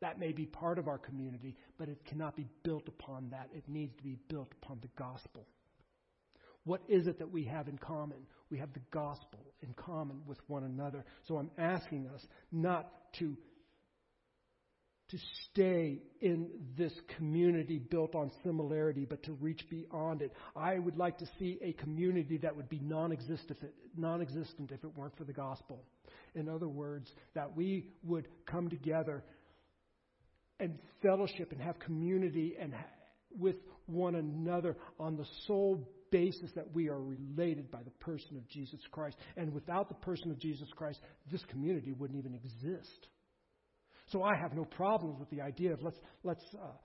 That 0.00 0.18
may 0.18 0.32
be 0.32 0.46
part 0.46 0.78
of 0.78 0.88
our 0.88 0.98
community, 0.98 1.54
but 1.78 1.88
it 1.88 2.04
cannot 2.06 2.34
be 2.34 2.48
built 2.64 2.88
upon 2.88 3.30
that. 3.30 3.50
It 3.54 3.68
needs 3.68 3.94
to 3.96 4.02
be 4.02 4.16
built 4.28 4.48
upon 4.62 4.78
the 4.80 4.88
gospel. 4.96 5.46
What 6.64 6.80
is 6.88 7.06
it 7.06 7.18
that 7.18 7.30
we 7.30 7.44
have 7.44 7.68
in 7.68 7.78
common? 7.78 8.18
We 8.50 8.58
have 8.58 8.72
the 8.72 8.82
gospel 8.90 9.40
in 9.62 9.74
common 9.74 10.22
with 10.26 10.38
one 10.46 10.64
another. 10.64 11.04
So 11.26 11.36
I'm 11.36 11.50
asking 11.58 12.08
us 12.14 12.24
not 12.50 12.90
to 13.18 13.36
to 15.12 15.18
stay 15.50 15.98
in 16.22 16.48
this 16.76 16.92
community 17.16 17.78
built 17.78 18.14
on 18.14 18.32
similarity, 18.42 19.04
but 19.04 19.22
to 19.24 19.32
reach 19.34 19.62
beyond 19.68 20.22
it. 20.22 20.32
I 20.56 20.78
would 20.78 20.96
like 20.96 21.18
to 21.18 21.26
see 21.38 21.58
a 21.62 21.74
community 21.74 22.38
that 22.38 22.56
would 22.56 22.70
be 22.70 22.80
non 22.80 23.12
existent 23.12 23.60
if 24.72 24.84
it 24.84 24.96
weren't 24.96 25.16
for 25.16 25.24
the 25.24 25.32
gospel. 25.34 25.84
In 26.34 26.48
other 26.48 26.68
words, 26.68 27.10
that 27.34 27.54
we 27.54 27.90
would 28.02 28.26
come 28.46 28.70
together 28.70 29.22
and 30.58 30.78
fellowship 31.02 31.52
and 31.52 31.60
have 31.60 31.78
community 31.78 32.56
and 32.58 32.74
with 33.38 33.56
one 33.84 34.14
another 34.14 34.76
on 34.98 35.16
the 35.16 35.26
sole 35.46 35.86
basis 36.10 36.50
that 36.54 36.72
we 36.72 36.88
are 36.88 37.00
related 37.00 37.70
by 37.70 37.82
the 37.82 37.90
person 37.90 38.38
of 38.38 38.48
Jesus 38.48 38.80
Christ. 38.90 39.16
And 39.36 39.52
without 39.52 39.88
the 39.88 39.94
person 39.94 40.30
of 40.30 40.38
Jesus 40.38 40.68
Christ, 40.74 41.00
this 41.30 41.44
community 41.50 41.92
wouldn't 41.92 42.18
even 42.18 42.34
exist. 42.34 43.08
So 44.12 44.22
I 44.22 44.36
have 44.36 44.52
no 44.54 44.64
problems 44.64 45.18
with 45.18 45.30
the 45.30 45.40
idea 45.40 45.72
of 45.72 45.82
let's 45.82 45.96
let's 46.22 46.44
uh, 46.54 46.76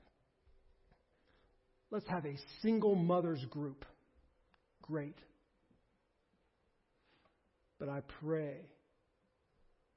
let's 1.91 2.07
have 2.07 2.25
a 2.25 2.35
single 2.61 2.95
mothers 2.95 3.43
group. 3.49 3.83
Great. 4.81 5.17
But 7.79 7.89
I 7.89 7.99
pray. 8.21 8.61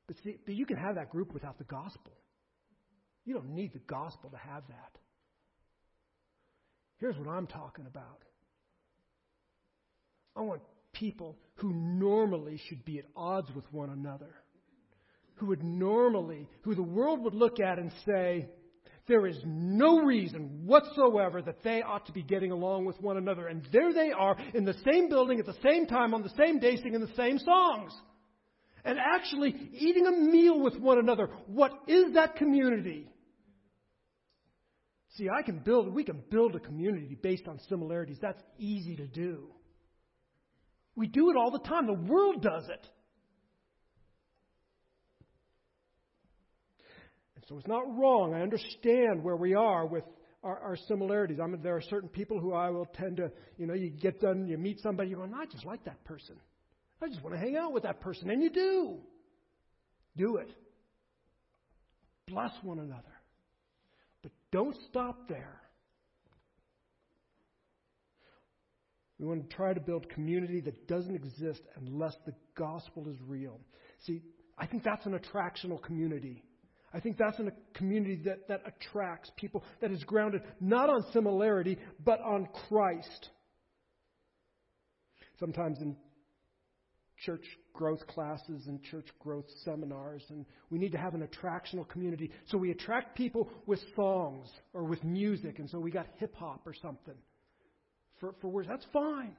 But 0.08 0.16
see, 0.24 0.38
but 0.44 0.56
you 0.56 0.66
can 0.66 0.76
have 0.76 0.96
that 0.96 1.10
group 1.10 1.32
without 1.32 1.56
the 1.56 1.64
gospel. 1.64 2.12
You 3.24 3.34
don't 3.34 3.54
need 3.54 3.72
the 3.72 3.80
gospel 3.80 4.30
to 4.30 4.36
have 4.36 4.64
that. 4.68 4.98
Here's 6.98 7.16
what 7.16 7.28
I'm 7.28 7.46
talking 7.46 7.86
about. 7.86 8.24
I 10.36 10.40
want 10.40 10.62
people 10.92 11.38
who 11.54 11.72
normally 11.72 12.60
should 12.68 12.84
be 12.84 12.98
at 12.98 13.04
odds 13.14 13.48
with 13.54 13.64
one 13.72 13.90
another 13.90 14.34
who 15.40 15.46
would 15.46 15.64
normally, 15.64 16.46
who 16.62 16.74
the 16.74 16.82
world 16.82 17.24
would 17.24 17.34
look 17.34 17.58
at 17.60 17.78
and 17.78 17.90
say, 18.06 18.46
there 19.08 19.26
is 19.26 19.38
no 19.44 20.00
reason 20.02 20.66
whatsoever 20.66 21.40
that 21.42 21.62
they 21.64 21.82
ought 21.82 22.06
to 22.06 22.12
be 22.12 22.22
getting 22.22 22.52
along 22.52 22.84
with 22.84 23.00
one 23.00 23.16
another. 23.16 23.48
And 23.48 23.66
there 23.72 23.92
they 23.92 24.12
are 24.12 24.36
in 24.54 24.64
the 24.64 24.76
same 24.84 25.08
building 25.08 25.40
at 25.40 25.46
the 25.46 25.56
same 25.64 25.86
time 25.86 26.12
on 26.12 26.22
the 26.22 26.32
same 26.36 26.60
day 26.60 26.76
singing 26.76 27.00
the 27.00 27.16
same 27.16 27.38
songs. 27.38 27.92
And 28.84 28.98
actually 28.98 29.70
eating 29.72 30.06
a 30.06 30.12
meal 30.12 30.60
with 30.60 30.78
one 30.78 30.98
another. 30.98 31.28
What 31.46 31.72
is 31.88 32.14
that 32.14 32.36
community? 32.36 33.08
See, 35.16 35.28
I 35.28 35.42
can 35.42 35.58
build, 35.58 35.92
we 35.92 36.04
can 36.04 36.22
build 36.30 36.54
a 36.54 36.60
community 36.60 37.16
based 37.20 37.48
on 37.48 37.58
similarities. 37.68 38.18
That's 38.20 38.42
easy 38.58 38.94
to 38.96 39.06
do. 39.06 39.48
We 40.94 41.08
do 41.08 41.30
it 41.30 41.36
all 41.36 41.50
the 41.50 41.58
time. 41.58 41.86
The 41.86 41.94
world 41.94 42.42
does 42.42 42.68
it. 42.68 42.86
So 47.50 47.58
it's 47.58 47.66
not 47.66 47.82
wrong. 47.98 48.32
I 48.32 48.42
understand 48.42 49.24
where 49.24 49.34
we 49.34 49.54
are 49.54 49.84
with 49.84 50.04
our, 50.44 50.56
our 50.60 50.76
similarities. 50.86 51.40
I 51.42 51.48
mean, 51.48 51.60
there 51.62 51.74
are 51.74 51.82
certain 51.82 52.08
people 52.08 52.38
who 52.38 52.52
I 52.52 52.70
will 52.70 52.86
tend 52.86 53.16
to, 53.16 53.32
you 53.58 53.66
know, 53.66 53.74
you 53.74 53.90
get 53.90 54.20
done, 54.20 54.46
you 54.46 54.56
meet 54.56 54.78
somebody, 54.80 55.10
you 55.10 55.16
go, 55.16 55.28
I 55.34 55.46
just 55.46 55.66
like 55.66 55.84
that 55.84 56.02
person. 56.04 56.36
I 57.02 57.08
just 57.08 57.20
want 57.24 57.34
to 57.34 57.40
hang 57.40 57.56
out 57.56 57.72
with 57.72 57.82
that 57.82 58.00
person. 58.00 58.30
And 58.30 58.40
you 58.40 58.50
do. 58.50 58.98
Do 60.16 60.36
it. 60.36 60.48
Bless 62.28 62.52
one 62.62 62.78
another. 62.78 63.02
But 64.22 64.30
don't 64.52 64.76
stop 64.88 65.28
there. 65.28 65.60
We 69.18 69.26
want 69.26 69.50
to 69.50 69.56
try 69.56 69.74
to 69.74 69.80
build 69.80 70.08
community 70.08 70.60
that 70.60 70.86
doesn't 70.86 71.16
exist 71.16 71.62
unless 71.84 72.14
the 72.26 72.32
gospel 72.56 73.08
is 73.08 73.16
real. 73.26 73.58
See, 74.06 74.22
I 74.56 74.66
think 74.66 74.84
that's 74.84 75.04
an 75.04 75.18
attractional 75.18 75.82
community. 75.82 76.44
I 76.92 77.00
think 77.00 77.18
that's 77.18 77.38
in 77.38 77.48
a 77.48 77.52
community 77.74 78.20
that, 78.24 78.48
that 78.48 78.62
attracts 78.66 79.30
people, 79.36 79.62
that 79.80 79.92
is 79.92 80.02
grounded 80.04 80.42
not 80.60 80.90
on 80.90 81.04
similarity, 81.12 81.78
but 82.04 82.20
on 82.20 82.48
Christ. 82.68 83.28
Sometimes 85.38 85.80
in 85.80 85.96
church 87.24 87.44
growth 87.72 88.06
classes 88.08 88.66
and 88.66 88.82
church 88.82 89.06
growth 89.20 89.46
seminars, 89.64 90.22
and 90.30 90.44
we 90.70 90.78
need 90.78 90.92
to 90.92 90.98
have 90.98 91.14
an 91.14 91.26
attractional 91.26 91.88
community. 91.88 92.30
So 92.46 92.58
we 92.58 92.70
attract 92.70 93.16
people 93.16 93.48
with 93.66 93.80
songs 93.94 94.48
or 94.74 94.84
with 94.84 95.04
music, 95.04 95.58
and 95.58 95.70
so 95.70 95.78
we 95.78 95.90
got 95.90 96.06
hip 96.18 96.34
hop 96.34 96.66
or 96.66 96.74
something 96.74 97.14
for, 98.18 98.34
for 98.40 98.48
words. 98.48 98.68
That's 98.68 98.86
fine. 98.92 99.36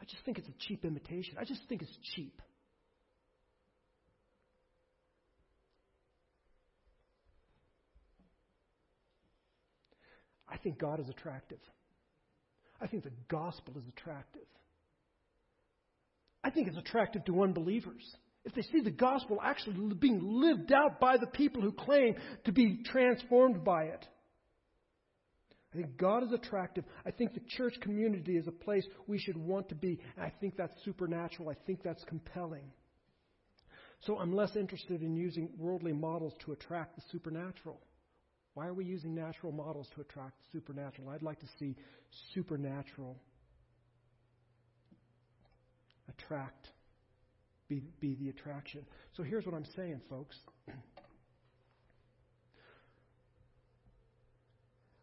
I 0.00 0.04
just 0.04 0.24
think 0.24 0.38
it's 0.38 0.48
a 0.48 0.68
cheap 0.68 0.84
imitation. 0.84 1.36
I 1.40 1.44
just 1.44 1.62
think 1.68 1.82
it's 1.82 1.98
cheap. 2.14 2.40
I 10.54 10.56
think 10.58 10.78
God 10.78 11.00
is 11.00 11.08
attractive. 11.08 11.58
I 12.80 12.86
think 12.86 13.02
the 13.02 13.10
gospel 13.28 13.74
is 13.76 13.84
attractive. 13.88 14.46
I 16.44 16.50
think 16.50 16.68
it's 16.68 16.78
attractive 16.78 17.24
to 17.24 17.42
unbelievers. 17.42 18.02
If 18.44 18.54
they 18.54 18.62
see 18.62 18.80
the 18.80 18.90
gospel 18.90 19.40
actually 19.42 19.94
being 19.94 20.20
lived 20.22 20.72
out 20.72 21.00
by 21.00 21.16
the 21.16 21.26
people 21.26 21.60
who 21.60 21.72
claim 21.72 22.14
to 22.44 22.52
be 22.52 22.82
transformed 22.84 23.64
by 23.64 23.84
it. 23.84 24.06
I 25.72 25.76
think 25.78 25.96
God 25.96 26.22
is 26.22 26.32
attractive. 26.32 26.84
I 27.04 27.10
think 27.10 27.34
the 27.34 27.40
church 27.56 27.74
community 27.80 28.36
is 28.36 28.46
a 28.46 28.52
place 28.52 28.86
we 29.08 29.18
should 29.18 29.36
want 29.36 29.70
to 29.70 29.74
be. 29.74 29.98
And 30.16 30.24
I 30.24 30.32
think 30.40 30.56
that's 30.56 30.74
supernatural. 30.84 31.48
I 31.48 31.56
think 31.66 31.82
that's 31.82 32.04
compelling. 32.04 32.70
So 34.06 34.18
I'm 34.18 34.32
less 34.32 34.54
interested 34.54 35.02
in 35.02 35.16
using 35.16 35.48
worldly 35.58 35.94
models 35.94 36.34
to 36.44 36.52
attract 36.52 36.94
the 36.94 37.02
supernatural. 37.10 37.80
Why 38.54 38.66
are 38.66 38.74
we 38.74 38.84
using 38.84 39.14
natural 39.14 39.52
models 39.52 39.88
to 39.94 40.00
attract 40.00 40.34
supernatural? 40.52 41.10
I'd 41.10 41.22
like 41.22 41.40
to 41.40 41.48
see 41.58 41.76
supernatural 42.32 43.16
attract, 46.08 46.68
be, 47.68 47.82
be 48.00 48.14
the 48.14 48.28
attraction. 48.28 48.86
So 49.16 49.24
here's 49.24 49.44
what 49.44 49.54
I'm 49.54 49.66
saying, 49.76 50.00
folks. 50.08 50.36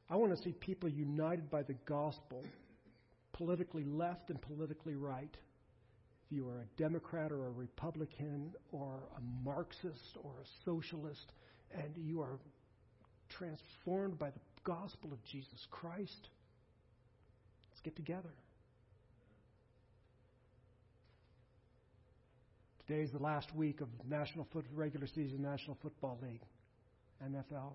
I 0.09 0.15
want 0.15 0.35
to 0.35 0.43
see 0.43 0.51
people 0.53 0.89
united 0.89 1.49
by 1.49 1.63
the 1.63 1.75
gospel, 1.85 2.45
politically 3.33 3.85
left 3.85 4.29
and 4.29 4.41
politically 4.41 4.95
right. 4.95 5.35
If 6.25 6.31
you 6.31 6.47
are 6.47 6.61
a 6.61 6.81
Democrat 6.81 7.31
or 7.31 7.47
a 7.47 7.51
Republican 7.51 8.53
or 8.71 9.03
a 9.17 9.21
Marxist 9.43 10.17
or 10.23 10.31
a 10.41 10.45
socialist, 10.65 11.31
and 11.73 11.93
you 11.97 12.21
are 12.21 12.39
transformed 13.37 14.17
by 14.19 14.29
the 14.29 14.39
gospel 14.63 15.11
of 15.11 15.23
Jesus 15.25 15.67
Christ. 15.69 16.29
Let's 17.71 17.81
get 17.83 17.95
together. 17.95 18.29
Today 22.87 23.03
is 23.03 23.11
the 23.11 23.23
last 23.23 23.55
week 23.55 23.81
of 23.81 23.87
National 24.07 24.45
Foot 24.51 24.65
regular 24.73 25.07
season 25.07 25.41
National 25.41 25.77
Football 25.81 26.19
League, 26.21 26.41
NFL. 27.23 27.73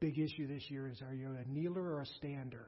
Big 0.00 0.18
issue 0.18 0.46
this 0.46 0.64
year 0.68 0.88
is 0.88 1.00
are 1.00 1.14
you 1.14 1.28
a 1.28 1.50
kneeler 1.50 1.80
or 1.80 2.02
a 2.02 2.06
stander? 2.18 2.66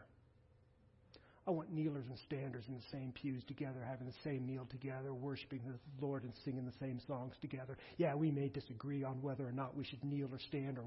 I 1.48 1.50
want 1.50 1.72
kneelers 1.72 2.04
and 2.06 2.18
standers 2.26 2.64
in 2.68 2.74
the 2.74 2.82
same 2.92 3.12
pews 3.12 3.42
together, 3.48 3.80
having 3.86 4.06
the 4.06 4.12
same 4.22 4.46
meal 4.46 4.66
together, 4.70 5.14
worshiping 5.14 5.60
the 5.66 6.06
Lord 6.06 6.24
and 6.24 6.32
singing 6.44 6.66
the 6.66 6.78
same 6.78 7.00
songs 7.06 7.34
together. 7.40 7.78
Yeah, 7.96 8.14
we 8.14 8.30
may 8.30 8.48
disagree 8.48 9.02
on 9.02 9.22
whether 9.22 9.46
or 9.46 9.52
not 9.52 9.74
we 9.74 9.84
should 9.84 10.04
kneel 10.04 10.28
or 10.30 10.38
stand 10.48 10.76
or 10.76 10.84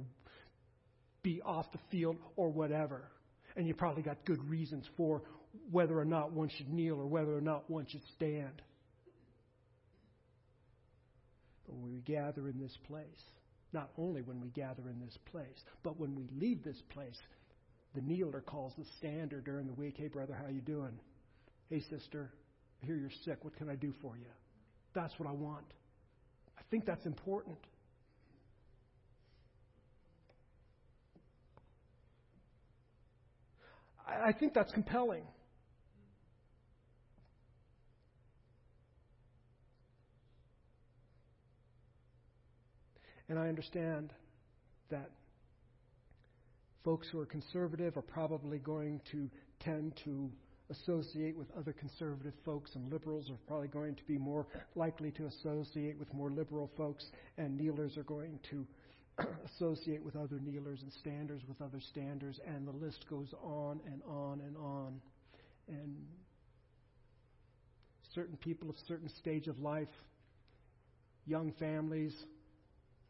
be 1.23 1.41
off 1.41 1.71
the 1.71 1.79
field 1.89 2.17
or 2.35 2.49
whatever. 2.49 3.09
And 3.55 3.67
you 3.67 3.73
probably 3.73 4.03
got 4.03 4.23
good 4.25 4.43
reasons 4.49 4.85
for 4.95 5.21
whether 5.69 5.99
or 5.99 6.05
not 6.05 6.31
one 6.31 6.49
should 6.49 6.69
kneel 6.69 6.95
or 6.95 7.05
whether 7.05 7.35
or 7.35 7.41
not 7.41 7.69
one 7.69 7.85
should 7.87 8.03
stand. 8.15 8.61
But 11.65 11.75
when 11.75 11.91
we 11.91 11.99
gather 12.01 12.47
in 12.47 12.59
this 12.59 12.77
place, 12.87 13.23
Not 13.73 13.89
only 13.97 14.21
when 14.21 14.41
we 14.41 14.49
gather 14.49 14.83
in 14.89 14.99
this 14.99 15.17
place, 15.31 15.63
but 15.83 15.99
when 15.99 16.15
we 16.15 16.27
leave 16.37 16.63
this 16.63 16.81
place, 16.89 17.17
the 17.95 18.01
kneeler 18.01 18.41
calls 18.41 18.73
the 18.77 18.85
stander 18.97 19.39
during 19.41 19.67
the 19.67 19.73
week, 19.73 19.97
"Hey 19.97 20.07
brother, 20.07 20.33
how 20.33 20.47
you 20.47 20.61
doing? 20.61 20.99
Hey 21.69 21.79
sister, 21.79 22.33
I 22.81 22.85
hear 22.85 22.97
you're 22.97 23.09
sick. 23.23 23.43
What 23.43 23.55
can 23.55 23.69
I 23.69 23.75
do 23.75 23.93
for 24.01 24.17
you?" 24.17 24.31
That's 24.93 25.17
what 25.19 25.29
I 25.29 25.31
want. 25.31 25.73
I 26.57 26.63
think 26.69 26.85
that's 26.85 27.05
important. 27.05 27.57
I 34.07 34.31
think 34.31 34.53
that's 34.53 34.71
compelling. 34.71 35.23
And 43.29 43.39
I 43.39 43.47
understand 43.47 44.11
that 44.89 45.09
folks 46.83 47.07
who 47.09 47.19
are 47.19 47.25
conservative 47.25 47.95
are 47.95 48.01
probably 48.01 48.57
going 48.57 48.99
to 49.11 49.29
tend 49.61 49.93
to 50.03 50.29
associate 50.69 51.37
with 51.37 51.47
other 51.57 51.73
conservative 51.73 52.33
folks, 52.43 52.71
and 52.75 52.91
liberals 52.91 53.29
are 53.29 53.37
probably 53.47 53.67
going 53.67 53.95
to 53.95 54.03
be 54.03 54.17
more 54.17 54.47
likely 54.75 55.11
to 55.11 55.25
associate 55.27 55.97
with 55.97 56.13
more 56.13 56.31
liberal 56.31 56.69
folks, 56.75 57.05
and 57.37 57.57
kneelers 57.57 57.97
are 57.97 58.03
going 58.03 58.39
to 58.49 58.65
associate 59.55 60.03
with 60.03 60.15
other 60.15 60.39
kneelers, 60.39 60.81
and 60.81 60.91
standers 60.93 61.41
with 61.47 61.61
other 61.61 61.79
standers, 61.79 62.39
and 62.45 62.67
the 62.67 62.71
list 62.71 63.05
goes 63.09 63.33
on 63.43 63.79
and 63.85 64.01
on 64.07 64.41
and 64.41 64.57
on. 64.57 65.01
And 65.67 65.97
certain 68.13 68.37
people 68.37 68.69
of 68.69 68.75
certain 68.87 69.09
stage 69.19 69.47
of 69.47 69.59
life, 69.59 69.87
young 71.25 71.53
families, 71.59 72.13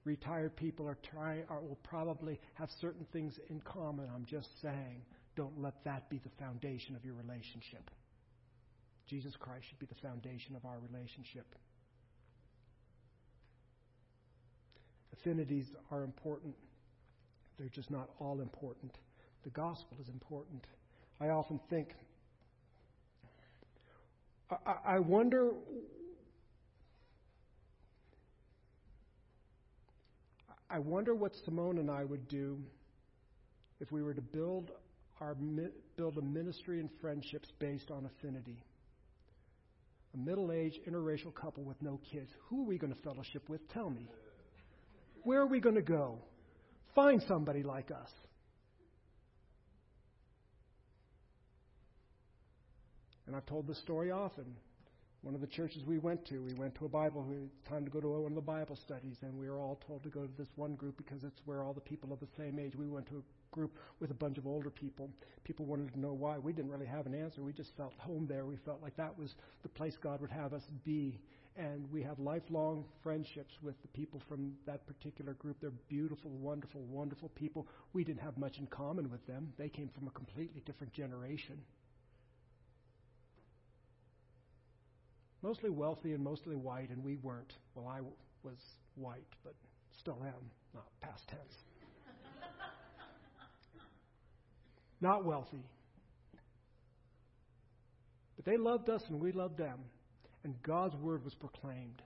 retired 0.03 0.55
people 0.55 0.87
are 0.87 0.97
trying 1.11 1.43
are, 1.49 1.61
will 1.61 1.79
probably 1.83 2.39
have 2.55 2.69
certain 2.79 3.05
things 3.13 3.33
in 3.49 3.61
common. 3.61 4.07
I'm 4.13 4.25
just 4.25 4.49
saying, 4.61 5.01
don't 5.35 5.61
let 5.61 5.83
that 5.85 6.09
be 6.09 6.19
the 6.19 6.31
foundation 6.39 6.95
of 6.95 7.05
your 7.05 7.15
relationship. 7.15 7.89
Jesus 9.07 9.33
Christ 9.39 9.65
should 9.69 9.79
be 9.79 9.85
the 9.87 10.07
foundation 10.07 10.55
of 10.55 10.65
our 10.65 10.77
relationship. 10.79 11.45
Affinities 15.21 15.65
are 15.91 16.03
important. 16.03 16.55
They're 17.59 17.69
just 17.69 17.91
not 17.91 18.09
all 18.19 18.41
important. 18.41 18.91
The 19.43 19.51
gospel 19.51 19.97
is 20.01 20.09
important. 20.09 20.65
I 21.19 21.29
often 21.29 21.59
think, 21.69 21.89
I, 24.49 24.95
I 24.95 24.99
wonder 24.99 25.51
I 30.69 30.79
wonder 30.79 31.13
what 31.13 31.33
Simone 31.45 31.77
and 31.79 31.91
I 31.91 32.03
would 32.05 32.27
do 32.27 32.57
if 33.81 33.91
we 33.91 34.01
were 34.01 34.13
to 34.13 34.21
build 34.21 34.71
our 35.19 35.35
build 35.97 36.17
a 36.17 36.21
ministry 36.21 36.79
and 36.79 36.89
friendships 36.99 37.49
based 37.59 37.91
on 37.91 38.05
affinity. 38.05 38.63
A 40.13 40.17
middle-aged 40.17 40.79
interracial 40.89 41.33
couple 41.33 41.63
with 41.63 41.81
no 41.81 41.99
kids. 42.11 42.31
Who 42.47 42.63
are 42.63 42.65
we 42.65 42.77
going 42.77 42.93
to 42.93 43.01
fellowship 43.01 43.47
with? 43.47 43.61
Tell 43.71 43.89
me. 43.89 44.09
Where 45.23 45.41
are 45.41 45.47
we 45.47 45.59
going 45.59 45.75
to 45.75 45.81
go? 45.81 46.19
Find 46.95 47.21
somebody 47.27 47.63
like 47.63 47.91
us. 47.91 48.09
And 53.27 53.35
I've 53.35 53.45
told 53.45 53.67
this 53.67 53.79
story 53.79 54.11
often 54.11 54.45
one 55.21 55.35
of 55.35 55.41
the 55.41 55.47
churches 55.47 55.83
we 55.85 55.99
went 55.99 56.25
to, 56.27 56.39
we 56.39 56.53
went 56.55 56.73
to 56.75 56.85
a 56.85 56.89
Bible, 56.89 57.23
time 57.69 57.85
to 57.85 57.91
go 57.91 58.01
to 58.01 58.07
one 58.07 58.31
of 58.31 58.35
the 58.35 58.41
Bible 58.41 58.75
studies, 58.75 59.17
and 59.21 59.37
we 59.37 59.47
were 59.47 59.59
all 59.59 59.79
told 59.85 60.01
to 60.03 60.09
go 60.09 60.25
to 60.25 60.37
this 60.37 60.47
one 60.55 60.73
group 60.73 60.97
because 60.97 61.23
it's 61.23 61.39
where 61.45 61.63
all 61.63 61.73
the 61.73 61.79
people 61.79 62.11
of 62.11 62.19
the 62.19 62.27
same 62.37 62.57
age. 62.57 62.75
We 62.75 62.87
went 62.87 63.07
to 63.09 63.17
a 63.17 63.55
group 63.55 63.77
with 63.99 64.09
a 64.09 64.15
bunch 64.15 64.39
of 64.39 64.47
older 64.47 64.71
people. 64.71 65.11
People 65.43 65.65
wanted 65.65 65.93
to 65.93 65.99
know 65.99 66.13
why. 66.13 66.39
We 66.39 66.53
didn't 66.53 66.71
really 66.71 66.87
have 66.87 67.05
an 67.05 67.13
answer. 67.13 67.43
We 67.43 67.53
just 67.53 67.69
felt 67.77 67.93
home 67.99 68.25
there. 68.27 68.45
We 68.45 68.57
felt 68.65 68.81
like 68.81 68.97
that 68.97 69.17
was 69.17 69.35
the 69.61 69.69
place 69.69 69.95
God 70.01 70.21
would 70.21 70.31
have 70.31 70.53
us 70.53 70.63
be. 70.83 71.19
And 71.57 71.91
we 71.91 72.01
have 72.03 72.17
lifelong 72.17 72.85
friendships 73.03 73.53
with 73.61 73.79
the 73.81 73.87
people 73.89 74.21
from 74.27 74.53
that 74.65 74.87
particular 74.87 75.33
group. 75.33 75.57
They're 75.59 75.71
beautiful, 75.89 76.31
wonderful, 76.31 76.81
wonderful 76.81 77.29
people. 77.29 77.67
We 77.93 78.03
didn't 78.03 78.21
have 78.21 78.37
much 78.37 78.57
in 78.57 78.67
common 78.67 79.11
with 79.11 79.25
them. 79.27 79.51
They 79.57 79.69
came 79.69 79.89
from 79.93 80.07
a 80.07 80.11
completely 80.11 80.61
different 80.65 80.93
generation. 80.93 81.57
mostly 85.41 85.69
wealthy 85.69 86.13
and 86.13 86.23
mostly 86.23 86.55
white, 86.55 86.89
and 86.89 87.03
we 87.03 87.17
weren't. 87.17 87.53
Well, 87.75 87.87
I 87.87 87.97
w- 87.97 88.15
was 88.43 88.57
white, 88.95 89.27
but 89.43 89.53
still 89.99 90.17
am, 90.21 90.49
not 90.73 90.85
past 91.01 91.27
tense. 91.27 91.55
not 95.01 95.25
wealthy. 95.25 95.63
But 98.35 98.45
they 98.45 98.57
loved 98.57 98.89
us 98.89 99.03
and 99.09 99.19
we 99.19 99.31
loved 99.31 99.57
them, 99.57 99.79
and 100.43 100.61
God's 100.63 100.95
word 100.95 101.23
was 101.23 101.33
proclaimed. 101.33 102.01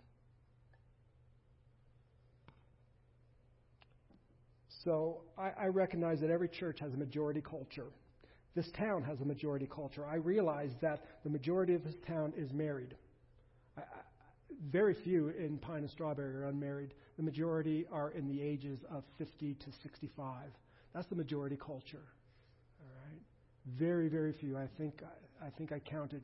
So 4.84 5.22
I, 5.38 5.52
I 5.60 5.66
recognize 5.68 6.20
that 6.22 6.30
every 6.30 6.50
church 6.50 6.80
has 6.80 6.94
a 6.94 6.98
majority 6.98 7.42
culture. 7.42 7.88
This 8.56 8.70
town 8.78 9.04
has 9.04 9.20
a 9.22 9.26
majority 9.26 9.68
culture. 9.68 10.06
I 10.06 10.16
realize 10.16 10.72
that 10.82 11.06
the 11.24 11.30
majority 11.30 11.74
of 11.74 11.84
this 11.84 11.96
town 12.08 12.34
is 12.38 12.52
married 12.54 12.96
very 14.72 14.94
few 14.94 15.30
in 15.30 15.58
Pine 15.58 15.80
and 15.80 15.90
Strawberry 15.90 16.36
are 16.36 16.46
unmarried. 16.46 16.94
The 17.18 17.24
majority 17.24 17.86
are 17.92 18.12
in 18.12 18.28
the 18.28 18.42
ages 18.42 18.80
of 18.92 19.04
50 19.18 19.54
to 19.54 19.66
65. 19.84 20.44
That's 20.94 21.08
the 21.08 21.16
majority 21.16 21.58
culture. 21.58 22.04
All 22.82 22.92
right. 23.06 23.22
Very, 23.78 24.08
very 24.08 24.34
few. 24.34 24.58
I 24.58 24.68
think 24.78 25.02
I 25.44 25.50
think 25.50 25.72
I 25.72 25.80
counted 25.80 26.24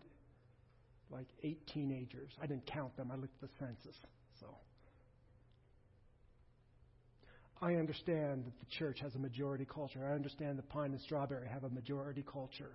like 1.12 1.28
eight 1.44 1.66
teenagers. 1.68 2.32
I 2.42 2.48
didn't 2.48 2.66
count 2.66 2.96
them. 2.98 3.12
I 3.12 3.16
looked 3.16 3.36
at 3.44 3.50
the 3.50 3.56
census. 3.60 3.96
So 4.40 4.48
I 7.62 7.76
understand 7.76 8.46
that 8.46 8.60
the 8.60 8.66
church 8.78 9.00
has 9.02 9.14
a 9.16 9.20
majority 9.20 9.66
culture. 9.66 10.00
I 10.06 10.14
understand 10.16 10.58
that 10.58 10.70
Pine 10.70 10.92
and 10.92 11.02
Strawberry 11.02 11.48
have 11.48 11.64
a 11.64 11.70
majority 11.70 12.24
culture. 12.24 12.72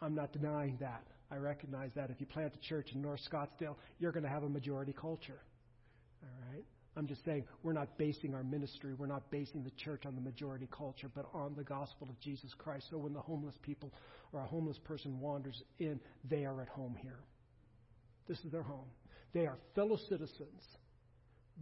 I'm 0.00 0.14
not 0.14 0.32
denying 0.32 0.76
that. 0.80 1.04
I 1.30 1.36
recognize 1.36 1.90
that 1.96 2.10
if 2.10 2.20
you 2.20 2.26
plant 2.26 2.52
a 2.54 2.68
church 2.68 2.90
in 2.94 3.02
North 3.02 3.20
Scottsdale, 3.30 3.74
you're 3.98 4.12
going 4.12 4.22
to 4.22 4.28
have 4.28 4.44
a 4.44 4.48
majority 4.48 4.92
culture. 4.92 5.40
All 6.22 6.52
right? 6.52 6.64
I'm 6.96 7.06
just 7.06 7.24
saying 7.24 7.44
we're 7.62 7.72
not 7.72 7.98
basing 7.98 8.34
our 8.34 8.42
ministry, 8.42 8.94
we're 8.94 9.06
not 9.06 9.30
basing 9.30 9.64
the 9.64 9.70
church 9.70 10.06
on 10.06 10.14
the 10.14 10.20
majority 10.20 10.68
culture, 10.70 11.10
but 11.14 11.26
on 11.34 11.54
the 11.56 11.64
gospel 11.64 12.08
of 12.08 12.18
Jesus 12.20 12.54
Christ. 12.56 12.86
So 12.90 12.98
when 12.98 13.12
the 13.12 13.20
homeless 13.20 13.56
people 13.62 13.92
or 14.32 14.40
a 14.40 14.46
homeless 14.46 14.78
person 14.78 15.20
wanders 15.20 15.62
in, 15.78 16.00
they 16.28 16.44
are 16.44 16.62
at 16.62 16.68
home 16.68 16.96
here. 17.00 17.18
This 18.28 18.38
is 18.44 18.52
their 18.52 18.62
home. 18.62 18.88
They 19.32 19.46
are 19.46 19.56
fellow 19.74 19.98
citizens 20.08 20.62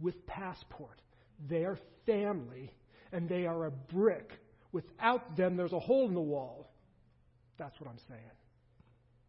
with 0.01 0.25
passport. 0.27 1.01
They 1.49 1.65
are 1.65 1.77
family, 2.05 2.71
and 3.11 3.27
they 3.27 3.45
are 3.45 3.65
a 3.65 3.71
brick. 3.71 4.31
Without 4.71 5.35
them, 5.35 5.57
there's 5.57 5.73
a 5.73 5.79
hole 5.79 6.07
in 6.07 6.13
the 6.13 6.21
wall. 6.21 6.71
That's 7.57 7.79
what 7.79 7.89
I'm 7.89 7.99
saying. 8.07 8.21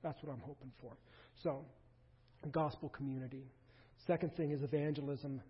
That's 0.03 0.23
what 0.23 0.33
I'm 0.33 0.41
hoping 0.41 0.73
for. 0.81 0.97
So, 1.43 1.65
gospel 2.53 2.89
community. 2.89 3.51
Second 4.07 4.37
thing 4.37 4.53
is 4.53 4.63
evangelism. 4.63 5.41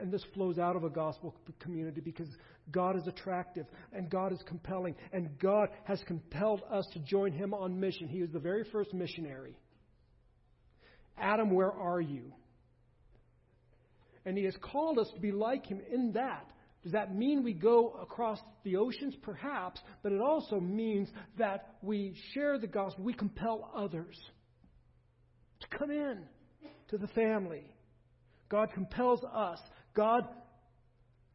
And 0.00 0.12
this 0.12 0.24
flows 0.34 0.58
out 0.58 0.74
of 0.74 0.82
a 0.84 0.90
gospel 0.90 1.36
community 1.60 2.00
because 2.00 2.28
God 2.72 2.96
is 2.96 3.06
attractive 3.06 3.66
and 3.92 4.10
God 4.10 4.32
is 4.32 4.40
compelling. 4.46 4.96
And 5.12 5.38
God 5.38 5.68
has 5.84 6.02
compelled 6.06 6.62
us 6.70 6.86
to 6.94 6.98
join 7.00 7.32
Him 7.32 7.54
on 7.54 7.78
mission. 7.78 8.08
He 8.08 8.20
was 8.20 8.30
the 8.30 8.40
very 8.40 8.64
first 8.72 8.92
missionary. 8.92 9.56
Adam, 11.18 11.50
where 11.50 11.72
are 11.72 12.00
you? 12.00 12.32
And 14.24 14.36
He 14.36 14.44
has 14.44 14.56
called 14.60 14.98
us 14.98 15.08
to 15.14 15.20
be 15.20 15.32
like 15.32 15.66
Him 15.66 15.80
in 15.92 16.12
that. 16.12 16.46
Does 16.82 16.92
that 16.92 17.14
mean 17.14 17.44
we 17.44 17.52
go 17.52 17.90
across 18.00 18.40
the 18.64 18.76
oceans? 18.76 19.14
Perhaps, 19.22 19.80
but 20.02 20.12
it 20.12 20.20
also 20.20 20.58
means 20.58 21.08
that 21.38 21.76
we 21.80 22.16
share 22.34 22.58
the 22.58 22.66
gospel. 22.66 23.04
We 23.04 23.14
compel 23.14 23.70
others 23.74 24.18
to 25.60 25.78
come 25.78 25.90
in 25.90 26.24
to 26.88 26.98
the 26.98 27.06
family. 27.08 27.64
God 28.48 28.70
compels 28.74 29.22
us. 29.24 29.58
God 29.94 30.26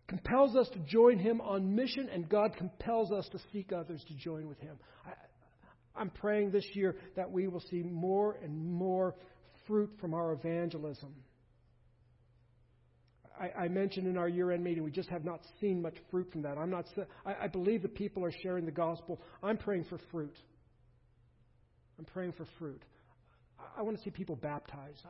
compels 0.08 0.56
us 0.56 0.68
to 0.70 0.80
join 0.80 1.18
Him 1.18 1.40
on 1.42 1.76
mission, 1.76 2.10
and 2.12 2.28
God 2.28 2.56
compels 2.58 3.12
us 3.12 3.28
to 3.32 3.40
seek 3.52 3.72
others 3.72 4.04
to 4.08 4.14
join 4.16 4.48
with 4.48 4.60
Him. 4.60 4.78
I, 5.06 5.12
I'm 6.00 6.10
praying 6.10 6.52
this 6.52 6.66
year 6.74 6.96
that 7.16 7.32
we 7.32 7.48
will 7.48 7.64
see 7.72 7.84
more 7.84 8.38
and 8.44 8.66
more 8.66 9.16
fruit 9.68 9.90
from 10.00 10.14
our 10.14 10.34
evangelism. 10.34 11.14
I, 13.40 13.66
I 13.66 13.68
mentioned 13.68 14.08
in 14.08 14.18
our 14.18 14.28
year-end 14.28 14.64
meeting, 14.64 14.84
we 14.84 14.92
just 14.92 15.10
have 15.10 15.24
not 15.24 15.42
seen 15.62 15.82
much 15.82 15.96
fruit 16.10 16.32
from 16.32 16.42
that. 16.42 16.58
I'm 16.58 16.72
not. 16.72 16.86
I, 17.26 17.36
I 17.44 17.48
believe 17.48 17.84
that 17.84 17.94
people 17.94 18.26
are 18.26 18.32
sharing 18.42 18.66
the 18.66 18.72
gospel. 18.72 19.22
I'm 19.44 19.58
praying 19.58 19.86
for 19.86 20.00
fruit. 20.12 20.36
I'm 22.00 22.06
praying 22.06 22.34
for 22.34 22.46
fruit. 22.58 22.82
I, 23.60 23.80
I 23.80 23.84
want 23.84 23.98
to 23.98 24.04
see 24.04 24.10
people 24.10 24.36
baptized. 24.36 25.02
I, 25.06 25.10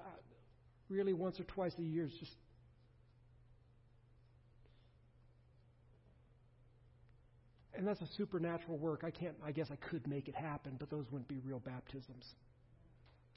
really, 0.90 1.14
once 1.14 1.40
or 1.40 1.46
twice 1.46 1.74
a 1.80 1.84
year 1.84 2.06
is 2.06 2.14
just 2.20 2.34
and 7.78 7.88
that's 7.88 8.02
a 8.02 8.08
supernatural 8.18 8.78
work. 8.78 9.04
I 9.06 9.12
can't, 9.12 9.36
I 9.46 9.52
guess 9.52 9.68
I 9.72 9.76
could 9.76 10.08
make 10.08 10.28
it 10.28 10.36
happen, 10.36 10.76
but 10.80 10.90
those 10.90 11.06
wouldn't 11.12 11.28
be 11.28 11.40
real 11.46 11.60
baptisms. 11.60 12.26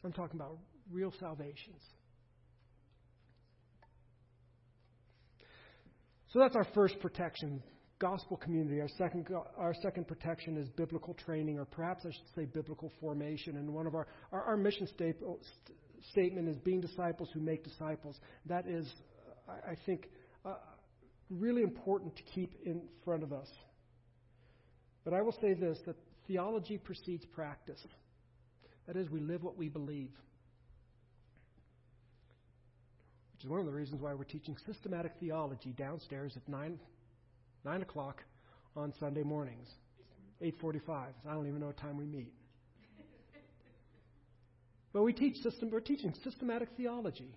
I'm 0.02 0.12
talking 0.12 0.40
about 0.40 0.56
real 0.92 1.12
salvations. 1.18 1.82
So 6.32 6.38
that's 6.38 6.54
our 6.54 6.66
first 6.74 7.00
protection, 7.00 7.60
gospel 7.98 8.36
community. 8.36 8.80
Our 8.80 8.88
second, 8.98 9.26
our 9.58 9.74
second 9.82 10.06
protection 10.06 10.56
is 10.56 10.68
biblical 10.76 11.14
training, 11.14 11.58
or 11.58 11.64
perhaps 11.64 12.04
I 12.06 12.10
should 12.10 12.34
say 12.36 12.44
biblical 12.44 12.92
formation. 13.00 13.56
And 13.56 13.74
one 13.74 13.86
of 13.86 13.94
our, 13.96 14.06
our, 14.30 14.42
our 14.42 14.56
mission 14.56 14.86
statement, 14.86 15.38
statement 16.12 16.48
is 16.48 16.56
being 16.58 16.80
disciples 16.80 17.28
who 17.34 17.40
make 17.40 17.64
disciples. 17.64 18.20
That 18.46 18.68
is, 18.68 18.86
I 19.48 19.74
think, 19.86 20.08
uh, 20.44 20.54
really 21.30 21.62
important 21.62 22.14
to 22.16 22.22
keep 22.34 22.54
in 22.64 22.82
front 23.04 23.24
of 23.24 23.32
us. 23.32 23.48
But 25.04 25.14
I 25.14 25.22
will 25.22 25.36
say 25.40 25.54
this 25.54 25.78
that 25.86 25.96
theology 26.28 26.78
precedes 26.78 27.24
practice. 27.26 27.84
That 28.86 28.96
is, 28.96 29.10
we 29.10 29.20
live 29.20 29.42
what 29.42 29.56
we 29.56 29.68
believe. 29.68 30.10
Which 33.40 33.46
is 33.46 33.50
one 33.52 33.60
of 33.60 33.64
the 33.64 33.72
reasons 33.72 34.02
why 34.02 34.12
we're 34.12 34.24
teaching 34.24 34.54
systematic 34.66 35.12
theology 35.18 35.72
downstairs 35.72 36.34
at 36.36 36.46
9, 36.46 36.78
9 37.64 37.80
o'clock 37.80 38.22
on 38.76 38.92
Sunday 39.00 39.22
mornings. 39.22 39.66
8.45. 40.42 40.82
I 41.26 41.32
don't 41.32 41.48
even 41.48 41.58
know 41.58 41.68
what 41.68 41.78
time 41.78 41.96
we 41.96 42.04
meet. 42.04 42.34
But 44.92 45.04
we 45.04 45.14
teach 45.14 45.36
system, 45.36 45.70
we're 45.70 45.80
teaching 45.80 46.12
systematic 46.22 46.68
theology. 46.76 47.34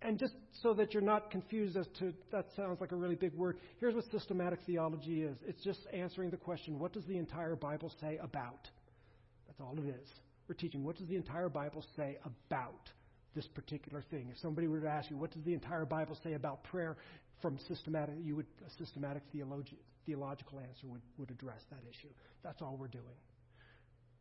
And 0.00 0.18
just 0.18 0.34
so 0.60 0.74
that 0.74 0.92
you're 0.92 1.04
not 1.04 1.30
confused 1.30 1.76
as 1.76 1.86
to 2.00 2.12
that 2.32 2.46
sounds 2.56 2.80
like 2.80 2.90
a 2.90 2.96
really 2.96 3.14
big 3.14 3.34
word, 3.34 3.58
here's 3.78 3.94
what 3.94 4.06
systematic 4.10 4.58
theology 4.66 5.22
is 5.22 5.36
it's 5.46 5.62
just 5.62 5.78
answering 5.92 6.30
the 6.30 6.36
question 6.36 6.80
what 6.80 6.92
does 6.92 7.04
the 7.04 7.16
entire 7.16 7.54
Bible 7.54 7.92
say 8.00 8.18
about? 8.20 8.68
That's 9.46 9.60
all 9.60 9.78
it 9.78 9.88
is. 9.88 10.08
We're 10.48 10.56
teaching 10.56 10.82
what 10.82 10.96
does 10.96 11.06
the 11.06 11.14
entire 11.14 11.48
Bible 11.48 11.84
say 11.94 12.18
about 12.24 12.90
this 13.34 13.46
particular 13.48 14.02
thing. 14.10 14.28
If 14.30 14.38
somebody 14.38 14.68
were 14.68 14.80
to 14.80 14.88
ask 14.88 15.10
you, 15.10 15.16
what 15.16 15.30
does 15.32 15.42
the 15.44 15.54
entire 15.54 15.84
Bible 15.84 16.16
say 16.22 16.34
about 16.34 16.64
prayer 16.64 16.96
from 17.40 17.58
systematic, 17.68 18.14
you 18.22 18.36
would, 18.36 18.46
a 18.66 18.70
systematic 18.78 19.22
theologi- 19.34 19.74
theological 20.06 20.60
answer 20.60 20.86
would, 20.86 21.02
would 21.18 21.30
address 21.30 21.60
that 21.70 21.80
issue. 21.90 22.12
That's 22.42 22.62
all 22.62 22.76
we're 22.78 22.88
doing. 22.88 23.04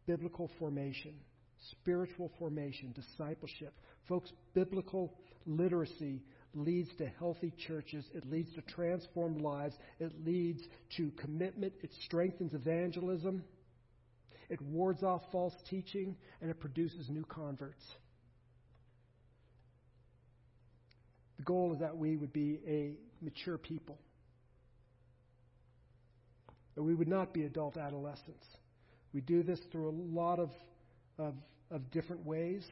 Biblical 0.08 0.50
formation, 0.60 1.14
spiritual 1.72 2.32
formation, 2.40 2.94
discipleship. 2.94 3.74
Folks, 4.10 4.32
biblical 4.54 5.14
literacy 5.46 6.24
leads 6.54 6.90
to 6.98 7.08
healthy 7.20 7.54
churches. 7.68 8.04
It 8.14 8.30
leads 8.30 8.54
to 8.56 8.62
transformed 8.62 9.42
lives. 9.42 9.76
It 10.00 10.12
leads 10.26 10.62
to 10.98 11.12
commitment. 11.12 11.74
It 11.82 11.92
strengthens 12.06 12.54
evangelism. 12.54 13.44
It 14.50 14.62
wards 14.62 15.04
off 15.04 15.22
false 15.32 15.54
teaching, 15.70 16.18
and 16.42 16.50
it 16.50 16.60
produces 16.60 17.10
new 17.10 17.24
converts. 17.24 17.84
The 21.42 21.46
goal 21.46 21.74
is 21.74 21.80
that 21.80 21.98
we 21.98 22.18
would 22.18 22.32
be 22.32 22.60
a 22.68 22.94
mature 23.20 23.58
people, 23.58 23.98
that 26.76 26.84
we 26.84 26.94
would 26.94 27.08
not 27.08 27.34
be 27.34 27.46
adult 27.46 27.78
adolescents. 27.78 28.46
We 29.12 29.22
do 29.22 29.42
this 29.42 29.60
through 29.72 29.90
a 29.90 29.98
lot 30.20 30.38
of, 30.38 30.52
of, 31.18 31.34
of 31.72 31.90
different 31.90 32.28
ways. 32.28 32.64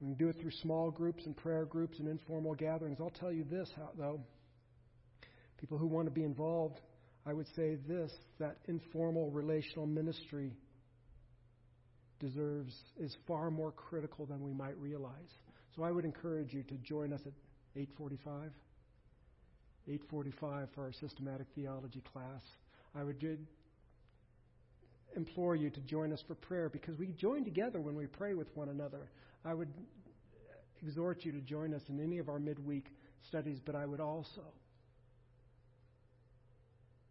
We 0.00 0.08
can 0.08 0.14
do 0.14 0.28
it 0.28 0.40
through 0.40 0.50
small 0.60 0.90
groups 0.90 1.24
and 1.24 1.36
prayer 1.36 1.64
groups 1.64 2.00
and 2.00 2.08
informal 2.08 2.56
gatherings. 2.56 2.98
I'll 3.00 3.10
tell 3.10 3.30
you 3.30 3.44
this, 3.44 3.70
though. 3.96 4.18
People 5.58 5.78
who 5.78 5.86
want 5.86 6.08
to 6.08 6.12
be 6.12 6.24
involved, 6.24 6.80
I 7.24 7.32
would 7.32 7.46
say 7.54 7.76
this 7.86 8.10
that 8.40 8.56
informal 8.66 9.30
relational 9.30 9.86
ministry 9.86 10.50
deserves 12.20 12.74
is 12.98 13.16
far 13.26 13.50
more 13.50 13.72
critical 13.72 14.26
than 14.26 14.44
we 14.44 14.52
might 14.52 14.78
realize. 14.78 15.32
So 15.74 15.82
I 15.82 15.90
would 15.90 16.04
encourage 16.04 16.52
you 16.52 16.62
to 16.64 16.74
join 16.76 17.12
us 17.12 17.20
at 17.26 17.32
8:45. 17.74 18.52
8:45 19.88 20.70
for 20.74 20.82
our 20.82 20.92
systematic 20.92 21.46
theology 21.54 22.02
class. 22.12 22.42
I 22.94 23.02
would 23.02 23.18
implore 25.16 25.56
you 25.56 25.70
to 25.70 25.80
join 25.80 26.12
us 26.12 26.22
for 26.22 26.34
prayer 26.34 26.68
because 26.68 26.96
we 26.98 27.08
join 27.08 27.44
together 27.44 27.80
when 27.80 27.96
we 27.96 28.06
pray 28.06 28.34
with 28.34 28.54
one 28.56 28.68
another. 28.68 29.10
I 29.44 29.54
would 29.54 29.72
exhort 30.82 31.24
you 31.24 31.32
to 31.32 31.40
join 31.40 31.74
us 31.74 31.82
in 31.88 32.00
any 32.00 32.18
of 32.18 32.28
our 32.28 32.38
midweek 32.38 32.86
studies, 33.28 33.60
but 33.64 33.74
I 33.74 33.86
would 33.86 34.00
also 34.00 34.42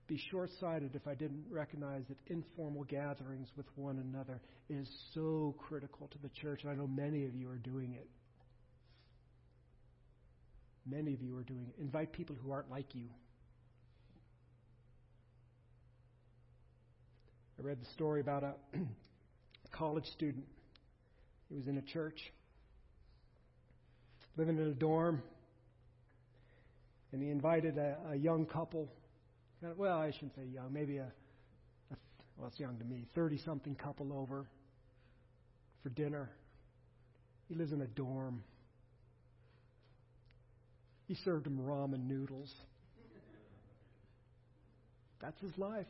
be 0.09 0.19
short 0.31 0.49
sighted 0.59 0.95
if 0.95 1.07
I 1.07 1.13
didn't 1.13 1.45
recognize 1.51 2.01
that 2.09 2.17
informal 2.27 2.83
gatherings 2.83 3.47
with 3.55 3.67
one 3.75 3.99
another 3.99 4.41
is 4.67 4.89
so 5.13 5.55
critical 5.59 6.07
to 6.07 6.17
the 6.17 6.29
church, 6.29 6.63
and 6.63 6.71
I 6.71 6.75
know 6.75 6.87
many 6.87 7.25
of 7.25 7.35
you 7.35 7.47
are 7.47 7.57
doing 7.57 7.93
it. 7.93 8.09
Many 10.89 11.13
of 11.13 11.21
you 11.21 11.37
are 11.37 11.43
doing 11.43 11.67
it. 11.69 11.79
Invite 11.79 12.11
people 12.11 12.35
who 12.43 12.51
aren't 12.51 12.71
like 12.71 12.95
you. 12.95 13.05
I 17.59 17.61
read 17.61 17.79
the 17.79 17.91
story 17.93 18.19
about 18.19 18.43
a 18.43 18.53
college 19.71 20.05
student. 20.15 20.45
He 21.49 21.55
was 21.55 21.67
in 21.67 21.77
a 21.77 21.83
church, 21.83 22.19
living 24.37 24.57
in 24.57 24.67
a 24.69 24.73
dorm, 24.73 25.21
and 27.11 27.21
he 27.21 27.29
invited 27.29 27.77
a, 27.77 27.97
a 28.11 28.15
young 28.15 28.47
couple 28.47 28.89
well, 29.61 29.97
I 29.97 30.11
shouldn't 30.11 30.35
say 30.35 30.43
young, 30.53 30.71
maybe 30.71 30.97
a, 30.97 31.11
a 31.91 31.95
well, 32.37 32.47
it's 32.47 32.59
young 32.59 32.77
to 32.77 32.85
me, 32.85 33.05
30 33.15 33.39
something 33.39 33.75
couple 33.75 34.13
over 34.13 34.45
for 35.83 35.89
dinner. 35.89 36.29
He 37.47 37.55
lives 37.55 37.71
in 37.71 37.81
a 37.81 37.87
dorm. 37.87 38.43
He 41.07 41.15
served 41.25 41.47
him 41.47 41.59
ramen 41.59 42.07
noodles. 42.07 42.53
That's 45.21 45.39
his 45.41 45.57
life. 45.57 45.87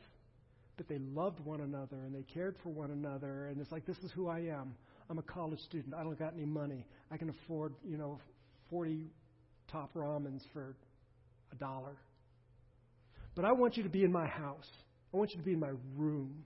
But 0.77 0.87
they 0.87 0.97
loved 0.97 1.39
one 1.41 1.59
another 1.61 1.97
and 2.05 2.15
they 2.15 2.23
cared 2.33 2.55
for 2.63 2.69
one 2.69 2.91
another. 2.91 3.47
And 3.47 3.59
it's 3.59 3.71
like, 3.71 3.85
this 3.85 3.97
is 3.97 4.11
who 4.11 4.27
I 4.29 4.39
am. 4.39 4.75
I'm 5.09 5.17
a 5.19 5.23
college 5.23 5.59
student. 5.59 5.93
I 5.93 6.03
don't 6.03 6.17
got 6.17 6.33
any 6.33 6.45
money. 6.45 6.85
I 7.11 7.17
can 7.17 7.29
afford, 7.29 7.73
you 7.83 7.97
know, 7.97 8.19
40 8.69 9.07
top 9.71 9.93
ramens 9.93 10.41
for 10.53 10.75
a 11.51 11.55
dollar. 11.55 11.95
But 13.35 13.45
I 13.45 13.51
want 13.51 13.77
you 13.77 13.83
to 13.83 13.89
be 13.89 14.03
in 14.03 14.11
my 14.11 14.27
house. 14.27 14.67
I 15.13 15.17
want 15.17 15.31
you 15.31 15.37
to 15.37 15.43
be 15.43 15.53
in 15.53 15.59
my 15.59 15.71
room. 15.95 16.43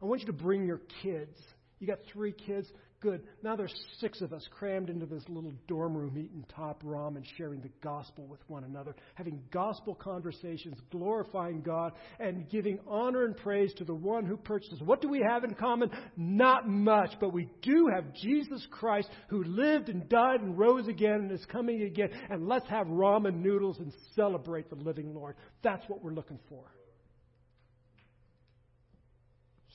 I 0.00 0.06
want 0.06 0.20
you 0.20 0.26
to 0.26 0.32
bring 0.32 0.66
your 0.66 0.80
kids. 1.02 1.36
You 1.78 1.86
got 1.86 1.98
three 2.12 2.32
kids? 2.32 2.68
Good. 3.00 3.22
Now 3.44 3.54
there's 3.54 3.74
six 4.00 4.20
of 4.22 4.32
us 4.32 4.44
crammed 4.50 4.90
into 4.90 5.06
this 5.06 5.22
little 5.28 5.52
dorm 5.68 5.96
room 5.96 6.18
eating 6.18 6.44
top 6.48 6.82
ramen, 6.82 7.22
sharing 7.36 7.60
the 7.60 7.70
gospel 7.80 8.26
with 8.26 8.40
one 8.48 8.64
another, 8.64 8.96
having 9.14 9.40
gospel 9.52 9.94
conversations, 9.94 10.76
glorifying 10.90 11.60
God, 11.60 11.92
and 12.18 12.48
giving 12.50 12.80
honor 12.88 13.24
and 13.24 13.36
praise 13.36 13.72
to 13.74 13.84
the 13.84 13.94
one 13.94 14.26
who 14.26 14.36
purchased 14.36 14.72
us. 14.72 14.80
What 14.80 15.00
do 15.00 15.08
we 15.08 15.20
have 15.20 15.44
in 15.44 15.54
common? 15.54 15.92
Not 16.16 16.68
much, 16.68 17.12
but 17.20 17.32
we 17.32 17.48
do 17.62 17.88
have 17.94 18.12
Jesus 18.14 18.66
Christ 18.72 19.08
who 19.28 19.44
lived 19.44 19.88
and 19.88 20.08
died 20.08 20.40
and 20.40 20.58
rose 20.58 20.88
again 20.88 21.20
and 21.20 21.30
is 21.30 21.46
coming 21.46 21.82
again. 21.82 22.10
And 22.30 22.48
let's 22.48 22.68
have 22.68 22.88
ramen 22.88 23.44
noodles 23.44 23.78
and 23.78 23.92
celebrate 24.16 24.70
the 24.70 24.76
living 24.76 25.14
Lord. 25.14 25.36
That's 25.62 25.88
what 25.88 26.02
we're 26.02 26.14
looking 26.14 26.40
for. 26.48 26.64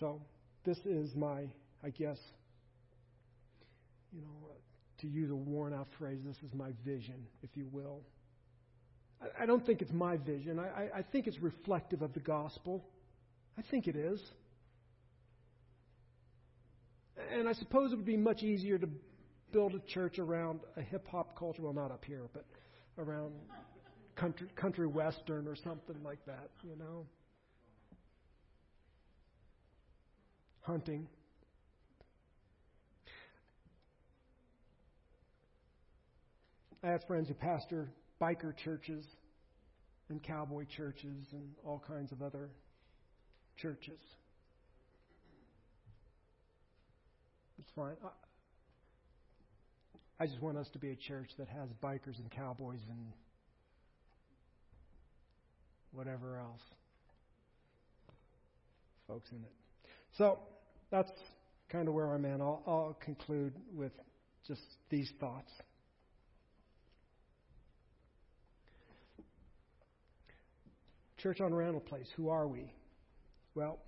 So, 0.01 0.21
this 0.65 0.79
is 0.85 1.15
my, 1.15 1.45
I 1.81 1.89
guess, 1.89 2.17
you 4.13 4.21
know, 4.21 4.27
to 4.99 5.07
use 5.07 5.29
a 5.29 5.35
worn 5.35 5.73
out 5.73 5.87
phrase, 5.97 6.19
this 6.25 6.37
is 6.37 6.53
my 6.53 6.69
vision, 6.85 7.25
if 7.41 7.49
you 7.55 7.67
will. 7.71 8.01
I, 9.21 9.43
I 9.43 9.45
don't 9.45 9.65
think 9.65 9.81
it's 9.81 9.91
my 9.91 10.17
vision. 10.17 10.59
I, 10.59 10.67
I, 10.67 10.89
I 10.99 11.01
think 11.01 11.27
it's 11.27 11.39
reflective 11.39 12.01
of 12.01 12.13
the 12.13 12.19
gospel. 12.19 12.85
I 13.57 13.61
think 13.69 13.87
it 13.87 13.95
is. 13.95 14.21
And 17.31 17.47
I 17.47 17.53
suppose 17.53 17.91
it 17.91 17.95
would 17.95 18.05
be 18.05 18.17
much 18.17 18.43
easier 18.43 18.77
to 18.77 18.87
build 19.51 19.75
a 19.75 19.79
church 19.79 20.19
around 20.19 20.61
a 20.77 20.81
hip 20.81 21.07
hop 21.07 21.37
culture. 21.37 21.61
Well, 21.61 21.73
not 21.73 21.91
up 21.91 22.03
here, 22.05 22.23
but 22.33 22.45
around 22.97 23.33
country, 24.15 24.47
country 24.55 24.87
western 24.87 25.47
or 25.47 25.55
something 25.55 25.95
like 26.03 26.25
that, 26.25 26.49
you 26.63 26.75
know. 26.77 27.05
Hunting. 30.61 31.07
I 36.83 36.89
have 36.89 37.03
friends 37.05 37.29
who 37.29 37.33
pastor 37.33 37.89
biker 38.21 38.53
churches 38.63 39.05
and 40.09 40.21
cowboy 40.21 40.65
churches 40.75 41.27
and 41.31 41.49
all 41.65 41.81
kinds 41.87 42.11
of 42.11 42.21
other 42.21 42.49
churches. 43.57 43.99
It's 47.57 47.71
fine. 47.73 47.95
I, 50.19 50.25
just 50.25 50.41
want 50.41 50.57
us 50.57 50.67
to 50.73 50.79
be 50.79 50.89
a 50.89 50.95
church 50.95 51.29
that 51.37 51.47
has 51.47 51.69
bikers 51.81 52.19
and 52.19 52.29
cowboys 52.29 52.81
and 52.89 53.13
whatever 55.93 56.37
else. 56.37 56.61
Folks 59.07 59.29
in 59.31 59.37
it. 59.37 59.53
So 60.17 60.39
that's 60.91 61.11
kind 61.69 61.87
of 61.87 61.93
where 61.93 62.13
I'm 62.13 62.25
at. 62.25 62.41
I'll, 62.41 62.61
I'll 62.67 62.97
conclude 63.03 63.53
with 63.73 63.93
just 64.45 64.61
these 64.89 65.09
thoughts. 65.19 65.51
Church 71.23 71.39
on 71.39 71.53
Randall 71.53 71.79
Place, 71.79 72.09
who 72.17 72.27
are 72.27 72.49
we? 72.49 72.73
Well, 73.55 73.79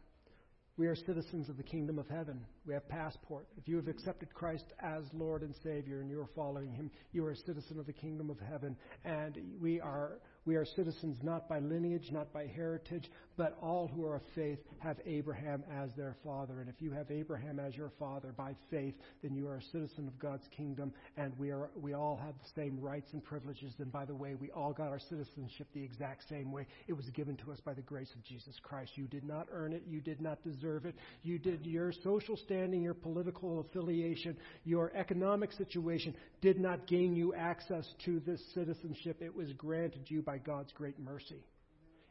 we 0.78 0.88
are 0.88 0.96
citizens 0.96 1.50
of 1.50 1.58
the 1.58 1.64
kingdom 1.64 2.00
of 2.00 2.08
heaven. 2.08 2.46
We 2.66 2.74
have 2.74 2.88
passport. 2.90 3.48
If 3.58 3.68
you 3.68 3.76
have 3.76 3.88
accepted 3.88 4.34
Christ 4.34 4.66
as 4.80 5.04
Lord 5.14 5.44
and 5.44 5.54
Savior 5.64 6.02
and 6.02 6.10
you 6.10 6.20
are 6.20 6.30
following 6.36 6.72
him, 6.72 6.90
you 7.12 7.24
are 7.26 7.32
a 7.32 7.36
citizen 7.36 7.80
of 7.80 7.86
the 7.86 7.94
kingdom 7.94 8.30
of 8.30 8.40
heaven. 8.40 8.76
And 9.04 9.38
we 9.62 9.80
are 9.80 10.20
we 10.46 10.56
are 10.56 10.66
citizens 10.66 11.18
not 11.24 11.50
by 11.50 11.58
lineage, 11.58 12.10
not 12.12 12.32
by 12.32 12.46
heritage, 12.46 13.10
but 13.36 13.58
all 13.62 13.88
who 13.88 14.06
are 14.06 14.18
of 14.18 14.22
faith 14.36 14.60
have 14.78 14.98
Abraham 15.06 15.64
as 15.74 15.90
their 15.98 16.16
father. 16.24 16.62
And 16.62 16.70
if 16.70 16.76
you 16.80 16.92
have 16.92 17.10
Abraham 17.10 17.60
as 17.60 17.76
your 17.76 17.92
father 17.98 18.32
by 18.38 18.56
faith, 18.70 18.94
then 19.24 19.34
you 19.34 19.48
are 19.48 19.58
a 19.58 19.64
citizen 19.72 20.08
of 20.08 20.20
God's 20.20 20.48
kingdom, 20.56 20.94
and 21.18 21.38
we 21.40 21.50
are 21.50 21.72
we 21.76 21.94
all 21.94 22.20
have 22.24 22.36
the 22.36 22.62
same 22.62 22.80
rights 22.80 23.10
and 23.14 23.24
privileges. 23.24 23.74
And 23.80 23.92
by 23.92 24.06
the 24.06 24.14
way, 24.14 24.36
we 24.36 24.52
all 24.52 24.72
got 24.72 24.90
our 24.90 25.00
citizenship 25.00 25.68
the 25.74 25.84
exact 25.84 26.30
same 26.30 26.52
way. 26.52 26.68
It 26.88 26.94
was 26.94 27.10
given 27.10 27.36
to 27.38 27.52
us 27.52 27.60
by 27.60 27.74
the 27.74 27.82
grace 27.82 28.14
of 28.16 28.24
Jesus 28.24 28.56
Christ. 28.62 28.92
You 28.96 29.06
did 29.06 29.24
not 29.24 29.48
earn 29.52 29.74
it, 29.74 29.84
you 29.88 30.00
did 30.00 30.22
not 30.22 30.44
deserve 30.44 30.86
it. 30.86 30.96
You 31.24 31.40
did 31.40 31.66
your 31.66 31.92
social 32.04 32.38
standing, 32.38 32.55
your 32.82 32.94
political 32.94 33.60
affiliation, 33.60 34.38
your 34.64 34.92
economic 34.96 35.52
situation 35.52 36.16
did 36.42 36.60
not 36.60 36.88
gain 36.88 37.16
you 37.16 37.34
access 37.34 37.88
to 38.06 38.20
this 38.22 38.42
citizenship. 38.54 39.22
It 39.22 39.36
was 39.36 39.52
granted 39.54 40.04
you 40.08 40.22
by 40.22 40.38
God's 40.38 40.72
great 40.74 41.00
mercy. 41.00 41.44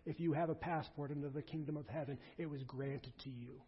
If 0.07 0.21
you 0.21 0.33
have 0.33 0.51
a 0.51 0.55
passport 0.55 1.11
into 1.11 1.29
the 1.29 1.43
kingdom 1.43 1.77
of 1.77 1.87
heaven, 1.87 2.19
it 2.37 2.49
was 2.49 2.63
granted 2.65 3.13
to 3.25 3.31
you. 3.31 3.61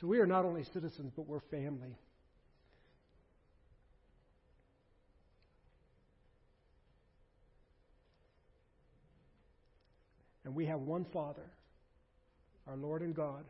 So 0.00 0.06
we 0.06 0.18
are 0.18 0.26
not 0.26 0.44
only 0.44 0.64
citizens, 0.72 1.12
but 1.14 1.26
we're 1.26 1.40
family. 1.50 1.98
And 10.44 10.54
we 10.54 10.64
have 10.66 10.80
one 10.80 11.04
Father, 11.12 11.50
our 12.66 12.76
Lord 12.76 13.02
and 13.02 13.14
God. 13.14 13.44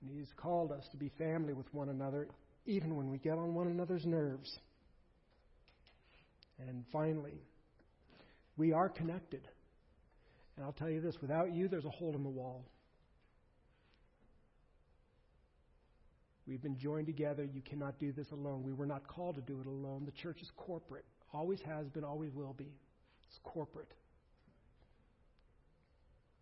And 0.00 0.10
He's 0.10 0.32
called 0.36 0.72
us 0.72 0.86
to 0.90 0.96
be 0.96 1.10
family 1.18 1.52
with 1.52 1.72
one 1.72 1.88
another, 1.88 2.28
even 2.66 2.96
when 2.96 3.10
we 3.10 3.18
get 3.18 3.38
on 3.38 3.54
one 3.54 3.68
another's 3.68 4.04
nerves. 4.04 4.58
And 6.58 6.84
finally, 6.92 7.40
we 8.56 8.72
are 8.72 8.88
connected. 8.88 9.46
And 10.56 10.64
I'll 10.64 10.72
tell 10.72 10.90
you 10.90 11.00
this 11.00 11.16
without 11.20 11.54
you, 11.54 11.68
there's 11.68 11.84
a 11.84 11.90
hole 11.90 12.14
in 12.14 12.22
the 12.22 12.28
wall. 12.28 12.64
We've 16.46 16.62
been 16.62 16.78
joined 16.78 17.06
together. 17.06 17.44
You 17.44 17.60
cannot 17.60 17.98
do 17.98 18.12
this 18.12 18.30
alone. 18.30 18.62
We 18.62 18.72
were 18.72 18.86
not 18.86 19.06
called 19.08 19.34
to 19.34 19.42
do 19.42 19.60
it 19.60 19.66
alone. 19.66 20.04
The 20.04 20.12
church 20.12 20.40
is 20.40 20.50
corporate, 20.56 21.04
always 21.32 21.60
has 21.62 21.88
been, 21.88 22.04
always 22.04 22.32
will 22.32 22.54
be. 22.56 22.72
It's 23.28 23.38
corporate. 23.42 23.92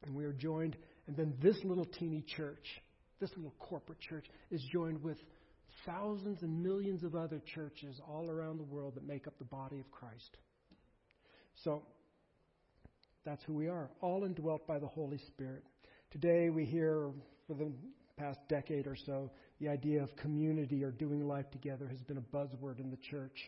And 0.05 0.14
we 0.14 0.24
are 0.24 0.32
joined, 0.34 0.76
and 1.07 1.16
then 1.16 1.34
this 1.40 1.57
little 1.64 1.86
teeny 1.86 2.22
church, 2.36 2.66
this 3.20 3.30
little 3.36 3.54
corporate 3.58 4.00
church, 4.00 4.26
is 4.50 4.62
joined 4.72 5.02
with 5.02 5.18
thousands 5.86 6.42
and 6.42 6.62
millions 6.62 7.02
of 7.02 7.14
other 7.14 7.40
churches 7.54 8.00
all 8.08 8.30
around 8.30 8.58
the 8.58 8.64
world 8.64 8.94
that 8.94 9.06
make 9.06 9.26
up 9.26 9.38
the 9.38 9.44
body 9.44 9.78
of 9.78 9.90
Christ. 9.90 10.38
So, 11.62 11.82
that's 13.24 13.42
who 13.44 13.54
we 13.54 13.68
are, 13.68 13.90
all 14.00 14.24
indwelt 14.24 14.66
by 14.66 14.78
the 14.78 14.86
Holy 14.86 15.18
Spirit. 15.18 15.64
Today 16.10 16.50
we 16.50 16.64
hear, 16.64 17.10
for 17.46 17.54
the 17.54 17.72
past 18.18 18.38
decade 18.48 18.86
or 18.86 18.96
so, 18.96 19.30
the 19.60 19.68
idea 19.68 20.02
of 20.02 20.14
community 20.16 20.84
or 20.84 20.90
doing 20.90 21.26
life 21.26 21.50
together 21.50 21.88
has 21.88 22.00
been 22.02 22.18
a 22.18 22.36
buzzword 22.36 22.80
in 22.80 22.90
the 22.90 22.98
church. 22.98 23.38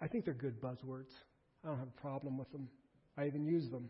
I 0.00 0.08
think 0.08 0.24
they're 0.24 0.34
good 0.34 0.60
buzzwords. 0.60 1.12
I 1.64 1.68
don't 1.68 1.78
have 1.78 1.88
a 1.88 2.00
problem 2.00 2.36
with 2.36 2.50
them. 2.50 2.68
I 3.16 3.26
even 3.26 3.44
use 3.44 3.70
them. 3.70 3.88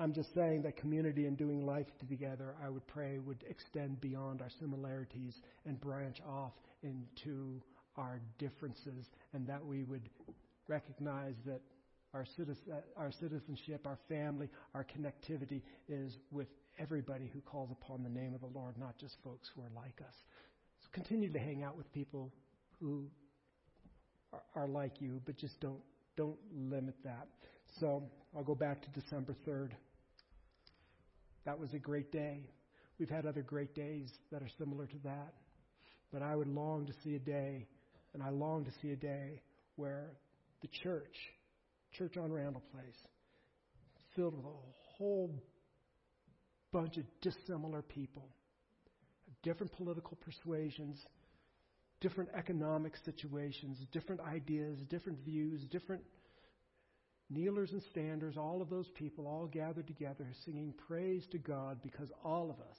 I'm 0.00 0.14
just 0.14 0.34
saying 0.34 0.62
that 0.62 0.78
community 0.78 1.26
and 1.26 1.36
doing 1.36 1.66
life 1.66 1.86
together, 2.08 2.54
I 2.64 2.70
would 2.70 2.86
pray, 2.86 3.18
would 3.18 3.44
extend 3.48 4.00
beyond 4.00 4.40
our 4.40 4.48
similarities 4.58 5.34
and 5.66 5.78
branch 5.78 6.22
off 6.26 6.52
into 6.82 7.60
our 7.98 8.18
differences, 8.38 9.04
and 9.34 9.46
that 9.46 9.62
we 9.62 9.84
would 9.84 10.08
recognize 10.68 11.34
that 11.44 11.60
our, 12.14 12.24
citizen, 12.24 12.72
our 12.96 13.12
citizenship, 13.12 13.86
our 13.86 13.98
family, 14.08 14.48
our 14.74 14.84
connectivity 14.84 15.60
is 15.86 16.16
with 16.30 16.48
everybody 16.78 17.30
who 17.30 17.40
calls 17.42 17.70
upon 17.70 18.02
the 18.02 18.08
name 18.08 18.32
of 18.34 18.40
the 18.40 18.58
Lord, 18.58 18.78
not 18.78 18.96
just 18.96 19.16
folks 19.22 19.50
who 19.54 19.60
are 19.60 19.70
like 19.76 20.00
us. 20.00 20.14
So 20.80 20.88
continue 20.92 21.30
to 21.30 21.38
hang 21.38 21.62
out 21.62 21.76
with 21.76 21.92
people 21.92 22.32
who 22.80 23.04
are, 24.32 24.62
are 24.62 24.68
like 24.68 25.02
you, 25.02 25.20
but 25.26 25.36
just 25.36 25.60
don't 25.60 25.82
don't 26.16 26.38
limit 26.54 26.94
that. 27.04 27.28
So 27.78 28.02
I'll 28.36 28.42
go 28.42 28.54
back 28.54 28.82
to 28.82 29.00
December 29.00 29.34
3rd. 29.46 29.70
That 31.44 31.58
was 31.58 31.72
a 31.74 31.78
great 31.78 32.12
day. 32.12 32.50
We've 32.98 33.10
had 33.10 33.26
other 33.26 33.42
great 33.42 33.74
days 33.74 34.10
that 34.30 34.42
are 34.42 34.50
similar 34.58 34.86
to 34.86 34.98
that. 35.04 35.34
But 36.12 36.22
I 36.22 36.36
would 36.36 36.48
long 36.48 36.86
to 36.86 36.92
see 37.04 37.14
a 37.14 37.18
day, 37.18 37.66
and 38.14 38.22
I 38.22 38.30
long 38.30 38.64
to 38.64 38.70
see 38.82 38.90
a 38.90 38.96
day 38.96 39.40
where 39.76 40.10
the 40.60 40.68
church, 40.82 41.16
church 41.92 42.16
on 42.16 42.32
Randall 42.32 42.62
Place, 42.72 42.98
filled 44.14 44.36
with 44.36 44.44
a 44.44 44.56
whole 44.96 45.34
bunch 46.72 46.96
of 46.96 47.04
dissimilar 47.20 47.82
people, 47.82 48.28
different 49.42 49.72
political 49.72 50.16
persuasions, 50.16 51.00
different 52.00 52.30
economic 52.36 52.94
situations, 53.04 53.78
different 53.92 54.20
ideas, 54.20 54.78
different 54.88 55.18
views, 55.24 55.62
different 55.70 56.02
kneelers 57.30 57.72
and 57.72 57.82
standers, 57.82 58.36
all 58.36 58.60
of 58.60 58.68
those 58.70 58.88
people 58.90 59.26
all 59.26 59.46
gathered 59.46 59.86
together 59.86 60.26
singing 60.44 60.74
praise 60.88 61.26
to 61.28 61.38
God 61.38 61.78
because 61.82 62.10
all 62.24 62.50
of 62.50 62.60
us 62.60 62.78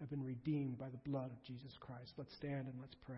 have 0.00 0.10
been 0.10 0.24
redeemed 0.24 0.78
by 0.78 0.88
the 0.88 1.10
blood 1.10 1.30
of 1.30 1.42
Jesus 1.44 1.72
Christ. 1.78 2.14
Let's 2.16 2.34
stand 2.34 2.66
and 2.66 2.74
let's 2.80 2.96
pray. 3.06 3.16